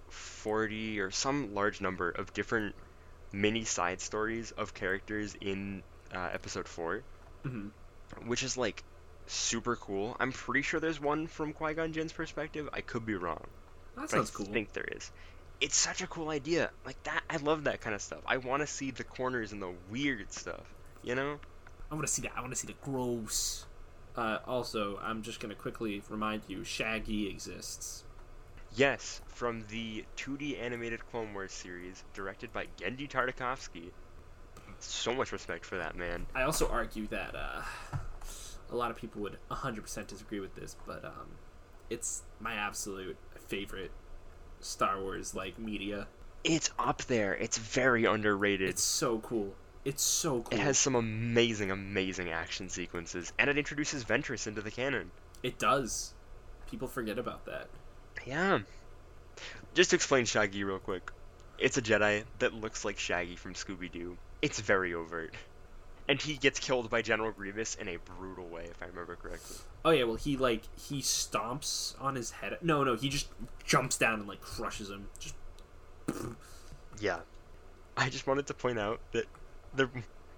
40 0.10 1.00
or 1.00 1.12
some 1.12 1.54
large 1.54 1.82
number 1.82 2.10
of 2.10 2.34
different 2.34 2.76
mini 3.32 3.64
side 3.66 4.00
stories 4.02 4.52
of 4.52 4.74
characters 4.74 5.36
in 5.41 5.84
uh, 6.14 6.30
episode 6.34 6.68
4, 6.68 7.02
hmm 7.43 7.68
which 8.28 8.43
is 8.43 8.56
like 8.56 8.84
super 9.28 9.76
cool. 9.76 10.16
I'm 10.20 10.32
pretty 10.32 10.62
sure 10.62 10.80
there's 10.80 11.02
one 11.02 11.28
from 11.28 11.54
Qui-Gon 11.54 11.91
Jinn's 11.91 12.14
perspective. 12.14 12.70
I 12.72 12.82
could 12.82 13.06
be 13.06 13.16
wrong. 13.16 13.43
That 13.98 14.10
sounds 14.12 14.30
I 14.30 14.38
cool. 14.38 14.46
think 14.46 14.74
there 14.74 14.86
is. 14.86 15.12
It's 15.60 15.76
such 15.76 16.02
a 16.02 16.08
cool 16.08 16.30
idea. 16.30 16.70
Like 16.86 17.02
that, 17.04 17.24
I 17.30 17.38
love 17.38 17.64
that 17.64 17.82
kind 17.82 17.96
of 17.96 18.02
stuff. 18.02 18.20
I 18.28 18.38
want 18.38 18.62
to 18.62 18.68
see 18.68 18.91
the 18.91 19.04
corners 19.04 19.52
and 19.52 19.62
the 19.62 19.74
weird 19.89 20.32
stuff. 20.32 20.64
You 21.02 21.16
know? 21.16 21.39
I 21.91 21.96
want 21.96 22.06
to 22.06 22.14
see 22.14 22.22
that. 22.22 22.34
I 22.36 22.41
want 22.41 22.54
to 22.54 22.56
see 22.60 22.68
the 22.68 22.76
gross. 22.84 23.66
Uh, 24.18 24.39
also, 24.47 24.99
I'm 25.03 25.22
just 25.22 25.39
gonna 25.39 25.55
quickly 25.55 26.01
remind 26.09 26.43
you, 26.47 26.63
Shaggy 26.63 27.28
exists. 27.28 28.03
Yes, 28.76 29.22
from 29.28 29.66
the 29.70 30.05
2D 30.18 30.59
animated 30.59 31.05
Clone 31.09 31.34
Wars 31.34 31.53
series, 31.53 32.03
directed 32.13 32.51
by 32.51 32.68
Genndy 32.78 33.09
Tartakovsky. 33.09 33.91
So 34.80 35.13
much 35.13 35.32
respect 35.32 35.66
for 35.66 35.78
that 35.78 35.95
man. 35.95 36.26
I 36.36 36.43
also 36.43 36.68
argue 36.68 37.07
that 37.07 37.36
uh, 37.36 37.61
a 38.72 38.76
lot 38.76 38.91
of 38.91 38.97
people 38.97 39.22
would 39.22 39.38
100% 39.49 40.07
disagree 40.07 40.39
with 40.39 40.55
this, 40.55 40.76
but 40.86 41.05
um, 41.05 41.38
it's 41.89 42.24
my 42.39 42.53
absolute 42.53 43.18
favorite 43.47 43.91
Star 44.59 44.99
Wars 44.99 45.36
like 45.36 45.57
media. 45.57 46.07
It's 46.43 46.70
up 46.78 47.03
there. 47.03 47.36
It's 47.36 47.57
very 47.57 48.05
underrated. 48.05 48.70
It's 48.70 48.84
so 48.84 49.20
cool. 49.20 49.55
It's 49.86 50.02
so 50.02 50.42
cool. 50.42 50.60
It 50.60 50.62
has 50.62 50.80
some 50.80 50.96
amazing, 50.96 51.70
amazing 51.70 52.32
action 52.32 52.70
sequences, 52.70 53.32
and 53.38 53.50
it 53.50 53.58
introduces 53.58 54.04
Ventress 54.04 54.48
into 54.48 54.62
the 54.62 54.72
canon. 54.72 55.12
It 55.44 55.60
does. 55.60 56.14
People 56.70 56.88
forget 56.88 57.20
about 57.20 57.46
that. 57.46 57.68
Yeah. 58.26 58.60
Just 59.76 59.92
to 59.92 59.96
explain 59.96 60.26
Shaggy 60.26 60.64
real 60.64 60.80
quick. 60.80 61.12
It's 61.60 61.78
a 61.78 61.82
Jedi 61.82 62.24
that 62.40 62.54
looks 62.54 62.84
like 62.84 62.98
Shaggy 62.98 63.36
from 63.36 63.54
Scooby 63.54 63.92
Doo. 63.92 64.18
It's 64.42 64.60
very 64.60 64.94
overt. 64.96 65.36
And 66.08 66.22
he 66.22 66.36
gets 66.36 66.60
killed 66.60 66.90
by 66.90 67.02
General 67.02 67.32
Grievous 67.32 67.76
in 67.76 67.88
a 67.88 67.98
brutal 67.98 68.46
way, 68.48 68.66
if 68.66 68.82
I 68.82 68.88
remember 68.88 69.16
correctly. 69.16 69.58
Oh 69.84 69.92
yeah, 69.92 70.04
well 70.04 70.16
he 70.16 70.38
like 70.38 70.64
he 70.78 71.02
stomps 71.02 72.00
on 72.02 72.16
his 72.16 72.32
head. 72.32 72.58
No, 72.62 72.84
no, 72.84 72.96
he 72.96 73.10
just 73.10 73.28
jumps 73.66 73.98
down 73.98 74.20
and 74.20 74.28
like 74.28 74.42
crushes 74.42 74.90
him. 74.90 75.08
Just 75.20 75.36
Yeah. 77.00 77.20
I 77.98 78.10
just 78.10 78.28
wanted 78.28 78.48
to 78.48 78.54
point 78.54 78.78
out 78.78 79.00
that 79.14 79.26
the 79.76 79.90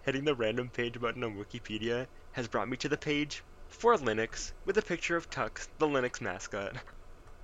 hitting 0.04 0.26
the 0.26 0.36
random 0.36 0.70
page 0.70 1.00
button 1.00 1.24
on 1.24 1.36
Wikipedia 1.36 2.08
has 2.32 2.48
brought 2.48 2.70
me 2.70 2.78
to 2.78 2.90
the 2.90 2.98
page 2.98 3.44
for 3.68 3.96
Linux 3.98 4.54
with 4.66 4.78
a 4.78 4.82
picture 4.82 5.18
of 5.18 5.30
Tux, 5.30 5.68
the 5.80 5.88
Linux 5.88 6.22
mascot. 6.22 6.76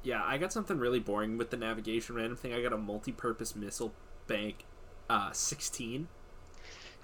yeah, 0.03 0.23
I 0.23 0.37
got 0.37 0.53
something 0.53 0.77
really 0.77 0.99
boring 0.99 1.37
with 1.37 1.49
the 1.49 1.57
navigation 1.57 2.15
random 2.15 2.37
thing. 2.37 2.53
I 2.53 2.61
got 2.61 2.73
a 2.73 2.77
multi-purpose 2.77 3.55
missile 3.55 3.93
bank, 4.27 4.65
uh, 5.09 5.31
sixteen. 5.31 6.07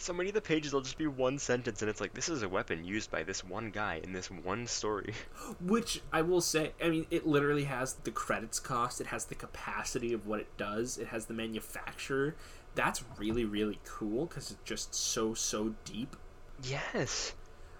So 0.01 0.13
many 0.13 0.29
of 0.29 0.35
the 0.35 0.39
pages 0.39 0.71
will 0.71 0.79
just 0.79 0.97
be 0.97 1.07
one 1.07 1.37
sentence, 1.37 1.81
and 1.81 1.89
it's 1.89 1.99
like, 1.99 2.13
this 2.13 2.29
is 2.29 2.41
a 2.41 2.47
weapon 2.47 2.85
used 2.85 3.11
by 3.11 3.23
this 3.23 3.43
one 3.43 3.69
guy 3.69 3.99
in 4.01 4.13
this 4.13 4.31
one 4.31 4.65
story. 4.65 5.13
Which 5.59 6.01
I 6.13 6.21
will 6.21 6.39
say, 6.39 6.71
I 6.81 6.87
mean, 6.87 7.05
it 7.11 7.27
literally 7.27 7.65
has 7.65 7.95
the 7.95 8.11
credits 8.11 8.61
cost. 8.61 9.01
It 9.01 9.07
has 9.07 9.25
the 9.25 9.35
capacity 9.35 10.13
of 10.13 10.25
what 10.25 10.39
it 10.39 10.55
does. 10.55 10.97
It 10.97 11.07
has 11.07 11.25
the 11.25 11.33
manufacturer. 11.33 12.35
That's 12.75 13.03
really 13.17 13.45
really 13.45 13.79
cool 13.85 14.25
because 14.25 14.51
it's 14.51 14.59
just 14.63 14.93
so 14.95 15.33
so 15.33 15.73
deep. 15.85 16.15
Yes. 16.63 17.33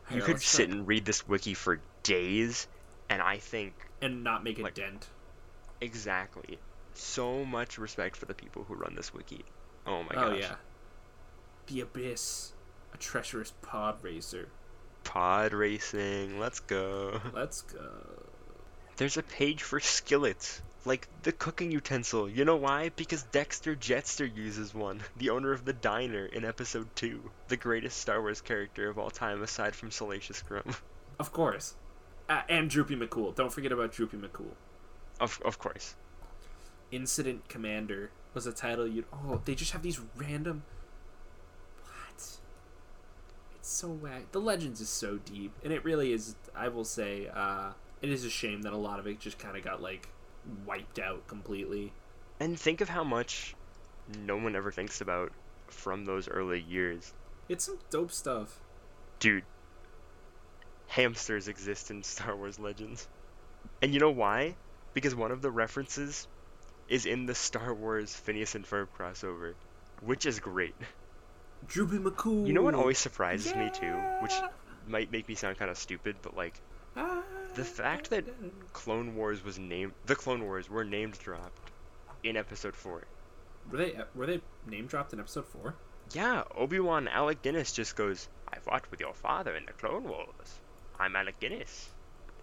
You 0.09 0.17
Here, 0.17 0.25
could 0.25 0.41
sit 0.41 0.65
try- 0.69 0.75
and 0.75 0.87
read 0.87 1.05
this 1.05 1.27
wiki 1.27 1.53
for 1.53 1.79
days, 2.03 2.67
and 3.09 3.21
I 3.21 3.37
think 3.37 3.73
and 4.01 4.23
not 4.23 4.43
make 4.43 4.57
a 4.59 4.63
like- 4.63 4.73
dent. 4.73 5.07
exactly. 5.81 6.59
So 6.93 7.45
much 7.45 7.77
respect 7.77 8.17
for 8.17 8.25
the 8.25 8.33
people 8.33 8.63
who 8.63 8.73
run 8.75 8.95
this 8.95 9.13
wiki. 9.13 9.45
Oh 9.85 10.03
my 10.03 10.09
oh 10.15 10.31
gosh. 10.31 10.39
yeah. 10.41 10.55
The 11.67 11.81
abyss, 11.81 12.53
a 12.93 12.97
treacherous 12.97 13.53
pod 13.61 14.03
racer. 14.03 14.49
Pod 15.03 15.53
racing, 15.53 16.39
let's 16.39 16.59
go. 16.59 17.21
Let's 17.33 17.61
go. 17.61 17.89
There's 18.97 19.15
a 19.17 19.23
page 19.23 19.63
for 19.63 19.79
skillets, 19.79 20.61
like 20.85 21.07
the 21.23 21.31
cooking 21.31 21.71
utensil. 21.71 22.29
You 22.29 22.45
know 22.45 22.55
why? 22.55 22.89
Because 22.95 23.23
Dexter 23.23 23.75
Jetster 23.75 24.33
uses 24.33 24.73
one, 24.73 25.01
the 25.17 25.29
owner 25.29 25.51
of 25.51 25.65
the 25.65 25.73
diner 25.73 26.25
in 26.25 26.45
episode 26.45 26.87
2, 26.95 27.31
the 27.47 27.57
greatest 27.57 27.97
Star 27.97 28.21
Wars 28.21 28.41
character 28.41 28.89
of 28.89 28.97
all 28.97 29.09
time 29.09 29.41
aside 29.43 29.75
from 29.75 29.91
Salacious 29.91 30.41
Crumb. 30.41 30.75
Of 31.19 31.33
course. 31.33 31.75
Uh, 32.29 32.43
and 32.47 32.69
Droopy 32.69 32.95
McCool. 32.95 33.35
Don't 33.35 33.51
forget 33.51 33.73
about 33.73 33.91
Droopy 33.91 34.15
McCool. 34.15 34.53
of, 35.19 35.41
of 35.43 35.59
course. 35.59 35.95
Incident 36.91 37.49
Commander 37.49 38.11
was 38.33 38.47
a 38.47 38.53
title 38.53 38.87
you'd. 38.87 39.03
Oh, 39.11 39.41
they 39.43 39.53
just 39.53 39.71
have 39.73 39.81
these 39.81 39.99
random. 40.15 40.63
What? 41.83 42.15
It's 42.15 42.39
so 43.69 43.89
whack. 43.89 44.31
The 44.31 44.39
Legends 44.39 44.79
is 44.79 44.87
so 44.87 45.17
deep, 45.17 45.51
and 45.61 45.73
it 45.73 45.83
really 45.83 46.13
is. 46.13 46.35
I 46.55 46.69
will 46.69 46.85
say, 46.85 47.27
uh, 47.27 47.71
it 48.01 48.09
is 48.09 48.23
a 48.23 48.29
shame 48.29 48.61
that 48.61 48.71
a 48.71 48.77
lot 48.77 48.99
of 48.99 49.07
it 49.07 49.19
just 49.19 49.37
kind 49.39 49.57
of 49.57 49.63
got 49.63 49.81
like 49.81 50.07
wiped 50.65 50.99
out 50.99 51.27
completely. 51.27 51.91
And 52.39 52.59
think 52.59 52.81
of 52.81 52.89
how 52.89 53.03
much 53.03 53.55
no 54.25 54.37
one 54.37 54.55
ever 54.55 54.71
thinks 54.71 55.01
about 55.01 55.31
from 55.67 56.05
those 56.05 56.27
early 56.27 56.61
years. 56.61 57.13
It's 57.47 57.65
some 57.65 57.79
dope 57.89 58.11
stuff. 58.11 58.59
Dude, 59.19 59.43
hamsters 60.87 61.47
exist 61.47 61.91
in 61.91 62.03
Star 62.03 62.35
Wars 62.35 62.59
Legends. 62.59 63.07
And 63.81 63.93
you 63.93 63.99
know 63.99 64.11
why? 64.11 64.55
Because 64.93 65.15
one 65.15 65.31
of 65.31 65.41
the 65.41 65.51
references 65.51 66.27
is 66.87 67.05
in 67.05 67.25
the 67.25 67.35
Star 67.35 67.73
Wars 67.73 68.15
Phineas 68.15 68.55
and 68.55 68.65
Ferb 68.65 68.87
crossover, 68.97 69.53
which 70.01 70.25
is 70.25 70.39
great. 70.39 70.75
Droopy 71.67 71.97
McCool. 71.97 72.47
You 72.47 72.53
know 72.53 72.61
what 72.63 72.73
always 72.73 72.97
surprises 72.97 73.53
me 73.55 73.69
too, 73.73 73.93
which 74.21 74.33
might 74.87 75.11
make 75.11 75.27
me 75.27 75.35
sound 75.35 75.57
kind 75.57 75.69
of 75.69 75.77
stupid, 75.77 76.15
but 76.21 76.35
like 76.35 76.59
Ah. 76.95 77.21
The 77.55 77.63
fact 77.63 78.09
that 78.09 78.25
Clone 78.73 79.15
Wars 79.15 79.43
was 79.43 79.59
named 79.59 79.93
the 80.05 80.15
Clone 80.15 80.43
Wars 80.43 80.69
were 80.69 80.83
named 80.85 81.17
dropped 81.19 81.71
in 82.23 82.37
episode 82.37 82.75
4. 82.75 83.03
were 83.71 83.77
they 83.77 83.97
were 84.15 84.25
they 84.25 84.41
name 84.67 84.87
dropped 84.87 85.13
in 85.13 85.19
episode 85.19 85.45
four? 85.45 85.75
Yeah, 86.13 86.43
Obi-Wan 86.55 87.07
Alec 87.07 87.41
Guinness 87.43 87.71
just 87.71 87.95
goes, 87.95 88.27
I 88.51 88.57
fought 88.59 88.89
with 88.89 88.99
your 88.99 89.13
father 89.13 89.55
in 89.55 89.65
the 89.65 89.73
Clone 89.73 90.05
Wars. 90.05 90.59
I'm 90.99 91.15
Alec 91.15 91.39
Guinness. 91.39 91.89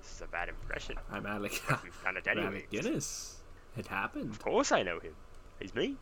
This 0.01 0.13
is 0.15 0.23
a 0.23 0.27
bad 0.29 0.49
impression. 0.49 0.97
I'm 1.11 1.27
Alec. 1.27 1.61
We've 1.83 2.03
done 2.05 2.17
it 2.17 2.27
anyways. 2.29 2.47
Alec 2.47 2.71
Guinness. 2.71 3.37
It 3.77 3.89
happened. 3.89 4.31
Of 4.31 4.43
course 4.43 4.71
I 4.71 4.83
know 4.83 5.01
him. 5.01 5.15
He's 5.61 5.75
me. 5.75 5.97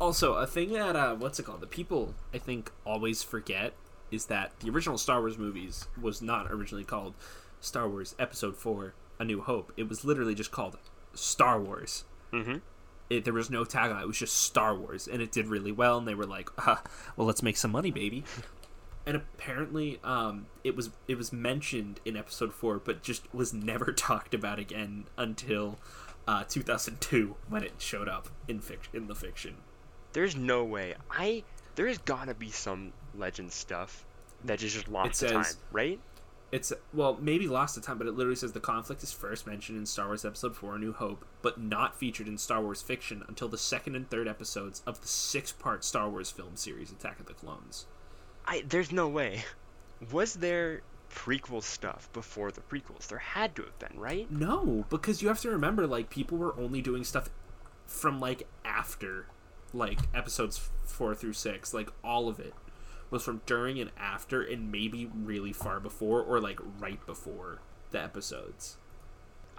Also, 0.00 0.34
a 0.34 0.46
thing 0.46 0.72
that 0.72 0.96
uh, 0.96 1.14
what's 1.14 1.38
it 1.38 1.42
called? 1.44 1.60
The 1.60 1.66
people 1.66 2.14
I 2.32 2.38
think 2.38 2.70
always 2.86 3.22
forget 3.22 3.74
is 4.10 4.26
that 4.26 4.58
the 4.60 4.70
original 4.70 4.96
Star 4.96 5.20
Wars 5.20 5.36
movies 5.36 5.86
was 6.00 6.22
not 6.22 6.50
originally 6.50 6.84
called 6.84 7.14
Star 7.64 7.88
Wars 7.88 8.14
Episode 8.18 8.56
Four: 8.56 8.94
A 9.18 9.24
New 9.24 9.40
Hope. 9.40 9.72
It 9.76 9.88
was 9.88 10.04
literally 10.04 10.34
just 10.34 10.50
called 10.50 10.76
Star 11.14 11.60
Wars. 11.60 12.04
Mm-hmm. 12.32 12.58
It, 13.10 13.24
there 13.24 13.34
was 13.34 13.50
no 13.50 13.64
tagline. 13.64 14.02
It 14.02 14.06
was 14.06 14.18
just 14.18 14.36
Star 14.36 14.74
Wars, 14.74 15.06
and 15.06 15.20
it 15.20 15.30
did 15.30 15.46
really 15.46 15.72
well. 15.72 15.98
And 15.98 16.08
they 16.08 16.14
were 16.14 16.26
like, 16.26 16.50
ah, 16.58 16.82
"Well, 17.16 17.26
let's 17.26 17.42
make 17.42 17.56
some 17.56 17.72
money, 17.72 17.90
baby." 17.90 18.24
and 19.06 19.16
apparently, 19.16 20.00
um, 20.02 20.46
it 20.62 20.76
was 20.76 20.90
it 21.08 21.16
was 21.16 21.32
mentioned 21.32 22.00
in 22.04 22.16
Episode 22.16 22.52
Four, 22.52 22.78
but 22.78 23.02
just 23.02 23.32
was 23.34 23.52
never 23.52 23.92
talked 23.92 24.34
about 24.34 24.58
again 24.58 25.04
until 25.16 25.78
uh, 26.26 26.44
2002 26.48 27.36
when 27.48 27.62
it 27.62 27.74
showed 27.78 28.08
up 28.08 28.28
in 28.48 28.60
fic- 28.60 28.92
in 28.92 29.06
the 29.06 29.14
fiction. 29.14 29.56
There's 30.12 30.36
no 30.36 30.64
way. 30.64 30.94
I 31.10 31.44
there's 31.74 31.98
gotta 31.98 32.34
be 32.34 32.50
some 32.50 32.92
legend 33.14 33.52
stuff 33.52 34.04
that 34.44 34.62
is 34.62 34.72
just 34.72 34.88
lost 34.88 35.22
It 35.22 35.28
to 35.28 35.34
time, 35.34 35.44
right? 35.72 36.00
It's 36.54 36.72
well, 36.92 37.18
maybe 37.20 37.48
lost 37.48 37.74
to 37.74 37.80
time, 37.80 37.98
but 37.98 38.06
it 38.06 38.14
literally 38.14 38.36
says 38.36 38.52
the 38.52 38.60
conflict 38.60 39.02
is 39.02 39.12
first 39.12 39.44
mentioned 39.44 39.76
in 39.76 39.86
Star 39.86 40.06
Wars 40.06 40.24
Episode 40.24 40.54
Four: 40.54 40.76
A 40.76 40.78
New 40.78 40.92
Hope, 40.92 41.24
but 41.42 41.60
not 41.60 41.98
featured 41.98 42.28
in 42.28 42.38
Star 42.38 42.62
Wars 42.62 42.80
fiction 42.80 43.24
until 43.26 43.48
the 43.48 43.58
second 43.58 43.96
and 43.96 44.08
third 44.08 44.28
episodes 44.28 44.80
of 44.86 45.00
the 45.00 45.08
six-part 45.08 45.82
Star 45.82 46.08
Wars 46.08 46.30
film 46.30 46.54
series 46.54 46.92
Attack 46.92 47.18
of 47.18 47.26
the 47.26 47.34
Clones. 47.34 47.86
I 48.46 48.62
there's 48.68 48.92
no 48.92 49.08
way. 49.08 49.42
Was 50.12 50.34
there 50.34 50.82
prequel 51.12 51.60
stuff 51.60 52.08
before 52.12 52.52
the 52.52 52.60
prequels? 52.60 53.08
There 53.08 53.18
had 53.18 53.56
to 53.56 53.62
have 53.62 53.78
been, 53.80 53.98
right? 53.98 54.30
No, 54.30 54.84
because 54.90 55.22
you 55.22 55.26
have 55.26 55.40
to 55.40 55.50
remember, 55.50 55.88
like 55.88 56.08
people 56.08 56.38
were 56.38 56.56
only 56.56 56.80
doing 56.80 57.02
stuff 57.02 57.30
from 57.84 58.20
like 58.20 58.46
after, 58.64 59.26
like 59.72 59.98
episodes 60.14 60.70
four 60.84 61.16
through 61.16 61.32
six. 61.32 61.74
Like 61.74 61.90
all 62.04 62.28
of 62.28 62.38
it 62.38 62.54
was 63.10 63.24
from 63.24 63.42
during 63.46 63.80
and 63.80 63.90
after, 63.96 64.42
and 64.42 64.70
maybe 64.72 65.08
really 65.14 65.52
far 65.52 65.80
before, 65.80 66.22
or 66.22 66.40
like 66.40 66.58
right 66.80 67.04
before 67.06 67.60
the 67.90 68.02
episodes. 68.02 68.76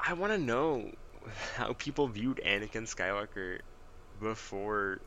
I 0.06 0.14
want 0.14 0.34
to 0.34 0.38
know 0.38 0.91
how 1.56 1.74
people 1.74 2.08
viewed 2.08 2.41
Anakin 2.46 2.84
Skywalker 2.84 3.60
before 4.20 5.00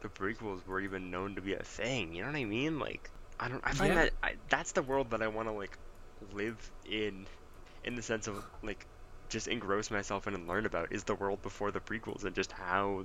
the 0.00 0.08
prequels 0.08 0.66
were 0.66 0.80
even 0.80 1.10
known 1.10 1.34
to 1.36 1.42
be 1.42 1.54
a 1.54 1.62
thing. 1.62 2.14
You 2.14 2.22
know 2.22 2.28
what 2.28 2.36
I 2.36 2.44
mean? 2.44 2.78
Like, 2.78 3.10
I 3.38 3.48
don't. 3.48 3.62
I 3.64 3.72
find 3.72 3.90
Yeah. 3.90 4.04
that 4.04 4.12
I, 4.22 4.34
that's 4.48 4.72
the 4.72 4.82
world 4.82 5.10
that 5.10 5.22
I 5.22 5.28
want 5.28 5.48
to 5.48 5.52
like 5.52 5.78
live 6.32 6.70
in, 6.84 7.26
in 7.84 7.94
the 7.96 8.02
sense 8.02 8.26
of 8.26 8.44
like 8.62 8.86
just 9.28 9.48
engross 9.48 9.90
myself 9.90 10.26
in 10.26 10.34
and 10.34 10.48
learn 10.48 10.66
about 10.66 10.92
is 10.92 11.04
the 11.04 11.14
world 11.14 11.40
before 11.42 11.70
the 11.70 11.80
prequels 11.80 12.24
and 12.24 12.34
just 12.34 12.52
how 12.52 13.04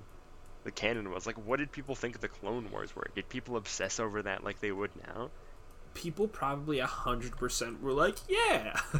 the 0.65 0.71
canon 0.71 1.11
was. 1.11 1.25
Like, 1.25 1.37
what 1.45 1.59
did 1.59 1.71
people 1.71 1.95
think 1.95 2.19
the 2.19 2.27
Clone 2.27 2.69
Wars 2.71 2.93
were? 2.95 3.07
Did 3.15 3.29
people 3.29 3.55
obsess 3.55 3.99
over 3.99 4.21
that 4.23 4.43
like 4.43 4.59
they 4.59 4.71
would 4.71 4.91
now? 5.07 5.29
People 5.93 6.27
probably 6.27 6.79
a 6.79 6.87
hundred 6.87 7.37
percent 7.37 7.81
were 7.81 7.93
like, 7.93 8.17
"Yeah, 8.27 8.77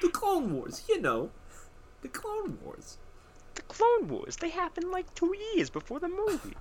the 0.00 0.08
Clone 0.10 0.54
Wars, 0.54 0.84
you 0.88 0.98
know, 1.00 1.30
the 2.00 2.08
Clone 2.08 2.58
Wars." 2.64 2.96
The 3.56 3.62
Clone 3.62 4.08
Wars 4.08 4.36
they 4.36 4.48
happened 4.48 4.90
like 4.90 5.12
two 5.14 5.34
years 5.54 5.68
before 5.68 6.00
the 6.00 6.08
movie. 6.08 6.56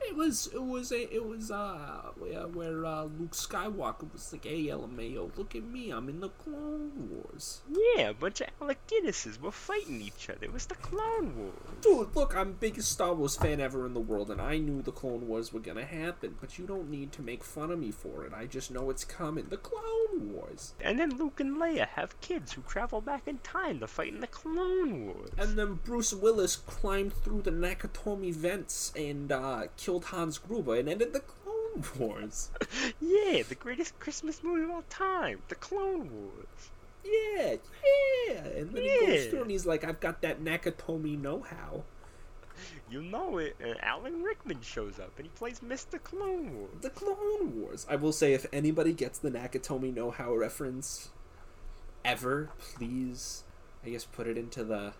It 0.00 0.14
was 0.14 0.48
it 0.52 0.62
was 0.62 0.92
a 0.92 1.14
it 1.14 1.26
was 1.26 1.50
uh 1.50 2.10
where, 2.18 2.46
where 2.46 2.86
uh, 2.86 3.04
Luke 3.04 3.32
Skywalker 3.32 4.10
was 4.12 4.32
like, 4.32 4.44
"Hey 4.44 4.66
LMAO, 4.66 5.36
look 5.36 5.54
at 5.54 5.64
me, 5.64 5.90
I'm 5.90 6.08
in 6.08 6.20
the 6.20 6.28
Clone 6.28 7.10
Wars." 7.10 7.62
Yeah, 7.68 8.10
a 8.10 8.14
bunch 8.14 8.40
of 8.40 8.48
Alec 8.60 8.78
Guinnesses 8.86 9.40
were 9.40 9.52
fighting 9.52 10.00
each 10.00 10.30
other. 10.30 10.44
It 10.44 10.52
was 10.52 10.66
the 10.66 10.74
Clone 10.76 11.36
Wars. 11.36 11.54
Dude, 11.80 12.14
look, 12.14 12.36
I'm 12.36 12.52
biggest 12.54 12.92
Star 12.92 13.14
Wars 13.14 13.36
fan 13.36 13.60
ever 13.60 13.84
in 13.84 13.94
the 13.94 14.00
world, 14.00 14.30
and 14.30 14.40
I 14.40 14.58
knew 14.58 14.80
the 14.82 14.92
Clone 14.92 15.28
Wars 15.28 15.52
were 15.52 15.60
gonna 15.60 15.84
happen. 15.84 16.36
But 16.40 16.58
you 16.58 16.66
don't 16.66 16.90
need 16.90 17.12
to 17.12 17.22
make 17.22 17.42
fun 17.44 17.70
of 17.70 17.78
me 17.78 17.90
for 17.90 18.24
it. 18.24 18.32
I 18.32 18.46
just 18.46 18.70
know 18.70 18.90
it's 18.90 19.04
coming. 19.04 19.46
The 19.48 19.56
Clone 19.56 20.32
Wars. 20.32 20.74
And 20.80 20.98
then 20.98 21.16
Luke 21.16 21.40
and 21.40 21.56
Leia 21.56 21.88
have 21.88 22.20
kids 22.20 22.52
who 22.52 22.62
travel 22.62 23.00
back 23.00 23.26
in 23.26 23.38
time 23.38 23.80
to 23.80 23.86
fight 23.86 24.12
in 24.12 24.20
the 24.20 24.26
Clone 24.26 25.06
Wars. 25.06 25.30
And 25.36 25.58
then 25.58 25.80
Bruce 25.84 26.12
Willis 26.12 26.56
climbed 26.56 27.12
through 27.12 27.42
the 27.42 27.50
Nakatomi 27.50 28.32
vents 28.34 28.92
and 28.96 29.30
uh, 29.32 29.64
killed 29.86 30.04
Hans 30.06 30.38
Gruber 30.38 30.74
and 30.74 30.88
ended 30.88 31.12
the 31.12 31.20
Clone 31.20 31.84
Wars. 31.96 32.50
yeah, 33.00 33.42
the 33.48 33.54
greatest 33.54 33.96
Christmas 34.00 34.42
movie 34.42 34.64
of 34.64 34.70
all 34.70 34.82
time, 34.90 35.38
The 35.46 35.54
Clone 35.54 36.10
Wars. 36.12 36.70
Yeah, 37.04 37.54
yeah. 38.26 38.34
And 38.58 38.72
then 38.72 38.82
he 38.82 39.06
goes 39.06 39.24
Yeah. 39.24 39.30
through 39.30 39.42
and 39.42 39.50
he's 39.52 39.64
like, 39.64 39.84
I've 39.84 40.00
got 40.00 40.22
that 40.22 40.42
Nakatomi 40.42 41.20
know-how. 41.20 41.84
You 42.90 43.02
know 43.02 43.36
it, 43.38 43.54
and 43.60 43.76
Alan 43.82 44.22
Rickman 44.22 44.62
shows 44.62 44.98
up 44.98 45.12
and 45.18 45.26
he 45.26 45.30
plays 45.36 45.60
Mr. 45.60 46.02
Clone 46.02 46.54
Wars. 46.56 46.70
The 46.80 46.88
Clone 46.90 47.60
Wars. 47.60 47.86
I 47.90 47.96
will 47.96 48.12
say, 48.12 48.32
if 48.32 48.46
anybody 48.52 48.92
gets 48.92 49.18
the 49.18 49.30
Nakatomi 49.30 49.92
know-how 49.94 50.34
reference 50.34 51.10
ever, 52.04 52.48
please, 52.58 53.42
I 53.84 53.90
guess, 53.90 54.04
put 54.04 54.26
it 54.26 54.38
into 54.38 54.64
the 54.64 54.94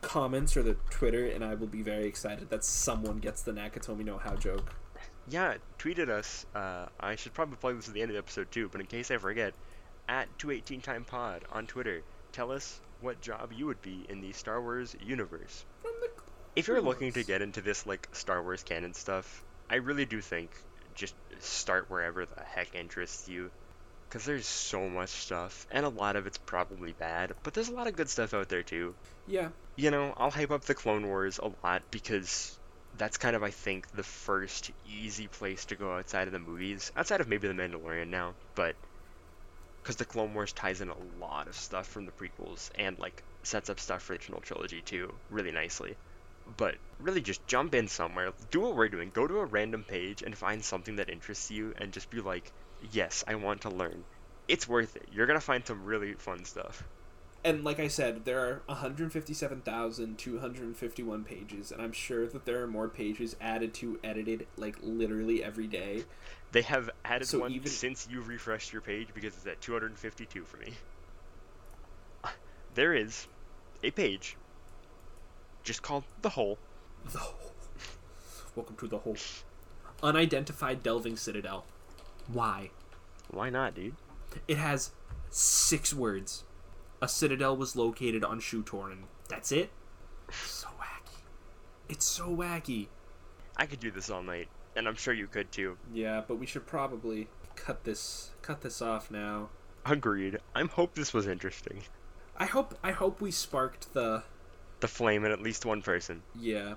comments 0.00 0.56
or 0.56 0.62
the 0.62 0.74
Twitter, 0.90 1.26
and 1.26 1.44
I 1.44 1.54
will 1.54 1.66
be 1.66 1.82
very 1.82 2.06
excited 2.06 2.50
that 2.50 2.64
someone 2.64 3.18
gets 3.18 3.42
the 3.42 3.52
Nakatomi 3.52 4.04
know-how 4.04 4.36
joke. 4.36 4.74
Yeah, 5.28 5.54
tweeted 5.78 6.08
us. 6.08 6.46
Uh, 6.54 6.86
I 6.98 7.16
should 7.16 7.34
probably 7.34 7.56
plug 7.56 7.76
this 7.76 7.88
at 7.88 7.94
the 7.94 8.02
end 8.02 8.10
of 8.10 8.14
the 8.14 8.18
episode 8.18 8.50
too, 8.50 8.68
but 8.68 8.80
in 8.80 8.86
case 8.86 9.10
I 9.10 9.18
forget, 9.18 9.54
at 10.08 10.26
218 10.38 10.80
Time 10.80 11.04
Pod 11.04 11.44
on 11.52 11.66
Twitter, 11.66 12.02
tell 12.32 12.50
us 12.50 12.80
what 13.00 13.20
job 13.20 13.52
you 13.52 13.66
would 13.66 13.80
be 13.82 14.04
in 14.08 14.20
the 14.20 14.32
Star 14.32 14.60
Wars 14.60 14.96
universe. 15.04 15.64
If 16.56 16.68
you're 16.68 16.80
looking 16.80 17.12
to 17.12 17.22
get 17.22 17.42
into 17.42 17.60
this 17.60 17.86
like 17.86 18.08
Star 18.12 18.42
Wars 18.42 18.62
canon 18.62 18.92
stuff, 18.92 19.44
I 19.70 19.76
really 19.76 20.04
do 20.04 20.20
think 20.20 20.50
just 20.94 21.14
start 21.38 21.88
wherever 21.88 22.26
the 22.26 22.42
heck 22.42 22.74
interests 22.74 23.28
you. 23.28 23.50
Cause 24.10 24.26
there's 24.26 24.46
so 24.46 24.90
much 24.90 25.08
stuff, 25.08 25.66
and 25.70 25.86
a 25.86 25.88
lot 25.88 26.16
of 26.16 26.26
it's 26.26 26.36
probably 26.36 26.92
bad, 26.92 27.32
but 27.42 27.54
there's 27.54 27.68
a 27.68 27.72
lot 27.72 27.86
of 27.86 27.96
good 27.96 28.10
stuff 28.10 28.34
out 28.34 28.48
there 28.50 28.62
too. 28.62 28.94
Yeah, 29.26 29.50
You 29.76 29.90
know, 29.90 30.14
I'll 30.16 30.30
hype 30.30 30.50
up 30.52 30.64
the 30.64 30.74
Clone 30.74 31.06
Wars 31.06 31.38
a 31.38 31.52
lot 31.64 31.84
because 31.90 32.58
that's 32.94 33.18
kind 33.18 33.36
of 33.36 33.42
I 33.42 33.50
think 33.50 33.90
the 33.92 34.04
first 34.04 34.70
easy 34.84 35.28
place 35.28 35.66
to 35.66 35.76
go 35.76 35.94
outside 35.96 36.28
of 36.28 36.32
the 36.32 36.40
movies, 36.40 36.92
outside 36.96 37.20
of 37.22 37.28
maybe 37.28 37.48
the 37.48 37.54
Mandalorian 37.54 38.08
now, 38.08 38.36
but 38.54 38.76
because 39.82 39.96
the 39.96 40.06
Clone 40.06 40.32
Wars 40.32 40.54
ties 40.54 40.80
in 40.80 40.88
a 40.88 40.98
lot 40.98 41.46
of 41.48 41.54
stuff 41.54 41.86
from 41.86 42.06
the 42.06 42.12
prequels 42.12 42.70
and 42.76 42.98
like 42.98 43.22
sets 43.42 43.68
up 43.68 43.78
stuff 43.78 44.02
for 44.02 44.12
the 44.12 44.16
original 44.16 44.40
trilogy 44.40 44.80
too, 44.80 45.20
really 45.28 45.52
nicely. 45.52 45.96
But 46.46 46.76
really, 46.98 47.20
just 47.20 47.46
jump 47.46 47.74
in 47.74 47.88
somewhere, 47.88 48.32
do 48.50 48.60
what 48.60 48.74
we're 48.74 48.88
doing, 48.88 49.10
go 49.10 49.26
to 49.26 49.38
a 49.40 49.44
random 49.46 49.84
page 49.84 50.22
and 50.22 50.36
find 50.36 50.64
something 50.64 50.96
that 50.96 51.10
interests 51.10 51.50
you, 51.50 51.74
and 51.76 51.92
just 51.92 52.08
be 52.10 52.20
like, 52.20 52.52
yes, 52.92 53.24
I 53.26 53.34
want 53.36 53.62
to 53.62 53.70
learn. 53.70 54.04
It's 54.48 54.68
worth 54.68 54.96
it. 54.96 55.08
You're 55.12 55.26
gonna 55.26 55.40
find 55.40 55.66
some 55.66 55.84
really 55.84 56.12
fun 56.14 56.44
stuff. 56.44 56.82
and 57.44 57.64
like 57.64 57.80
I 57.80 57.88
said, 57.88 58.24
there 58.26 58.40
are 58.40 58.60
157,251 58.66 61.24
pages, 61.24 61.72
and 61.72 61.80
I'm 61.80 61.92
sure 61.92 62.26
that 62.26 62.44
there 62.44 62.62
are 62.62 62.66
more 62.66 62.88
pages 62.88 63.34
added 63.40 63.72
to, 63.74 63.98
edited, 64.04 64.46
like 64.56 64.76
literally 64.82 65.42
every 65.42 65.66
day. 65.66 66.04
They 66.52 66.62
have 66.62 66.90
added 67.04 67.28
So 67.28 67.38
one 67.40 67.52
even- 67.52 67.68
since 67.68 68.06
you've 68.10 68.28
refreshed 68.28 68.72
your 68.72 68.82
page 68.82 69.08
because 69.14 69.34
it's 69.36 69.46
at 69.46 69.60
252 69.60 70.44
for 70.44 70.56
me. 70.58 70.74
There 72.74 72.94
is 72.94 73.26
a 73.82 73.90
page 73.90 74.36
just 75.64 75.82
called 75.82 76.04
The 76.22 76.28
Hole. 76.30 76.56
The 77.10 77.18
hole. 77.18 77.52
Welcome 78.54 78.76
to 78.76 78.86
the 78.86 78.98
hole. 78.98 79.16
Unidentified 80.04 80.80
delving 80.82 81.16
citadel. 81.16 81.64
Why? 82.32 82.70
Why 83.30 83.50
not, 83.50 83.74
dude? 83.74 83.94
It 84.48 84.58
has 84.58 84.90
six 85.30 85.92
words. 85.94 86.44
A 87.02 87.08
citadel 87.08 87.56
was 87.56 87.76
located 87.76 88.24
on 88.24 88.40
Shutorin. 88.40 89.04
That's 89.28 89.52
it. 89.52 89.70
So 90.30 90.68
wacky. 90.78 91.22
It's 91.88 92.04
so 92.06 92.28
wacky. 92.28 92.88
I 93.56 93.66
could 93.66 93.80
do 93.80 93.90
this 93.90 94.10
all 94.10 94.22
night, 94.22 94.48
and 94.76 94.86
I'm 94.86 94.94
sure 94.96 95.14
you 95.14 95.26
could 95.26 95.50
too. 95.50 95.76
Yeah, 95.92 96.22
but 96.26 96.36
we 96.36 96.46
should 96.46 96.66
probably 96.66 97.28
cut 97.56 97.84
this 97.84 98.30
cut 98.42 98.60
this 98.60 98.80
off 98.82 99.10
now. 99.10 99.48
Agreed. 99.86 100.38
I 100.54 100.64
hope 100.64 100.94
this 100.94 101.12
was 101.14 101.26
interesting. 101.26 101.82
I 102.36 102.46
hope 102.46 102.78
I 102.82 102.92
hope 102.92 103.20
we 103.20 103.30
sparked 103.30 103.92
the 103.94 104.22
The 104.80 104.88
flame 104.88 105.24
in 105.24 105.32
at 105.32 105.42
least 105.42 105.64
one 105.64 105.82
person. 105.82 106.22
yeah. 106.38 106.74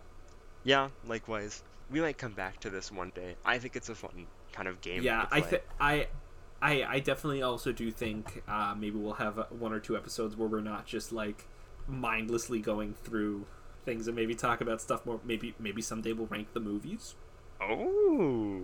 Yeah, 0.65 0.89
likewise. 1.05 1.61
We 1.93 2.01
might 2.01 2.17
come 2.17 2.33
back 2.33 2.59
to 2.61 2.71
this 2.71 2.91
one 2.91 3.11
day. 3.13 3.35
I 3.45 3.59
think 3.59 3.75
it's 3.75 3.87
a 3.87 3.93
fun 3.93 4.25
kind 4.51 4.67
of 4.67 4.81
game. 4.81 5.03
yeah, 5.03 5.27
I 5.31 5.61
I. 5.79 6.07
I, 6.59 6.85
I 6.87 6.99
definitely 6.99 7.41
also 7.41 7.73
do 7.73 7.91
think 7.91 8.41
uh, 8.47 8.73
maybe 8.73 8.97
we'll 8.97 9.15
have 9.15 9.47
one 9.49 9.73
or 9.73 9.81
two 9.81 9.97
episodes 9.97 10.37
where 10.37 10.47
we're 10.47 10.61
not 10.61 10.85
just 10.85 11.11
like 11.11 11.45
mindlessly 11.89 12.59
going 12.59 12.93
through 12.93 13.45
things 13.83 14.07
and 14.07 14.15
maybe 14.15 14.33
talk 14.33 14.61
about 14.61 14.81
stuff 14.81 15.05
more. 15.05 15.19
Maybe 15.25 15.53
maybe 15.59 15.81
someday 15.81 16.13
we'll 16.13 16.27
rank 16.27 16.53
the 16.53 16.61
movies. 16.61 17.15
Oh. 17.61 18.61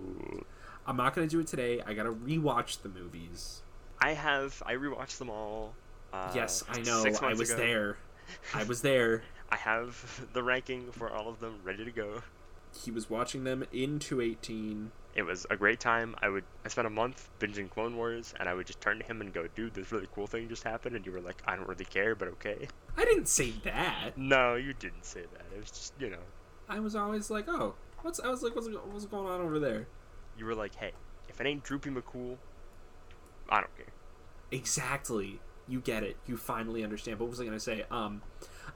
I'm 0.86 0.96
not 0.96 1.14
gonna 1.14 1.26
do 1.26 1.40
it 1.40 1.46
today. 1.46 1.82
I 1.86 1.92
gotta 1.92 2.12
rewatch 2.12 2.82
the 2.82 2.88
movies. 2.88 3.60
I 4.00 4.14
have. 4.14 4.62
I 4.64 4.74
rewatched 4.74 5.18
them 5.18 5.28
all. 5.28 5.74
Uh, 6.12 6.32
yes, 6.34 6.64
I 6.68 6.80
know. 6.80 7.02
six 7.02 7.22
I 7.22 7.34
was 7.34 7.50
ago. 7.50 7.60
there. 7.60 7.96
I 8.54 8.64
was 8.64 8.82
there. 8.82 9.22
I 9.50 9.56
have 9.56 10.26
the 10.32 10.42
ranking 10.42 10.90
for 10.90 11.10
all 11.10 11.28
of 11.28 11.38
them 11.38 11.60
ready 11.64 11.84
to 11.84 11.90
go. 11.90 12.22
He 12.74 12.90
was 12.90 13.10
watching 13.10 13.44
them 13.44 13.64
in 13.72 13.98
218. 13.98 14.92
It 15.14 15.22
was 15.22 15.46
a 15.50 15.56
great 15.56 15.80
time. 15.80 16.14
I 16.22 16.28
would 16.28 16.44
I 16.64 16.68
spent 16.68 16.86
a 16.86 16.90
month 16.90 17.30
binging 17.40 17.68
Clone 17.68 17.96
Wars, 17.96 18.32
and 18.38 18.48
I 18.48 18.54
would 18.54 18.66
just 18.66 18.80
turn 18.80 18.98
to 19.00 19.04
him 19.04 19.20
and 19.20 19.32
go, 19.32 19.46
"Dude, 19.56 19.74
this 19.74 19.90
really 19.90 20.08
cool 20.14 20.26
thing 20.28 20.48
just 20.48 20.62
happened," 20.62 20.94
and 20.94 21.04
you 21.04 21.10
were 21.12 21.20
like, 21.20 21.42
"I 21.46 21.56
don't 21.56 21.68
really 21.68 21.84
care, 21.84 22.14
but 22.14 22.28
okay." 22.28 22.68
I 22.96 23.04
didn't 23.04 23.26
say 23.26 23.52
that. 23.64 24.16
No, 24.16 24.54
you 24.54 24.72
didn't 24.72 25.04
say 25.04 25.22
that. 25.22 25.46
It 25.54 25.60
was 25.60 25.70
just 25.70 25.94
you 25.98 26.10
know, 26.10 26.22
I 26.68 26.78
was 26.78 26.94
always 26.94 27.28
like, 27.30 27.48
oh, 27.48 27.74
what's? 28.02 28.20
I 28.20 28.28
was 28.28 28.42
like, 28.42 28.54
what's, 28.54 28.68
what's 28.68 29.06
going 29.06 29.26
on 29.26 29.40
over 29.40 29.58
there? 29.58 29.88
you 30.38 30.46
were 30.46 30.54
like, 30.54 30.74
"Hey, 30.76 30.92
if 31.28 31.40
it 31.40 31.46
ain't 31.46 31.62
Droopy 31.64 31.90
McCool, 31.90 32.36
I 33.48 33.60
don't 33.60 33.76
care." 33.76 33.92
Exactly. 34.50 35.40
You 35.68 35.80
get 35.80 36.02
it. 36.02 36.16
You 36.26 36.36
finally 36.36 36.82
understand. 36.82 37.18
What 37.20 37.30
was 37.30 37.40
I 37.40 37.44
gonna 37.44 37.60
say? 37.60 37.84
Um, 37.90 38.22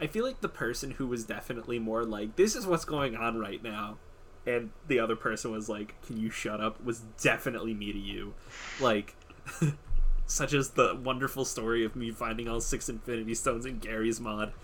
I 0.01 0.07
feel 0.07 0.25
like 0.25 0.41
the 0.41 0.49
person 0.49 0.93
who 0.93 1.07
was 1.07 1.25
definitely 1.25 1.79
more 1.79 2.05
like, 2.05 2.37
this 2.37 2.55
is 2.55 2.67
what's 2.67 2.85
going 2.85 3.17
on 3.17 3.39
right 3.39 3.63
now, 3.63 3.99
and 4.47 4.71
the 4.89 4.99
other 4.99 5.17
person 5.17 5.53
was 5.53 5.69
like, 5.69 6.01
can 6.03 6.19
you 6.19 6.31
shut 6.31 6.61
up? 6.61 6.83
Was 6.85 7.01
definitely 7.21 7.75
me 7.75 7.93
to 7.93 7.99
you, 7.99 8.35
like. 8.81 9.15
Such 10.27 10.55
as 10.55 10.71
the 10.71 10.95
wonderful 10.95 11.45
story 11.45 11.85
of 11.85 11.95
me 11.95 12.11
finding 12.11 12.49
all 12.49 12.59
six 12.59 12.89
Infinity 12.89 13.35
Stones 13.35 13.67
in 13.67 13.79
Garry's 13.79 14.21
mod. 14.21 14.55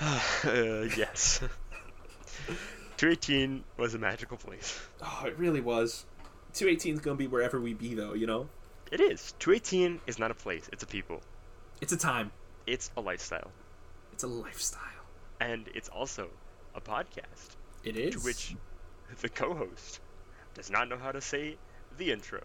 uh, 0.00 0.88
yes. 0.96 1.40
218 2.96 3.64
was 3.76 3.94
a 3.94 3.98
magical 3.98 4.36
place. 4.36 4.80
Oh, 5.02 5.22
it 5.24 5.38
really 5.38 5.60
was. 5.60 6.04
218 6.54 6.94
is 6.94 7.00
gonna 7.00 7.16
be 7.16 7.26
wherever 7.26 7.60
we 7.60 7.74
be, 7.74 7.94
though, 7.94 8.12
you 8.12 8.26
know? 8.26 8.48
It 8.90 9.00
is. 9.00 9.34
218 9.38 10.00
is 10.06 10.18
not 10.18 10.30
a 10.30 10.34
place, 10.34 10.68
it's 10.72 10.82
a 10.82 10.86
people. 10.86 11.22
It's 11.80 11.92
a 11.92 11.96
time, 11.96 12.32
It's 12.66 12.90
a 12.96 13.00
lifestyle. 13.00 13.52
It's 14.20 14.24
a 14.24 14.26
lifestyle. 14.26 14.82
And 15.40 15.66
it's 15.74 15.88
also 15.88 16.28
a 16.74 16.80
podcast 16.82 17.56
It 17.84 17.96
is. 17.96 18.14
to 18.16 18.20
which 18.20 18.54
the 19.22 19.30
co 19.30 19.54
host 19.54 20.00
does 20.52 20.70
not 20.70 20.90
know 20.90 20.98
how 20.98 21.10
to 21.10 21.22
say 21.22 21.56
the 21.96 22.12
intro. 22.12 22.42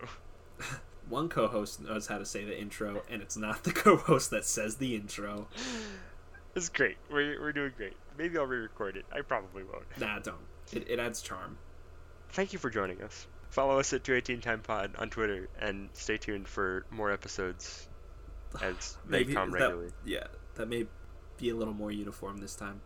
One 1.10 1.28
co 1.28 1.48
host 1.48 1.82
knows 1.82 2.08
how 2.08 2.18
to 2.18 2.26
say 2.26 2.46
the 2.46 2.58
intro, 2.58 3.04
and 3.10 3.22
it's 3.22 3.36
not 3.36 3.66
the 3.66 3.74
co 3.74 3.98
host 3.98 4.32
that 4.32 4.46
says 4.46 4.78
the 4.78 4.96
intro. 4.96 5.48
It's 6.56 6.70
great. 6.70 6.96
We're, 7.12 7.38
we're 7.42 7.52
doing 7.52 7.74
great. 7.76 7.98
Maybe 8.18 8.38
I'll 8.38 8.46
re-record 8.46 8.96
it. 8.96 9.06
I 9.12 9.20
probably 9.24 9.66
won't. 9.66 9.84
Nah, 10.00 10.20
don't. 10.20 10.38
It, 10.72 10.90
it 10.90 11.00
adds 11.00 11.22
charm. 11.22 11.58
Thank 12.30 12.54
you 12.54 12.60
for 12.60 12.70
joining 12.70 13.02
us. 13.02 13.28
Follow 13.50 13.78
us 13.78 13.92
at 13.92 14.06
218 14.06 14.40
Time 14.40 14.62
Pod 14.62 14.92
on 14.98 15.10
Twitter 15.10 15.50
and 15.60 15.90
stay 15.92 16.16
tuned 16.16 16.48
for 16.48 16.86
more 16.92 17.12
episodes 17.12 17.90
as 18.62 18.96
they 19.06 19.18
Maybe 19.18 19.34
come 19.34 19.52
that- 19.52 19.60
regularly. 19.60 19.92
yeah, 20.06 20.28
that 20.56 20.70
may 20.70 20.86
be 21.38 21.50
a 21.50 21.56
little 21.56 21.74
more 21.74 21.92
uniform 21.92 22.38
this 22.38 22.56
time. 22.56 22.82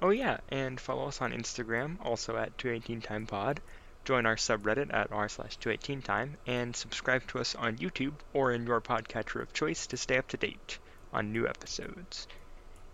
Oh 0.00 0.10
yeah, 0.10 0.38
and 0.48 0.80
follow 0.80 1.06
us 1.06 1.20
on 1.20 1.32
Instagram, 1.32 1.96
also 2.04 2.36
at 2.36 2.56
218timepod. 2.58 3.58
Join 4.04 4.26
our 4.26 4.34
subreddit 4.36 4.92
at 4.92 5.12
r 5.12 5.28
slash 5.28 5.58
218time, 5.58 6.34
and 6.46 6.74
subscribe 6.74 7.24
to 7.28 7.38
us 7.38 7.54
on 7.54 7.78
YouTube 7.78 8.14
or 8.32 8.52
in 8.52 8.66
your 8.66 8.80
podcatcher 8.80 9.40
of 9.40 9.52
choice 9.52 9.86
to 9.88 9.96
stay 9.96 10.18
up 10.18 10.26
to 10.28 10.36
date 10.36 10.78
on 11.12 11.32
new 11.32 11.46
episodes. 11.46 12.26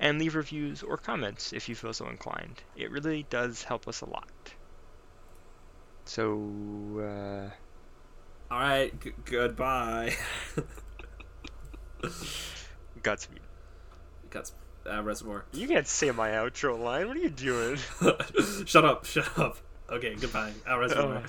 And 0.01 0.19
leave 0.19 0.35
reviews 0.37 0.83
or 0.83 0.99
comments 0.99 1.53
if 1.53 1.69
you 1.69 1.75
feel 1.75 1.95
so 1.95 2.09
inclined. 2.09 2.63
It 2.77 2.91
really 2.91 3.25
does 3.31 3.63
help 3.63 3.89
us 3.89 4.03
a 4.03 4.07
lot. 4.11 4.29
So, 6.05 6.39
uh, 6.99 7.51
All 8.55 8.61
right, 8.61 8.99
g- 9.01 9.13
goodbye. 9.25 10.15
Godspeed. 13.03 13.48
Cuts. 14.31 14.53
Uh, 14.89 15.03
reservoir. 15.03 15.45
You 15.53 15.68
can't 15.68 15.87
say 15.87 16.11
my 16.11 16.31
outro 16.31 16.79
line. 16.79 17.09
What 17.09 17.16
are 17.16 17.20
you 17.20 17.29
doing? 17.31 17.79
shut 18.64 18.85
up. 18.85 19.05
Shut 19.05 19.39
up. 19.39 19.59
Okay, 19.91 20.14
goodbye. 20.14 20.53
Reservoir. 20.66 21.16
uh, 21.18 21.22